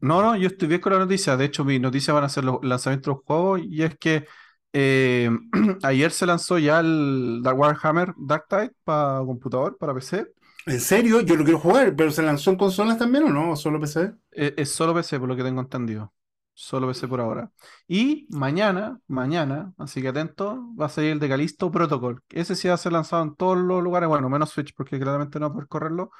No, 0.00 0.22
no, 0.22 0.36
yo 0.36 0.46
estoy 0.46 0.68
bien 0.68 0.80
con 0.80 0.92
la 0.92 1.00
noticia. 1.00 1.36
De 1.36 1.44
hecho, 1.44 1.64
mi 1.64 1.78
noticia 1.78 2.14
van 2.14 2.24
a 2.24 2.28
ser 2.28 2.44
los 2.44 2.58
lanzamientos 2.62 3.12
de 3.12 3.16
los 3.16 3.24
juegos. 3.24 3.60
Y 3.64 3.82
es 3.82 3.96
que 3.98 4.26
eh, 4.72 5.30
ayer 5.82 6.10
se 6.12 6.26
lanzó 6.26 6.58
ya 6.58 6.80
el 6.80 7.40
Dark 7.42 7.58
Warhammer 7.58 8.14
Dark 8.16 8.46
Tide 8.48 8.72
para 8.84 9.20
computador, 9.24 9.76
para 9.78 9.94
PC. 9.94 10.26
¿En 10.66 10.80
serio? 10.80 11.20
Yo 11.22 11.34
lo 11.34 11.44
quiero 11.44 11.58
jugar, 11.58 11.96
pero 11.96 12.10
¿se 12.10 12.22
lanzó 12.22 12.50
en 12.50 12.58
consolas 12.58 12.98
también 12.98 13.24
o 13.24 13.30
no? 13.30 13.52
¿O 13.52 13.56
solo 13.56 13.80
PC? 13.80 14.12
Eh, 14.32 14.54
es 14.56 14.70
solo 14.70 14.94
PC, 14.94 15.18
por 15.18 15.28
lo 15.28 15.34
que 15.34 15.42
tengo 15.42 15.60
entendido. 15.62 16.12
Solo 16.60 16.88
PC 16.88 17.06
por 17.06 17.20
ahora. 17.20 17.52
Y 17.86 18.26
mañana, 18.30 19.00
mañana, 19.06 19.72
así 19.78 20.02
que 20.02 20.08
atento, 20.08 20.60
va 20.80 20.86
a 20.86 20.88
salir 20.88 21.12
el 21.12 21.20
de 21.20 21.28
Callisto 21.28 21.70
Protocol. 21.70 22.22
Ese 22.30 22.56
sí 22.56 22.66
va 22.68 22.74
a 22.74 22.76
ser 22.78 22.92
lanzado 22.92 23.22
en 23.22 23.36
todos 23.36 23.56
los 23.58 23.80
lugares, 23.82 24.08
bueno, 24.08 24.28
menos 24.28 24.50
Switch, 24.50 24.74
porque 24.74 24.98
claramente 24.98 25.38
no 25.38 25.46
va 25.46 25.50
a 25.50 25.52
poder 25.54 25.68
correrlo. 25.68 26.10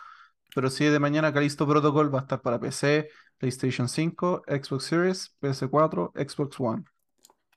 Pero 0.55 0.70
sí, 0.70 0.84
de 0.86 1.01
mañana 1.01 1.32
Callisto 1.32 1.66
Protocol 1.66 2.14
va 2.14 2.20
a 2.20 2.22
estar 2.22 2.43
para 2.43 2.61
PC, 2.61 3.09
PlayStation 3.39 3.89
5, 3.89 4.43
Xbox 4.49 4.84
Series, 4.84 5.36
PS4, 5.41 6.12
Xbox 6.16 6.61
One. 6.61 6.84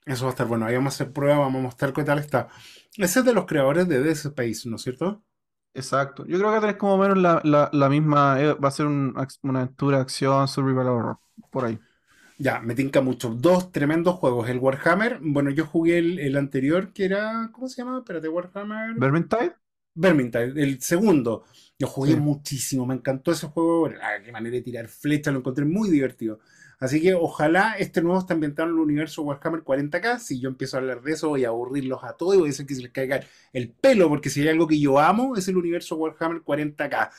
Eso 0.05 0.25
va 0.25 0.29
a 0.29 0.33
estar 0.33 0.47
bueno. 0.47 0.65
Ahí 0.65 0.75
vamos 0.75 0.93
a 0.93 0.95
hacer 1.03 1.13
prueba, 1.13 1.39
vamos 1.39 1.59
a 1.59 1.63
mostrar 1.63 1.93
qué 1.93 2.03
tal 2.03 2.19
está. 2.19 2.49
Ese 2.97 3.19
es 3.19 3.25
de 3.25 3.33
los 3.33 3.45
creadores 3.45 3.87
de 3.87 3.99
Dead 4.01 4.11
Space, 4.13 4.69
¿no 4.69 4.75
es 4.75 4.81
cierto? 4.83 5.23
Exacto. 5.73 6.25
Yo 6.25 6.37
creo 6.37 6.53
que 6.53 6.59
tenés 6.59 6.75
como 6.77 6.97
menos 6.97 7.17
la, 7.17 7.39
la- 7.43 7.69
la 7.71 7.89
misma. 7.89 8.41
eh, 8.41 8.53
va 8.53 8.67
a 8.67 8.71
ser 8.71 8.87
un 8.87 9.13
una 9.43 9.59
aventura, 9.61 9.99
acción, 10.01 10.47
survival 10.47 10.87
horror. 10.87 11.19
Por 11.49 11.65
ahí. 11.65 11.79
Ya, 12.41 12.59
me 12.59 12.73
tinca 12.73 13.01
mucho. 13.01 13.29
Dos 13.29 13.71
tremendos 13.71 14.15
juegos. 14.15 14.49
El 14.49 14.57
Warhammer, 14.57 15.19
bueno, 15.21 15.51
yo 15.51 15.67
jugué 15.67 15.99
el, 15.99 16.17
el 16.17 16.35
anterior 16.37 16.91
que 16.91 17.05
era, 17.05 17.51
¿cómo 17.53 17.67
se 17.67 17.77
llama? 17.77 17.99
Espérate, 17.99 18.29
Warhammer. 18.29 18.95
Vermintide, 18.95 19.55
Vermintide, 19.93 20.63
el 20.63 20.81
segundo. 20.81 21.43
Lo 21.77 21.87
jugué 21.87 22.13
sí. 22.13 22.19
muchísimo, 22.19 22.87
me 22.87 22.95
encantó 22.95 23.31
ese 23.31 23.45
juego. 23.47 23.87
Ah, 24.01 24.21
qué 24.23 24.31
manera 24.31 24.55
de 24.55 24.63
tirar 24.63 24.87
flechas, 24.87 25.33
lo 25.33 25.39
encontré 25.39 25.65
muy 25.65 25.89
divertido. 25.89 26.39
Así 26.79 26.99
que 26.99 27.13
ojalá 27.13 27.75
este 27.77 28.01
nuevo 28.01 28.17
esté 28.19 28.33
ambientado 28.33 28.69
en 28.69 28.73
el 28.75 28.81
universo 28.81 29.21
Warhammer 29.21 29.61
40k. 29.63 30.17
Si 30.17 30.39
yo 30.39 30.49
empiezo 30.49 30.77
a 30.77 30.79
hablar 30.79 31.01
de 31.03 31.11
eso, 31.11 31.29
voy 31.29 31.45
a 31.45 31.49
aburrirlos 31.49 32.03
a 32.03 32.17
todos 32.17 32.33
y 32.33 32.37
voy 32.39 32.47
a 32.47 32.51
decir 32.51 32.65
que 32.65 32.73
se 32.73 32.81
les 32.81 32.91
caiga 32.91 33.21
el 33.53 33.69
pelo, 33.71 34.09
porque 34.09 34.31
si 34.31 34.41
hay 34.41 34.47
algo 34.47 34.67
que 34.67 34.79
yo 34.79 34.97
amo 34.99 35.35
es 35.35 35.47
el 35.47 35.57
universo 35.57 35.95
Warhammer 35.95 36.41
40k. 36.41 37.11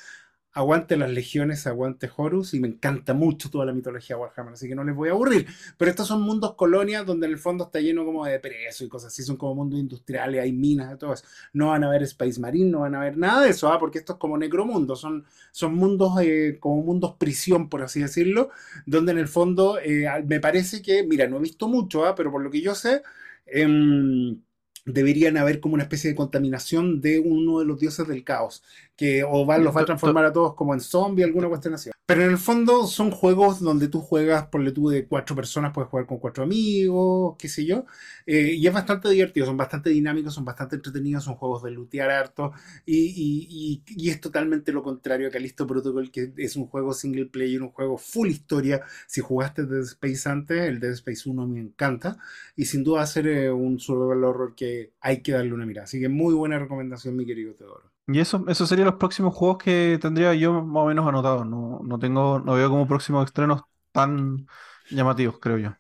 Aguante 0.55 0.98
las 0.98 1.11
legiones, 1.11 1.66
aguante 1.66 2.11
Horus, 2.14 2.53
y 2.53 2.61
me 2.61 2.68
encanta 2.68 3.14
mucho 3.14 3.50
toda 3.50 3.64
la 3.64 3.72
mitología 3.72 4.18
Warhammer, 4.18 4.53
así 4.53 4.68
que 4.68 4.74
no 4.74 4.84
les 4.84 4.94
voy 4.94 5.09
a 5.09 5.12
aburrir. 5.12 5.46
Pero 5.78 5.90
estos 5.90 6.09
son 6.09 6.20
mundos 6.22 6.55
colonias 6.57 7.07
donde 7.07 7.26
en 7.26 7.32
el 7.32 7.38
fondo 7.38 7.64
está 7.64 7.80
lleno 7.80 8.05
como 8.05 8.26
de 8.26 8.38
preso 8.38 8.84
y 8.84 8.88
cosas 8.88 9.12
así, 9.12 9.22
son 9.22 9.36
como 9.36 9.55
mundos 9.55 9.80
industriales, 9.80 10.42
hay 10.42 10.53
minas 10.53 10.90
de 10.90 10.96
todo 10.98 11.14
eso. 11.14 11.24
No 11.55 11.68
van 11.68 11.84
a 11.84 11.90
ver 11.90 12.03
Space 12.03 12.38
Marine, 12.38 12.70
no 12.70 12.80
van 12.80 12.94
a 12.94 13.00
ver 13.00 13.16
nada 13.16 13.42
de 13.42 13.50
eso, 13.50 13.72
¿ah? 13.72 13.78
porque 13.78 13.98
esto 13.98 14.14
es 14.14 14.18
como 14.18 14.36
necromundo, 14.36 14.94
son, 14.94 15.24
son 15.53 15.74
mundos 15.74 16.20
eh, 16.20 16.59
como 16.61 16.82
mundos 16.82 17.14
prisión, 17.18 17.68
por 17.70 17.82
así 17.82 18.00
decirlo, 18.00 18.50
donde 18.84 19.12
en 19.12 19.18
el 19.18 19.28
fondo 19.28 19.78
eh, 19.78 20.07
me 20.26 20.40
parece 20.40 20.82
que, 20.82 21.03
mira, 21.03 21.26
no 21.28 21.38
he 21.38 21.40
visto 21.40 21.68
mucho, 21.68 22.05
¿ah? 22.05 22.14
pero 22.14 22.30
por 22.30 22.42
lo 22.42 22.50
que 22.50 22.61
yo 22.61 22.74
sé, 22.74 23.03
em, 23.46 24.40
deberían 24.84 25.36
haber 25.36 25.61
como 25.61 25.74
una 25.74 25.84
especie 25.84 26.11
de 26.11 26.16
contaminación 26.16 27.00
de 27.00 27.20
uno 27.20 27.61
de 27.61 27.66
los 27.66 27.78
dioses 27.78 28.07
del 28.09 28.24
caos, 28.24 28.64
que 29.03 29.24
o 29.24 29.44
va, 29.44 29.59
los 29.59 29.74
va 29.76 29.80
a 29.80 29.84
transformar 29.84 30.24
a 30.26 30.32
todos 30.32 30.55
como 30.55 30.74
en 30.74 30.80
zombie, 30.80 31.24
alguna 31.24 31.48
cuestión 31.48 31.74
así. 31.74 31.90
Pero 32.07 32.22
en 32.24 32.30
el 32.30 32.38
fondo 32.38 32.86
son 32.86 33.11
juegos 33.11 33.61
donde 33.61 33.88
tú 33.88 34.00
juegas, 34.00 34.46
por 34.46 34.70
tú 34.72 34.88
de 34.90 35.07
cuatro 35.07 35.34
personas, 35.34 35.72
puedes 35.72 35.90
jugar 35.90 36.07
con 36.07 36.18
cuatro 36.18 36.44
amigos, 36.44 37.36
qué 37.38 37.48
sé 37.48 37.64
yo, 37.64 37.84
eh, 38.26 38.55
y 38.57 38.66
es 38.66 38.72
bastante 38.72 39.09
divertido, 39.09 39.46
son 39.46 39.57
bastante 39.57 39.90
dinámicos, 39.90 40.34
son 40.34 40.44
bastante 40.44 40.76
entretenidos, 40.76 41.24
son 41.24 41.34
juegos 41.36 41.62
de 41.62 41.70
lootear 41.72 42.11
harto, 42.11 42.53
y, 42.86 42.96
y- 43.07 43.82
y- 43.86 44.05
y 44.07 44.11
es 44.11 44.20
totalmente 44.20 44.72
lo 44.72 44.82
contrario 44.82 45.28
a 45.28 45.30
Callisto 45.30 45.66
Protocol, 45.66 46.11
que 46.11 46.32
es 46.36 46.57
un 46.57 46.66
juego 46.66 46.92
single 46.92 47.26
player, 47.26 47.62
un 47.62 47.70
juego 47.70 47.98
full 47.98 48.28
historia. 48.28 48.82
Si 49.07 49.20
jugaste 49.20 49.66
Dead 49.66 49.82
Space 49.82 50.28
antes, 50.28 50.61
el 50.62 50.80
Dead 50.80 50.92
Space 50.92 51.28
1 51.28 51.46
me 51.48 51.61
encanta, 51.61 52.18
y 52.57 52.64
sin 52.66 52.84
duda 52.84 52.98
va 52.98 53.05
a 53.05 53.07
ser 53.07 53.26
eh, 53.26 53.50
un 53.50 53.78
survival 53.80 54.24
horror 54.24 54.55
que 54.55 54.92
hay 55.00 55.22
que 55.22 55.32
darle 55.32 55.53
una 55.55 55.66
mirada. 55.66 55.84
Así 55.84 56.00
que 56.00 56.09
muy 56.09 56.34
buena 56.34 56.59
recomendación, 56.59 57.16
mi 57.16 57.26
querido 57.26 57.55
Teodoro. 57.55 57.91
Y 58.07 58.18
eso, 58.18 58.44
esos 58.48 58.68
serían 58.68 58.86
los 58.86 58.96
próximos 58.96 59.34
juegos 59.34 59.59
que 59.62 59.98
tendría 60.00 60.34
yo 60.34 60.62
más 60.62 60.82
o 60.84 60.86
menos 60.86 61.07
anotados. 61.09 61.46
No, 61.46 61.80
no 61.84 61.98
tengo, 61.98 62.40
no 62.40 62.55
veo 62.55 62.68
como 62.68 62.86
próximos 62.88 63.24
estrenos 63.26 63.62
tan 63.92 64.46
llamativos, 64.90 65.38
creo 65.40 65.59
yo. 65.59 65.70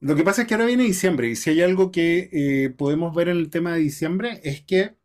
Lo 0.00 0.16
que 0.16 0.24
pasa 0.24 0.42
es 0.42 0.48
que 0.48 0.54
ahora 0.54 0.66
viene 0.66 0.84
diciembre, 0.84 1.28
y 1.28 1.36
si 1.36 1.50
hay 1.50 1.62
algo 1.62 1.90
que 1.90 2.30
eh, 2.32 2.70
podemos 2.70 3.14
ver 3.14 3.28
en 3.28 3.36
el 3.36 3.50
tema 3.50 3.74
de 3.74 3.80
diciembre 3.80 4.40
es 4.44 4.62
que 4.62 4.96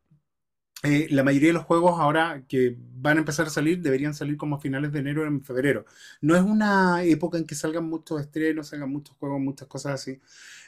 eh, 0.86 1.08
la 1.12 1.24
mayoría 1.24 1.50
de 1.50 1.54
los 1.54 1.64
juegos 1.66 2.00
ahora 2.00 2.44
que 2.48 2.76
van 2.98 3.18
a 3.18 3.20
empezar 3.22 3.48
a 3.48 3.50
salir 3.50 3.82
deberían 3.82 4.14
salir 4.14 4.38
como 4.38 4.56
a 4.56 4.60
finales 4.60 4.92
de 4.92 5.00
enero 5.00 5.24
o 5.24 5.26
en 5.26 5.44
febrero. 5.44 5.86
No 6.22 6.36
es 6.36 6.42
una 6.44 7.04
época 7.04 7.38
en 7.38 7.46
que 7.46 7.56
salgan 7.56 7.86
muchos 7.90 8.22
estrenos, 8.22 8.68
salgan 8.70 8.90
muchos 8.92 9.16
juegos, 9.18 9.40
muchas 9.42 9.68
cosas 9.68 9.94
así. 9.94 10.20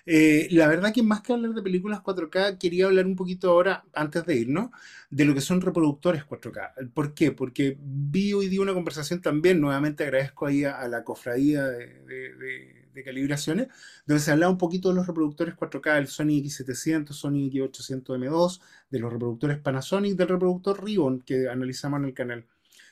Eh, 0.05 0.47
la 0.51 0.67
verdad 0.67 0.93
que 0.93 1.03
más 1.03 1.21
que 1.21 1.33
hablar 1.33 1.53
de 1.53 1.61
películas 1.61 2.01
4K, 2.01 2.57
quería 2.57 2.85
hablar 2.85 3.05
un 3.05 3.15
poquito 3.15 3.49
ahora, 3.51 3.83
antes 3.93 4.25
de 4.25 4.35
irnos, 4.35 4.69
de 5.09 5.25
lo 5.25 5.33
que 5.33 5.41
son 5.41 5.61
reproductores 5.61 6.23
4K. 6.25 6.73
¿Por 6.93 7.13
qué? 7.13 7.31
Porque 7.31 7.77
vi 7.81 8.33
hoy 8.33 8.47
día 8.49 8.61
una 8.61 8.73
conversación 8.73 9.21
también, 9.21 9.59
nuevamente 9.61 10.03
agradezco 10.03 10.45
ahí 10.45 10.63
a, 10.63 10.87
la 10.87 11.03
cofradía 11.03 11.63
de- 11.65 12.76
de 12.97 13.03
calibraciones, 13.03 13.67
donde 14.05 14.21
se 14.21 14.31
hablaba 14.31 14.51
un 14.51 14.57
poquito 14.57 14.89
de 14.89 14.95
los 14.95 15.07
reproductores 15.07 15.55
4K, 15.55 15.97
el 15.97 16.07
Sony 16.07 16.41
X700, 16.43 17.13
Sony 17.13 17.49
X800M2, 17.49 18.59
de 18.89 18.99
los 18.99 19.13
reproductores 19.13 19.59
Panasonic, 19.59 20.15
del 20.15 20.27
reproductor 20.27 20.83
Ribbon 20.83 21.21
que 21.21 21.47
analizamos 21.47 21.99
en 21.99 22.05
el 22.05 22.13
canal. 22.13 22.45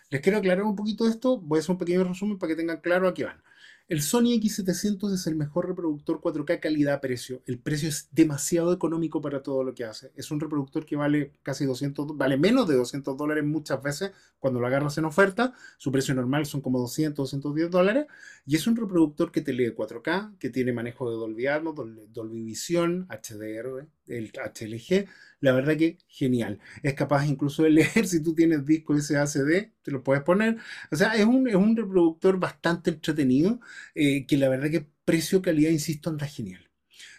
Les 0.10 0.22
quiero 0.22 0.38
aclarar 0.38 0.64
un 0.64 0.76
poquito 0.76 1.08
esto, 1.08 1.40
voy 1.40 1.58
a 1.58 1.60
hacer 1.62 1.72
un 1.72 1.80
pequeño 1.80 2.04
resumen 2.04 2.38
para 2.38 2.52
que 2.52 2.56
tengan 2.56 2.80
claro 2.80 3.08
a 3.08 3.14
qué 3.14 3.26
van. 3.26 3.42
El 3.88 4.02
Sony 4.02 4.34
X700 4.42 5.14
es 5.14 5.28
el 5.28 5.36
mejor 5.36 5.68
reproductor 5.68 6.20
4K 6.20 6.60
calidad-precio. 6.60 7.44
El 7.46 7.60
precio 7.60 7.88
es 7.88 8.10
demasiado 8.12 8.74
económico 8.74 9.22
para 9.22 9.44
todo 9.44 9.64
lo 9.64 9.76
que 9.76 9.84
hace. 9.86 10.12
Es 10.16 10.32
un 10.32 10.40
reproductor 10.40 10.88
que 10.88 10.96
vale 10.96 11.34
casi 11.44 11.66
200, 11.66 12.18
vale 12.18 12.36
menos 12.36 12.68
de 12.68 12.76
200 12.78 13.16
dólares 13.16 13.44
muchas 13.46 13.84
veces 13.84 14.12
cuando 14.40 14.60
lo 14.60 14.66
agarras 14.66 14.98
en 14.98 15.06
oferta. 15.06 15.54
Su 15.78 15.92
precio 15.92 16.16
normal 16.16 16.48
son 16.48 16.62
como 16.62 16.80
200, 16.80 17.16
210 17.16 17.70
dólares. 17.70 18.08
Y 18.48 18.56
es 18.56 18.66
un 18.66 18.76
reproductor 18.76 19.32
que 19.32 19.42
te 19.42 19.54
lee 19.54 19.70
4K, 19.76 20.36
que 20.40 20.50
tiene 20.50 20.74
manejo 20.74 21.08
de 21.12 21.18
Dolby 21.18 21.46
Atmos, 21.46 21.76
Dol- 21.76 22.08
Dolby 22.12 22.42
Vision, 22.44 23.06
HDR, 23.08 23.88
el 24.08 24.32
HLG. 24.32 25.08
La 25.40 25.52
verdad 25.52 25.78
que 25.78 25.98
genial. 26.08 26.60
Es 26.84 26.94
capaz 26.94 27.26
incluso 27.28 27.64
de 27.64 27.70
leer 27.72 28.08
si 28.08 28.22
tú 28.22 28.34
tienes 28.34 28.66
disco 28.66 29.00
SACD, 29.00 29.72
te 29.82 29.92
lo 29.92 30.04
puedes 30.04 30.24
poner. 30.24 30.58
O 30.92 30.96
sea, 30.96 31.16
es 31.16 31.26
un, 31.26 31.48
es 31.48 31.56
un 31.56 31.76
reproductor 31.76 32.40
bastante 32.40 32.92
entretenido, 32.92 33.60
eh, 33.94 34.26
que 34.26 34.38
la 34.38 34.50
verdad 34.50 34.70
que 34.70 34.88
precio-calidad, 35.06 35.72
insisto, 35.72 36.10
anda 36.10 36.28
genial. 36.28 36.70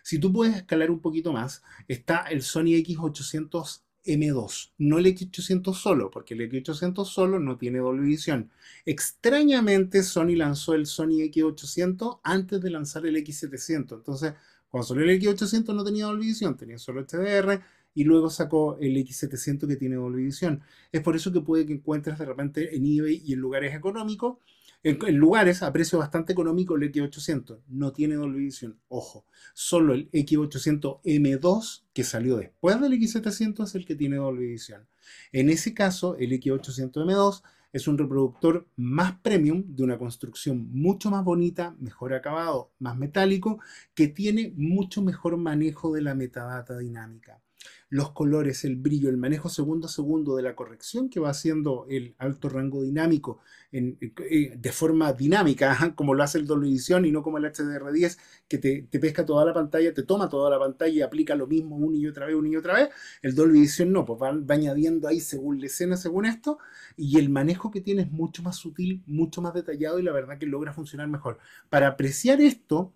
Si 0.03 0.18
tú 0.18 0.32
puedes 0.32 0.57
escalar 0.57 0.91
un 0.91 1.01
poquito 1.01 1.32
más, 1.32 1.62
está 1.89 2.18
el 2.30 2.43
Sony 2.43 2.76
X800 2.84 3.82
M2, 4.07 4.72
no 4.78 4.99
el 4.99 5.07
X800 5.07 5.74
solo, 5.74 6.11
porque 6.11 6.34
el 6.34 6.41
X800 6.43 7.05
solo 7.05 7.41
no 7.41 7.59
tiene 7.59 7.80
Dolby 7.80 8.07
Vision. 8.07 8.51
Extrañamente, 8.84 10.03
Sony 10.03 10.37
lanzó 10.37 10.74
el 10.74 10.87
Sony 10.87 11.22
X800 11.30 12.20
antes 12.22 12.61
de 12.61 12.70
lanzar 12.70 13.05
el 13.07 13.16
X700. 13.16 13.97
Entonces, 13.97 14.34
cuando 14.77 14.89
salió 14.89 15.05
el 15.05 15.18
X800 15.18 15.74
no 15.74 15.83
tenía 15.83 16.05
Dolby 16.05 16.27
Vision, 16.27 16.55
tenía 16.55 16.77
solo 16.77 17.01
HDR 17.01 17.62
y 17.95 18.05
luego 18.05 18.29
sacó 18.29 18.77
el 18.79 18.95
X700 18.99 19.66
que 19.66 19.77
tiene 19.77 19.97
Dolby 19.97 20.24
Vision. 20.24 20.61
Es 20.93 21.01
por 21.01 21.16
eso 21.16 21.33
que 21.33 21.41
puede 21.41 21.64
que 21.64 21.72
encuentres 21.72 22.18
de 22.18 22.27
repente 22.27 22.77
en 22.77 22.85
eBay 22.85 23.22
y 23.24 23.33
en 23.33 23.39
lugares 23.39 23.74
económicos, 23.74 24.37
en, 24.83 24.99
en 25.07 25.16
lugares 25.16 25.62
a 25.62 25.72
precio 25.72 25.99
bastante 25.99 26.35
económico 26.35 26.77
el 26.77 26.93
X800. 26.93 27.61
No 27.68 27.95
tiene 27.95 28.16
Dolby 28.16 28.39
Vision, 28.39 28.79
ojo. 28.89 29.24
Solo 29.55 29.95
el 29.95 30.11
X800 30.11 31.01
M2 31.05 31.85
que 31.95 32.05
salió 32.05 32.37
después 32.37 32.79
del 32.79 32.93
X700 32.93 33.64
es 33.64 33.74
el 33.77 33.87
que 33.87 33.95
tiene 33.95 34.16
Dolby 34.16 34.47
Vision. 34.47 34.87
En 35.33 35.49
ese 35.49 35.72
caso, 35.72 36.18
el 36.18 36.33
X800 36.33 36.93
M2 36.93 37.43
es 37.77 37.87
un 37.89 37.99
reproductor 37.99 38.66
más 38.77 39.18
premium, 39.20 39.64
de 39.68 39.85
una 39.85 39.99
construcción 39.99 40.70
mucho 40.72 41.11
más 41.11 41.22
bonita, 41.22 41.77
mejor 41.79 42.14
acabado, 42.14 42.72
más 42.79 42.97
metálico, 42.97 43.61
que 43.95 44.09
tiene 44.09 44.55
mucho 44.57 45.03
mejor 45.03 45.37
manejo 45.37 45.93
de 45.93 46.01
la 46.01 46.14
metadata 46.14 46.79
dinámica. 46.79 47.43
Los 47.89 48.11
colores, 48.12 48.64
el 48.64 48.76
brillo, 48.76 49.09
el 49.09 49.16
manejo 49.16 49.49
segundo 49.49 49.87
a 49.87 49.91
segundo 49.91 50.34
de 50.37 50.43
la 50.43 50.57
corrección 50.57 51.09
que 51.09 51.20
va 51.20 51.30
haciendo 51.30 51.87
el 51.89 52.16
alto 52.18 52.49
rango 52.49 52.82
dinámico 52.82 53.39
en- 53.70 53.97
eh, 54.28 54.55
de 54.59 54.72
forma 54.72 55.12
dinámica, 55.12 55.68
como 55.97 56.12
lo 56.14 56.22
hace 56.24 56.39
el 56.39 56.47
Dolby 56.47 56.70
Vision 56.70 57.05
y 57.05 57.12
no 57.12 57.22
como 57.22 57.39
el 57.39 57.45
HDR10, 57.45 58.18
que 58.49 58.59
te, 58.59 58.82
te 58.91 58.99
pesca 58.99 59.24
toda 59.24 59.45
la 59.45 59.55
pantalla, 59.55 59.95
te 59.95 60.03
toma 60.03 60.28
toda 60.28 60.51
la 60.51 60.59
pantalla 60.59 60.93
y 60.93 61.01
aplica 61.03 61.37
lo 61.37 61.47
mismo 61.47 61.76
una 61.76 61.97
y 61.97 62.07
otra 62.09 62.26
vez, 62.26 62.34
una 62.34 62.49
y 62.49 62.57
otra 62.57 62.74
vez. 62.74 62.89
El 63.22 63.34
Dolby 63.37 63.61
Vision 63.61 63.93
no, 63.93 64.05
pues 64.05 64.20
va, 64.20 64.32
va 64.32 64.55
añadiendo 64.55 65.07
ahí 65.09 65.20
según 65.20 65.61
la 65.61 65.66
escena, 65.66 65.97
según 65.97 66.26
esto, 66.26 66.59
y 66.97 67.18
el 67.18 67.28
manejo 67.28 67.70
que 67.70 67.80
tiene 67.80 68.03
es 68.03 68.11
mucho 68.11 68.43
más 68.43 68.57
sutil, 68.57 69.03
mucho 69.07 69.43
más 69.43 69.55
detallado 69.55 69.99
y 69.99 70.03
la 70.03 70.12
verdad 70.12 70.39
que 70.39 70.47
logra 70.47 70.72
funcionar 70.72 71.09
mejor. 71.09 71.39
Para 71.70 71.89
apreciar 71.89 72.41
esto, 72.41 72.93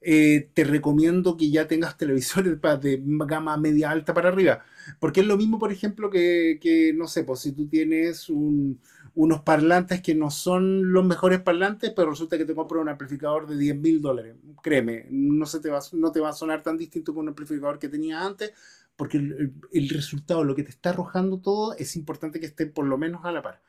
eh, 0.00 0.50
te 0.54 0.64
recomiendo 0.64 1.36
que 1.36 1.50
ya 1.50 1.66
tengas 1.68 1.96
televisores 1.96 2.58
de 2.80 3.02
gama 3.04 3.56
media 3.56 3.90
alta 3.90 4.14
para 4.14 4.28
arriba. 4.30 4.64
Porque 4.98 5.20
es 5.20 5.26
lo 5.26 5.36
mismo, 5.36 5.58
por 5.58 5.72
ejemplo, 5.72 6.10
que, 6.10 6.58
que, 6.60 6.92
no 6.94 7.06
sé, 7.06 7.24
pues 7.24 7.40
si 7.40 7.52
tú 7.52 7.68
tienes 7.68 8.28
un- 8.30 8.80
unos 9.14 9.42
parlantes 9.42 10.00
que 10.02 10.14
no 10.14 10.30
son 10.30 10.92
los 10.92 11.04
mejores 11.04 11.40
parlantes, 11.40 11.92
pero 11.94 12.10
resulta 12.10 12.38
que 12.38 12.44
te 12.44 12.54
compras 12.54 12.80
un 12.82 12.88
amplificador 12.88 13.46
de 13.46 13.56
10 13.58 13.76
mil 13.76 14.00
dólares. 14.00 14.36
Créeme, 14.62 15.06
no, 15.10 15.46
se 15.46 15.60
te 15.60 15.68
va, 15.70 15.80
no 15.92 16.12
te 16.12 16.20
va 16.20 16.30
a 16.30 16.32
sonar 16.32 16.62
tan 16.62 16.76
distinto 16.76 17.12
con 17.14 17.22
un 17.24 17.28
amplificador 17.30 17.78
que 17.78 17.88
tenías 17.88 18.22
antes, 18.22 18.52
porque 18.96 19.16
el, 19.18 19.52
el- 19.72 19.88
resultado, 19.88 20.44
lo 20.44 20.54
que 20.54 20.62
te 20.62 20.70
está 20.70 20.90
arrojando 20.90 21.40
todo, 21.40 21.74
es 21.76 21.96
importante 21.96 22.38
que 22.40 22.46
esté 22.46 22.66
por 22.66 22.86
lo 22.86 22.98
menos 22.98 23.24
a 23.24 23.32
la 23.32 23.42
par. 23.42 23.62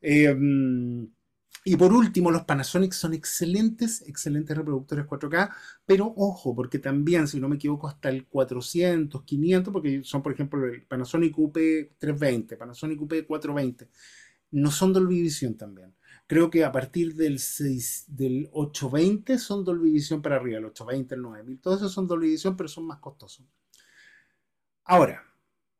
Em, 0.00 1.08
y 1.68 1.76
por 1.76 1.92
último, 1.92 2.30
los 2.30 2.44
Panasonic 2.44 2.92
son 2.92 3.12
excelentes, 3.12 4.02
excelentes 4.06 4.56
reproductores 4.56 5.04
4K, 5.04 5.52
pero 5.84 6.14
ojo, 6.16 6.54
porque 6.54 6.78
también, 6.78 7.26
si 7.26 7.40
no 7.40 7.48
me 7.48 7.56
equivoco, 7.56 7.88
hasta 7.88 8.08
el 8.08 8.24
400, 8.28 9.24
500, 9.24 9.72
porque 9.72 10.04
son, 10.04 10.22
por 10.22 10.32
ejemplo, 10.32 10.64
el 10.64 10.84
Panasonic 10.84 11.36
UP320, 11.36 12.56
Panasonic 12.56 13.00
UP420, 13.00 13.88
no 14.52 14.70
son 14.70 14.92
Dolby 14.92 15.22
Vision 15.22 15.56
también. 15.56 15.92
Creo 16.28 16.50
que 16.50 16.64
a 16.64 16.70
partir 16.70 17.16
del, 17.16 17.40
6, 17.40 18.04
del 18.10 18.48
820 18.52 19.36
son 19.36 19.64
Dolby 19.64 19.90
Vision 19.90 20.22
para 20.22 20.36
arriba, 20.36 20.58
el 20.58 20.66
820, 20.66 21.16
el 21.16 21.22
9000, 21.22 21.60
todos 21.60 21.78
esos 21.78 21.92
son 21.92 22.06
Dolby 22.06 22.28
Vision, 22.28 22.56
pero 22.56 22.68
son 22.68 22.86
más 22.86 23.00
costosos. 23.00 23.44
Ahora, 24.84 25.20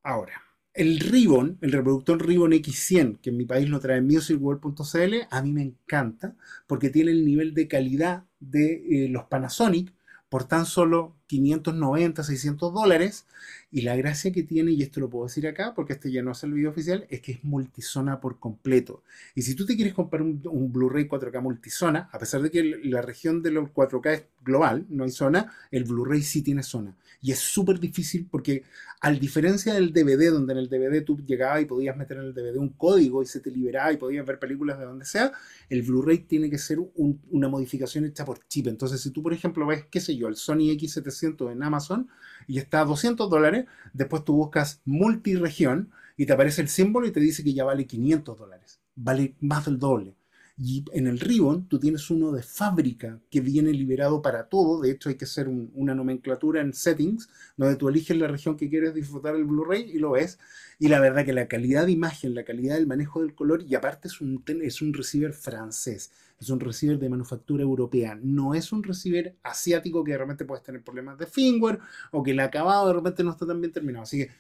ahora, 0.02 0.42
el 0.76 1.00
Ribbon, 1.00 1.58
el 1.62 1.72
reproductor 1.72 2.24
Ribbon 2.24 2.52
X100, 2.52 3.20
que 3.20 3.30
en 3.30 3.36
mi 3.36 3.46
país 3.46 3.68
lo 3.68 3.80
trae 3.80 4.00
musicworld.cl, 4.02 5.14
a 5.30 5.42
mí 5.42 5.52
me 5.52 5.62
encanta 5.62 6.36
porque 6.66 6.90
tiene 6.90 7.10
el 7.12 7.24
nivel 7.24 7.54
de 7.54 7.66
calidad 7.66 8.24
de 8.40 9.04
eh, 9.04 9.08
los 9.08 9.24
Panasonic 9.24 9.92
por 10.28 10.44
tan 10.44 10.66
solo 10.66 11.16
590, 11.26 12.22
600 12.22 12.72
dólares. 12.72 13.26
Y 13.70 13.82
la 13.82 13.96
gracia 13.96 14.32
que 14.32 14.42
tiene, 14.42 14.72
y 14.72 14.82
esto 14.82 15.00
lo 15.00 15.10
puedo 15.10 15.26
decir 15.26 15.46
acá 15.46 15.74
porque 15.74 15.94
este 15.94 16.10
ya 16.10 16.22
no 16.22 16.32
es 16.32 16.42
el 16.44 16.52
video 16.52 16.70
oficial, 16.70 17.06
es 17.10 17.20
que 17.20 17.32
es 17.32 17.44
multizona 17.44 18.20
por 18.20 18.38
completo. 18.38 19.02
Y 19.34 19.42
si 19.42 19.54
tú 19.54 19.66
te 19.66 19.74
quieres 19.74 19.92
comprar 19.92 20.22
un, 20.22 20.40
Blu-ray 20.72 21.08
4K 21.08 21.42
multizona, 21.42 22.08
a 22.12 22.18
pesar 22.18 22.42
de 22.42 22.50
que 22.50 22.62
la 22.62 23.02
región 23.02 23.42
de 23.42 23.50
los 23.50 23.70
4K 23.70 24.12
es 24.12 24.24
global, 24.44 24.86
no 24.88 25.04
hay 25.04 25.10
zona, 25.10 25.52
el 25.70 25.84
Blu-ray 25.84 26.22
sí 26.22 26.42
tiene 26.42 26.62
zona. 26.62 26.96
Y 27.20 27.32
es 27.32 27.38
súper 27.38 27.80
difícil 27.80 28.28
porque, 28.30 28.62
al 29.00 29.18
diferencia 29.18 29.74
del 29.74 29.92
DVD, 29.92 30.30
donde 30.30 30.52
en 30.52 30.58
el 30.60 30.68
DVD 30.68 31.02
tú 31.02 31.18
llegabas 31.26 31.62
y 31.62 31.64
podías 31.64 31.96
meter 31.96 32.18
en 32.18 32.24
el 32.24 32.34
DVD 32.34 32.56
un 32.58 32.70
código 32.70 33.22
y 33.22 33.26
se 33.26 33.40
te 33.40 33.50
liberaba 33.50 33.92
y 33.92 33.96
podías 33.96 34.24
ver 34.24 34.38
películas 34.38 34.78
de 34.78 34.84
donde 34.84 35.04
sea, 35.04 35.32
el 35.68 35.82
Blu-ray 35.82 36.18
tiene 36.18 36.48
que 36.48 36.58
ser 36.58 36.78
una 36.94 37.48
modificación 37.48 38.04
hecha 38.04 38.24
por 38.24 38.46
chip. 38.46 38.68
Entonces, 38.68 39.00
si 39.00 39.10
tú, 39.10 39.22
por 39.22 39.32
ejemplo, 39.32 39.66
ves, 39.66 39.86
qué 39.90 40.00
sé 40.00 40.16
yo, 40.16 40.28
el 40.28 40.36
Sony 40.36 40.70
X700 40.76 41.15
en 41.22 41.62
Amazon 41.62 42.08
y 42.46 42.58
está 42.58 42.80
a 42.80 42.84
200 42.84 43.28
dólares, 43.28 43.66
después 43.92 44.24
tú 44.24 44.34
buscas 44.34 44.80
multiregión 44.84 45.90
y 46.16 46.26
te 46.26 46.32
aparece 46.32 46.62
el 46.62 46.68
símbolo 46.68 47.06
y 47.06 47.12
te 47.12 47.20
dice 47.20 47.44
que 47.44 47.52
ya 47.52 47.64
vale 47.64 47.86
500 47.86 48.38
dólares. 48.38 48.80
Vale 48.94 49.34
más 49.40 49.66
del 49.66 49.78
doble. 49.78 50.14
Y 50.58 50.84
en 50.92 51.06
el 51.06 51.20
Ribbon 51.20 51.68
tú 51.68 51.78
tienes 51.78 52.08
uno 52.10 52.32
de 52.32 52.42
fábrica 52.42 53.20
que 53.30 53.40
viene 53.40 53.72
liberado 53.72 54.22
para 54.22 54.48
todo. 54.48 54.80
De 54.80 54.90
hecho, 54.90 55.10
hay 55.10 55.16
que 55.16 55.26
hacer 55.26 55.48
una 55.48 55.94
nomenclatura 55.94 56.62
en 56.62 56.72
settings 56.72 57.28
donde 57.58 57.76
tú 57.76 57.90
eliges 57.90 58.16
la 58.16 58.26
región 58.26 58.56
que 58.56 58.70
quieres 58.70 58.94
disfrutar 58.94 59.34
el 59.36 59.44
Blu-ray 59.44 59.90
y 59.90 59.98
lo 59.98 60.12
ves. 60.12 60.38
Y 60.78 60.88
la 60.88 60.98
verdad 60.98 61.26
que 61.26 61.34
la 61.34 61.46
calidad 61.46 61.84
de 61.84 61.92
imagen, 61.92 62.34
la 62.34 62.44
calidad 62.44 62.76
del 62.76 62.86
manejo 62.86 63.20
del 63.20 63.34
color, 63.34 63.62
y 63.62 63.74
aparte 63.74 64.08
es 64.08 64.20
un, 64.22 64.42
es 64.62 64.80
un 64.80 64.94
receiver 64.94 65.34
francés, 65.34 66.10
es 66.40 66.48
un 66.48 66.60
receiver 66.60 66.98
de 66.98 67.10
manufactura 67.10 67.62
europea, 67.62 68.18
no 68.22 68.54
es 68.54 68.72
un 68.72 68.82
receiver 68.82 69.36
asiático 69.42 70.04
que 70.04 70.12
de 70.12 70.18
repente 70.18 70.46
puedes 70.46 70.64
tener 70.64 70.82
problemas 70.82 71.18
de 71.18 71.26
firmware 71.26 71.80
o 72.12 72.22
que 72.22 72.30
el 72.30 72.40
acabado 72.40 72.88
de 72.88 72.94
repente 72.94 73.22
no 73.22 73.30
está 73.32 73.46
tan 73.46 73.60
bien 73.60 73.72
terminado. 73.72 74.04
Así 74.04 74.18
que, 74.18 74.30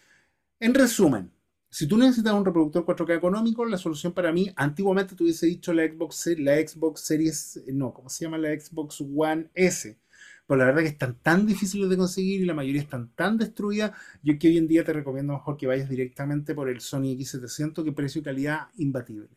en 0.60 0.74
resumen, 0.74 1.30
si 1.76 1.86
tú 1.86 1.98
necesitas 1.98 2.32
un 2.32 2.42
reproductor 2.42 2.86
4K 2.86 3.18
económico, 3.18 3.62
la 3.66 3.76
solución 3.76 4.14
para 4.14 4.32
mí, 4.32 4.50
antiguamente 4.56 5.14
te 5.14 5.22
hubiese 5.22 5.44
dicho 5.44 5.74
la 5.74 5.86
Xbox, 5.86 6.28
la 6.38 6.54
Xbox 6.54 7.02
Series, 7.02 7.64
no, 7.66 7.92
¿cómo 7.92 8.08
se 8.08 8.24
llama? 8.24 8.38
La 8.38 8.58
Xbox 8.58 9.02
One 9.02 9.50
S. 9.52 9.98
Pero 10.46 10.56
la 10.56 10.64
verdad 10.64 10.80
que 10.80 10.88
están 10.88 11.18
tan 11.20 11.44
difíciles 11.44 11.90
de 11.90 11.98
conseguir 11.98 12.40
y 12.40 12.46
la 12.46 12.54
mayoría 12.54 12.80
están 12.80 13.10
tan 13.10 13.36
destruidas, 13.36 13.92
yo 14.22 14.38
que 14.38 14.48
hoy 14.48 14.56
en 14.56 14.68
día 14.68 14.84
te 14.84 14.94
recomiendo 14.94 15.34
mejor 15.34 15.58
que 15.58 15.66
vayas 15.66 15.90
directamente 15.90 16.54
por 16.54 16.70
el 16.70 16.80
Sony 16.80 17.14
X700, 17.14 17.84
que 17.84 17.92
precio 17.92 18.22
y 18.22 18.24
calidad 18.24 18.68
imbatible. 18.78 19.28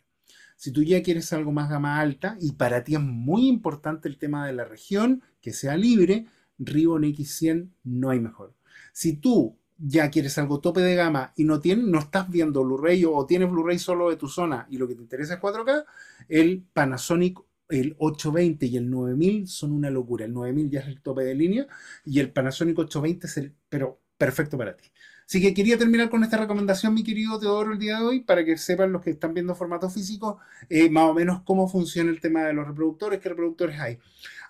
Si 0.56 0.72
tú 0.72 0.82
ya 0.82 1.04
quieres 1.04 1.34
algo 1.34 1.52
más 1.52 1.70
gama 1.70 2.00
alta 2.00 2.38
y 2.40 2.54
para 2.54 2.86
ti 2.86 2.96
es 2.96 3.02
muy 3.02 3.50
importante 3.50 4.08
el 4.08 4.18
tema 4.18 4.48
de 4.48 4.54
la 4.54 4.64
región, 4.64 5.24
que 5.42 5.52
sea 5.52 5.76
libre, 5.76 6.28
Ribbon 6.58 7.04
X100 7.04 7.68
no 7.84 8.12
hay 8.12 8.22
mejor. 8.22 8.54
Si 8.94 9.18
tú 9.18 9.58
ya 9.80 10.10
quieres 10.10 10.38
algo 10.38 10.60
tope 10.60 10.82
de 10.82 10.96
gama 10.96 11.34
y 11.36 11.46
no, 11.46 11.60
tienes, 11.60 11.86
no 11.86 12.00
estás 12.00 12.30
viendo 12.30 12.64
Blu-ray 12.64 13.06
o, 13.06 13.26
tienes 13.26 13.50
Blu-ray 13.50 13.80
solo 13.80 14.10
de 14.10 14.18
tu 14.18 14.28
zona 14.28 14.68
y 14.70 14.78
lo 14.78 14.88
que 14.88 14.96
te 14.96 15.02
interesa 15.02 15.36
es 15.36 15.40
4K, 15.40 15.86
el 16.28 16.64
Panasonic 16.74 17.40
el 17.70 17.96
820 18.00 18.66
y 18.66 18.78
el 18.78 18.90
9000 18.90 19.48
son 19.48 19.72
una 19.72 19.90
locura. 19.92 20.26
El 20.26 20.34
9000 20.34 20.70
ya 20.72 20.80
es 20.82 20.88
el 20.88 21.02
tope 21.02 21.24
de 21.24 21.36
línea 21.36 21.68
y 22.04 22.20
el 22.20 22.32
Panasonic 22.32 22.78
820 22.80 23.28
es 23.28 23.38
el, 23.38 23.54
pero 23.70 24.02
perfecto 24.18 24.58
para 24.58 24.76
ti. 24.76 24.86
Así 25.26 25.40
que 25.40 25.54
quería 25.54 25.78
terminar 25.78 26.10
con 26.10 26.24
esta 26.24 26.38
recomendación, 26.38 26.96
mi 26.96 27.04
querido 27.04 27.40
Teodoro, 27.40 27.74
el 27.74 27.78
día 27.78 28.00
de 28.00 28.04
hoy, 28.04 28.22
para 28.22 28.44
que 28.44 28.58
sepan 28.58 28.92
los 28.92 29.04
que 29.04 29.12
están 29.12 29.36
viendo 29.36 29.54
formato 29.54 29.88
físico, 29.88 30.40
eh, 30.70 30.90
más 30.90 31.04
o 31.04 31.14
menos 31.14 31.44
cómo 31.44 31.70
funciona 31.70 32.10
el 32.10 32.20
tema 32.20 32.46
de 32.46 32.54
los 32.54 32.68
reproductores, 32.68 33.20
qué 33.20 33.30
reproductores 33.30 33.80
hay 33.80 34.00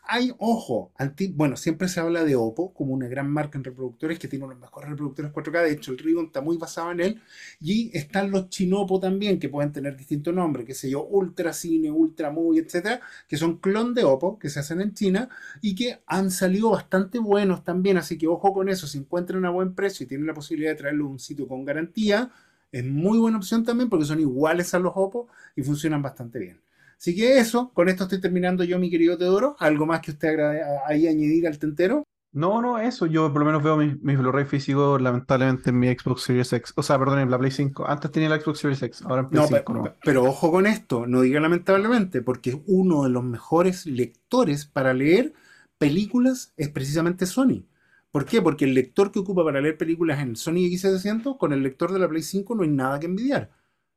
hay, 0.04 0.34
ojo, 0.39 0.91
bueno, 1.34 1.56
siempre 1.56 1.88
se 1.88 2.00
habla 2.00 2.24
de 2.24 2.36
Oppo 2.36 2.74
como 2.74 2.93
una 2.93 3.08
gran 3.08 3.30
marca 3.32 3.58
en 3.58 3.64
reproductores 3.64 4.18
que 4.20 4.28
tiene 4.28 4.45
unos 4.45 4.60
mejores 4.60 4.89
reproductores 4.89 5.32
4K. 5.32 5.64
De 5.64 5.72
hecho, 5.72 5.91
el 5.91 5.97
Ribbon 6.00 6.26
está 6.28 6.41
muy 6.41 6.58
basado 6.58 6.91
en 6.91 7.00
él. 7.00 7.22
Y 7.60 7.95
están 7.97 8.32
los 8.32 8.50
Chinopo 8.50 9.00
también, 9.00 9.39
que 9.39 9.50
pueden 9.50 9.72
tener 9.72 9.95
distintos 9.97 10.34
nombres, 10.34 10.66
que 10.66 10.74
sé 10.74 10.89
yo, 10.89 11.04
Ultra 11.06 11.54
Cine, 11.54 11.91
Ultra 11.91 12.32
Movie, 12.32 12.62
etcétera, 12.62 13.02
que 13.28 13.38
son 13.38 13.58
clon 13.58 13.93
de 13.93 14.04
Oppo, 14.04 14.39
que 14.39 14.50
se 14.50 14.60
hacen 14.60 14.82
en 14.82 14.93
China 14.93 15.30
y 15.62 15.76
que 15.76 16.00
han 16.08 16.32
salido 16.32 16.72
bastante 16.72 17.20
buenos 17.20 17.64
también. 17.64 17.97
Así 17.97 18.18
que 18.18 18.28
ojo 18.28 18.54
con 18.54 18.70
eso, 18.70 18.88
si 18.88 18.97
encuentran 19.00 19.45
a 19.45 19.50
buen 19.52 19.76
precio 19.76 20.04
y 20.04 20.08
tienen 20.08 20.28
la 20.28 20.34
posibilidad 20.34 20.72
de 20.72 20.78
traerlo 20.78 21.06
a 21.06 21.10
un 21.10 21.20
sitio 21.20 21.47
con 21.47 21.66
garantía, 21.66 22.32
es 22.72 22.86
muy 22.86 23.18
buena 23.20 23.38
opción 23.38 23.64
también 23.64 23.89
porque 23.89 24.06
son 24.06 24.20
iguales 24.20 24.74
a 24.74 24.80
los 24.80 24.93
Oppo 24.95 25.28
y 25.56 25.64
funcionan 25.64 26.02
bastante 26.02 26.39
bien. 26.39 26.68
Así 27.00 27.16
que 27.16 27.38
eso, 27.39 27.72
con 27.74 27.88
esto 27.88 28.04
estoy 28.04 28.20
terminando 28.20 28.66
yo, 28.66 28.78
mi 28.78 28.89
querido 28.89 29.18
Teodoro. 29.18 29.56
¿Algo 29.60 29.86
más 29.86 30.02
que 30.02 30.12
usted 30.12 30.38
ahí 30.86 31.08
añadir 31.08 31.47
al 31.47 31.58
tentero? 31.58 32.04
No, 32.34 32.62
no, 32.62 32.78
eso. 32.78 33.06
Yo 33.06 33.32
por 33.32 33.39
lo 33.39 33.45
menos 33.45 33.64
veo 33.64 33.78
mis, 33.78 34.00
mis 34.02 34.18
Blu-ray 34.18 34.45
físicos, 34.45 35.02
lamentablemente, 35.02 35.70
en 35.70 35.80
mi 35.80 35.88
Xbox 35.88 36.24
Series 36.24 36.52
X. 36.52 36.74
O 36.76 36.84
sea, 36.84 37.00
perdón, 37.00 37.20
en 37.20 37.32
la 37.32 37.39
Play 37.39 37.52
5. 37.52 37.88
Antes 37.88 38.12
tenía 38.12 38.28
la 38.28 38.39
Xbox 38.39 38.60
Series 38.60 38.84
X, 38.84 39.02
ahora 39.04 39.22
en 39.22 39.30
Play 39.30 39.45
5. 39.47 39.74
no. 39.74 39.95
pero 40.04 40.24
ojo 40.26 40.52
con 40.52 40.68
esto, 40.68 41.08
no 41.08 41.22
diga 41.22 41.39
lamentablemente, 41.39 42.22
porque 42.22 42.62
uno 42.68 43.04
de 43.04 43.10
los 43.10 43.24
mejores 43.24 43.86
lectores 43.86 44.66
para 44.66 44.93
leer 44.93 45.34
películas 45.78 46.54
es 46.58 46.68
precisamente 46.70 47.26
Sony. 47.26 47.66
¿Por 48.12 48.26
qué? 48.26 48.41
Porque 48.41 48.66
el 48.66 48.74
lector 48.74 49.12
que 49.12 49.20
ocupa 49.20 49.45
para 49.45 49.62
leer 49.62 49.78
películas 49.78 50.20
en 50.20 50.36
Sony 50.36 50.68
X700 50.70 51.38
con 51.38 51.54
el 51.54 51.64
lector 51.64 51.93
de 51.93 52.00
la 52.00 52.10
Play 52.10 52.24
5 52.24 52.56
no 52.56 52.64
hay 52.64 52.70
nada 52.70 53.00
que 53.00 53.06
envidiar. 53.06 53.52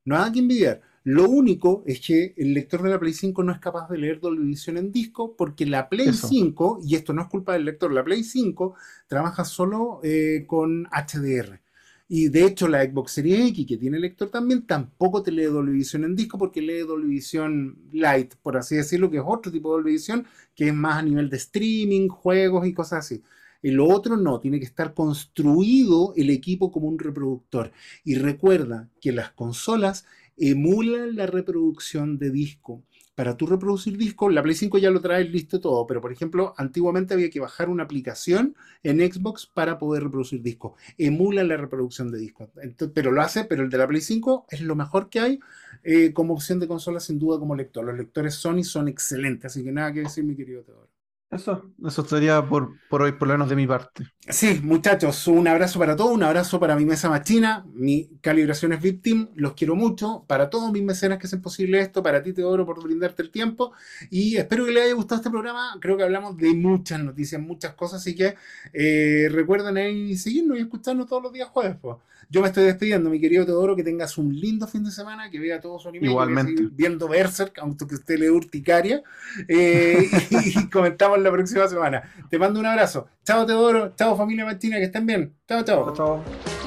Nada 0.05 0.31
que 0.31 0.39
envidiar. 0.39 0.83
Lo 1.05 1.29
único 1.29 1.83
es 1.87 2.01
que 2.01 2.33
el 2.37 2.55
lector 2.55 2.83
de 2.83 2.91
la 2.91 3.01
Play 3.01 3.13
5 3.13 3.43
no 3.43 3.53
es 3.53 3.59
capaz 3.59 3.89
de 3.89 3.99
leer 3.99 4.21
Dolby 4.21 4.47
Vision 4.47 4.77
en 4.77 4.93
disco 4.93 5.35
porque 5.37 5.67
la 5.67 5.89
Play 5.89 6.13
5, 6.13 6.81
y 6.85 6.95
esto 6.95 7.13
no 7.13 7.23
es 7.23 7.29
culpa 7.29 7.55
del 7.55 7.65
lector, 7.65 7.93
la 7.93 8.05
Play 8.05 8.23
5 8.23 8.75
trabaja 9.09 9.45
solo 9.45 10.01
eh, 10.05 10.45
con 10.47 10.85
HDR. 10.85 11.61
Y 12.09 12.29
de 12.29 12.45
hecho 12.45 12.69
la 12.69 12.85
Xbox 12.85 13.13
Series 13.13 13.49
X, 13.49 13.67
que 13.67 13.79
tiene 13.79 13.99
lector 13.99 14.29
también, 14.29 14.67
tampoco 14.67 15.23
te 15.23 15.33
lee 15.33 15.45
Dolby 15.45 15.73
Vision 15.73 16.05
en 16.05 16.15
disco 16.15 16.39
porque 16.39 16.61
lee 16.61 16.81
Dolby 16.81 17.09
Vision 17.09 17.79
Lite, 17.91 18.37
por 18.43 18.57
así 18.57 18.77
decirlo, 18.77 19.11
que 19.11 19.17
es 19.17 19.23
otro 19.27 19.51
tipo 19.51 19.71
de 19.71 19.77
Dolby 19.79 19.93
Vision, 19.93 20.27
que 20.55 20.69
es 20.69 20.75
más 20.75 20.99
a 20.99 21.03
nivel 21.03 21.31
de 21.31 21.39
streaming, 21.39 22.09
juegos 22.09 22.67
y 22.67 22.75
cosas 22.75 23.07
así. 23.07 23.23
El 23.63 23.81
otro 23.81 24.17
no, 24.17 24.41
tiene 24.41 24.59
que 24.59 24.67
estar 24.67 24.93
construido 24.93 26.13
el 26.17 26.31
equipo 26.31 26.71
como 26.71 26.89
un 26.89 26.99
reproductor. 26.99 27.73
Y 28.05 28.17
recuerda 28.17 28.91
que 29.01 29.13
las 29.13 29.31
consolas 29.31 30.05
emula 30.37 31.07
la 31.07 31.27
reproducción 31.27 32.19
de 32.19 32.31
disco. 32.31 32.83
Para 33.15 33.37
tú 33.37 33.47
reproducir 33.47 33.99
disco, 33.99 34.31
la 34.31 34.43
Play 34.43 34.55
5 34.55 34.79
ya 34.79 34.91
lo 34.91 35.03
trae 35.03 35.25
listo 35.25 35.61
todo, 35.61 35.87
pero 35.87 36.01
por 36.01 36.13
ejemplo, 36.13 36.55
antiguamente 36.57 37.13
había 37.13 37.29
que 37.29 37.41
bajar 37.41 37.69
una 37.69 37.83
aplicación 37.83 38.57
en 38.83 39.01
Xbox 39.01 39.47
para 39.47 39.79
poder 39.79 40.05
reproducir 40.05 40.41
disco. 40.41 40.77
Emula 40.97 41.45
la 41.45 41.59
reproducción 41.59 42.11
de 42.11 42.19
disco, 42.19 42.51
pero 42.95 43.13
lo 43.13 43.21
hace, 43.21 43.45
pero 43.45 43.65
el 43.65 43.71
de 43.71 43.79
la 43.79 43.87
Play 43.87 44.01
5 44.01 44.47
es 44.49 44.63
lo 44.63 44.77
mejor 44.77 45.11
que 45.11 45.21
hay 45.21 45.41
eh, 45.85 46.15
como 46.15 46.33
opción 46.33 46.59
de 46.59 46.69
consola, 46.69 47.01
sin 47.01 47.19
duda, 47.19 47.39
como 47.39 47.55
lector. 47.55 47.85
Los 47.85 47.99
lectores 47.99 48.35
Sony 48.35 48.65
son 48.65 48.89
excelentes, 48.89 49.53
así 49.53 49.63
que 49.63 49.73
nada 49.73 49.93
que 49.93 50.01
decir, 50.01 50.25
mi 50.25 50.35
querido 50.35 50.63
Teodoro. 50.63 51.02
Eso, 51.33 51.73
eso 51.83 52.05
sería 52.05 52.47
por, 52.47 52.79
por 52.91 53.01
hoy, 53.01 53.13
por 53.13 53.27
lo 53.27 53.35
menos 53.35 53.49
de 53.49 53.57
mi 53.57 53.67
parte. 53.67 54.05
Sí, 54.29 54.61
muchachos, 54.63 55.27
un 55.29 55.49
abrazo 55.49 55.79
para 55.79 55.97
todos, 55.97 56.13
un 56.13 56.23
abrazo 56.23 56.61
para 56.61 56.77
mi 56.77 56.85
mesa 56.85 57.09
machina, 57.09 57.65
mi 57.73 58.09
calibración 58.21 58.75
es 58.75 58.83
Victim, 58.83 59.29
los 59.35 59.55
quiero 59.55 59.75
mucho, 59.75 60.25
para 60.29 60.51
todos 60.51 60.71
mis 60.71 60.83
mecenas 60.83 61.19
que 61.19 61.27
hacen 61.27 61.41
posible 61.41 61.81
esto, 61.81 62.03
para 62.03 62.23
ti 62.23 62.35
Teodoro 62.35 62.67
por 62.67 62.83
brindarte 62.83 63.23
el 63.23 63.31
tiempo 63.31 63.73
y 64.11 64.37
espero 64.37 64.67
que 64.67 64.73
les 64.73 64.85
haya 64.85 64.95
gustado 64.95 65.21
este 65.21 65.31
programa, 65.31 65.77
creo 65.81 65.97
que 65.97 66.05
hablamos 66.05 66.37
de 66.37 66.55
muchas 66.55 67.01
noticias, 67.01 67.41
muchas 67.41 67.75
cosas, 67.75 68.03
así 68.03 68.15
que 68.15 68.37
eh, 68.75 69.29
recuerden 69.33 70.17
seguirnos 70.19 70.59
y 70.59 70.61
escucharnos 70.61 71.07
todos 71.09 71.23
los 71.23 71.33
días 71.33 71.49
jueves. 71.49 71.79
Yo 72.33 72.41
me 72.41 72.47
estoy 72.47 72.65
despidiendo, 72.65 73.11
mi 73.11 73.21
querido 73.21 73.45
Teodoro, 73.45 73.77
que 73.77 73.85
tengas 73.85 74.17
un 74.17 74.35
lindo 74.35 74.67
fin 74.67 74.83
de 74.83 74.91
semana, 74.91 75.31
que 75.31 75.39
vea 75.39 75.61
todo 75.61 75.79
su 75.79 75.91
anime, 75.91 76.07
Igualmente. 76.07 76.67
viendo 76.73 77.07
Berserk, 77.07 77.59
aunque 77.59 77.85
usted 77.85 78.19
le 78.19 78.31
urticaria, 78.31 79.03
eh, 79.49 80.09
y 80.31 80.71
comentamos 80.71 81.21
la 81.21 81.31
próxima 81.31 81.69
semana. 81.69 82.03
Te 82.31 82.39
mando 82.39 82.59
un 82.59 82.65
abrazo. 82.65 83.07
Chao 83.23 83.45
Teodoro, 83.45 83.95
chao 83.97 84.17
familia 84.17 84.47
Martina, 84.47 84.79
que 84.79 84.85
estén 84.85 85.05
bien. 85.05 85.35
Chao, 85.47 85.63
chao. 85.63 85.95
Chao. 85.95 86.62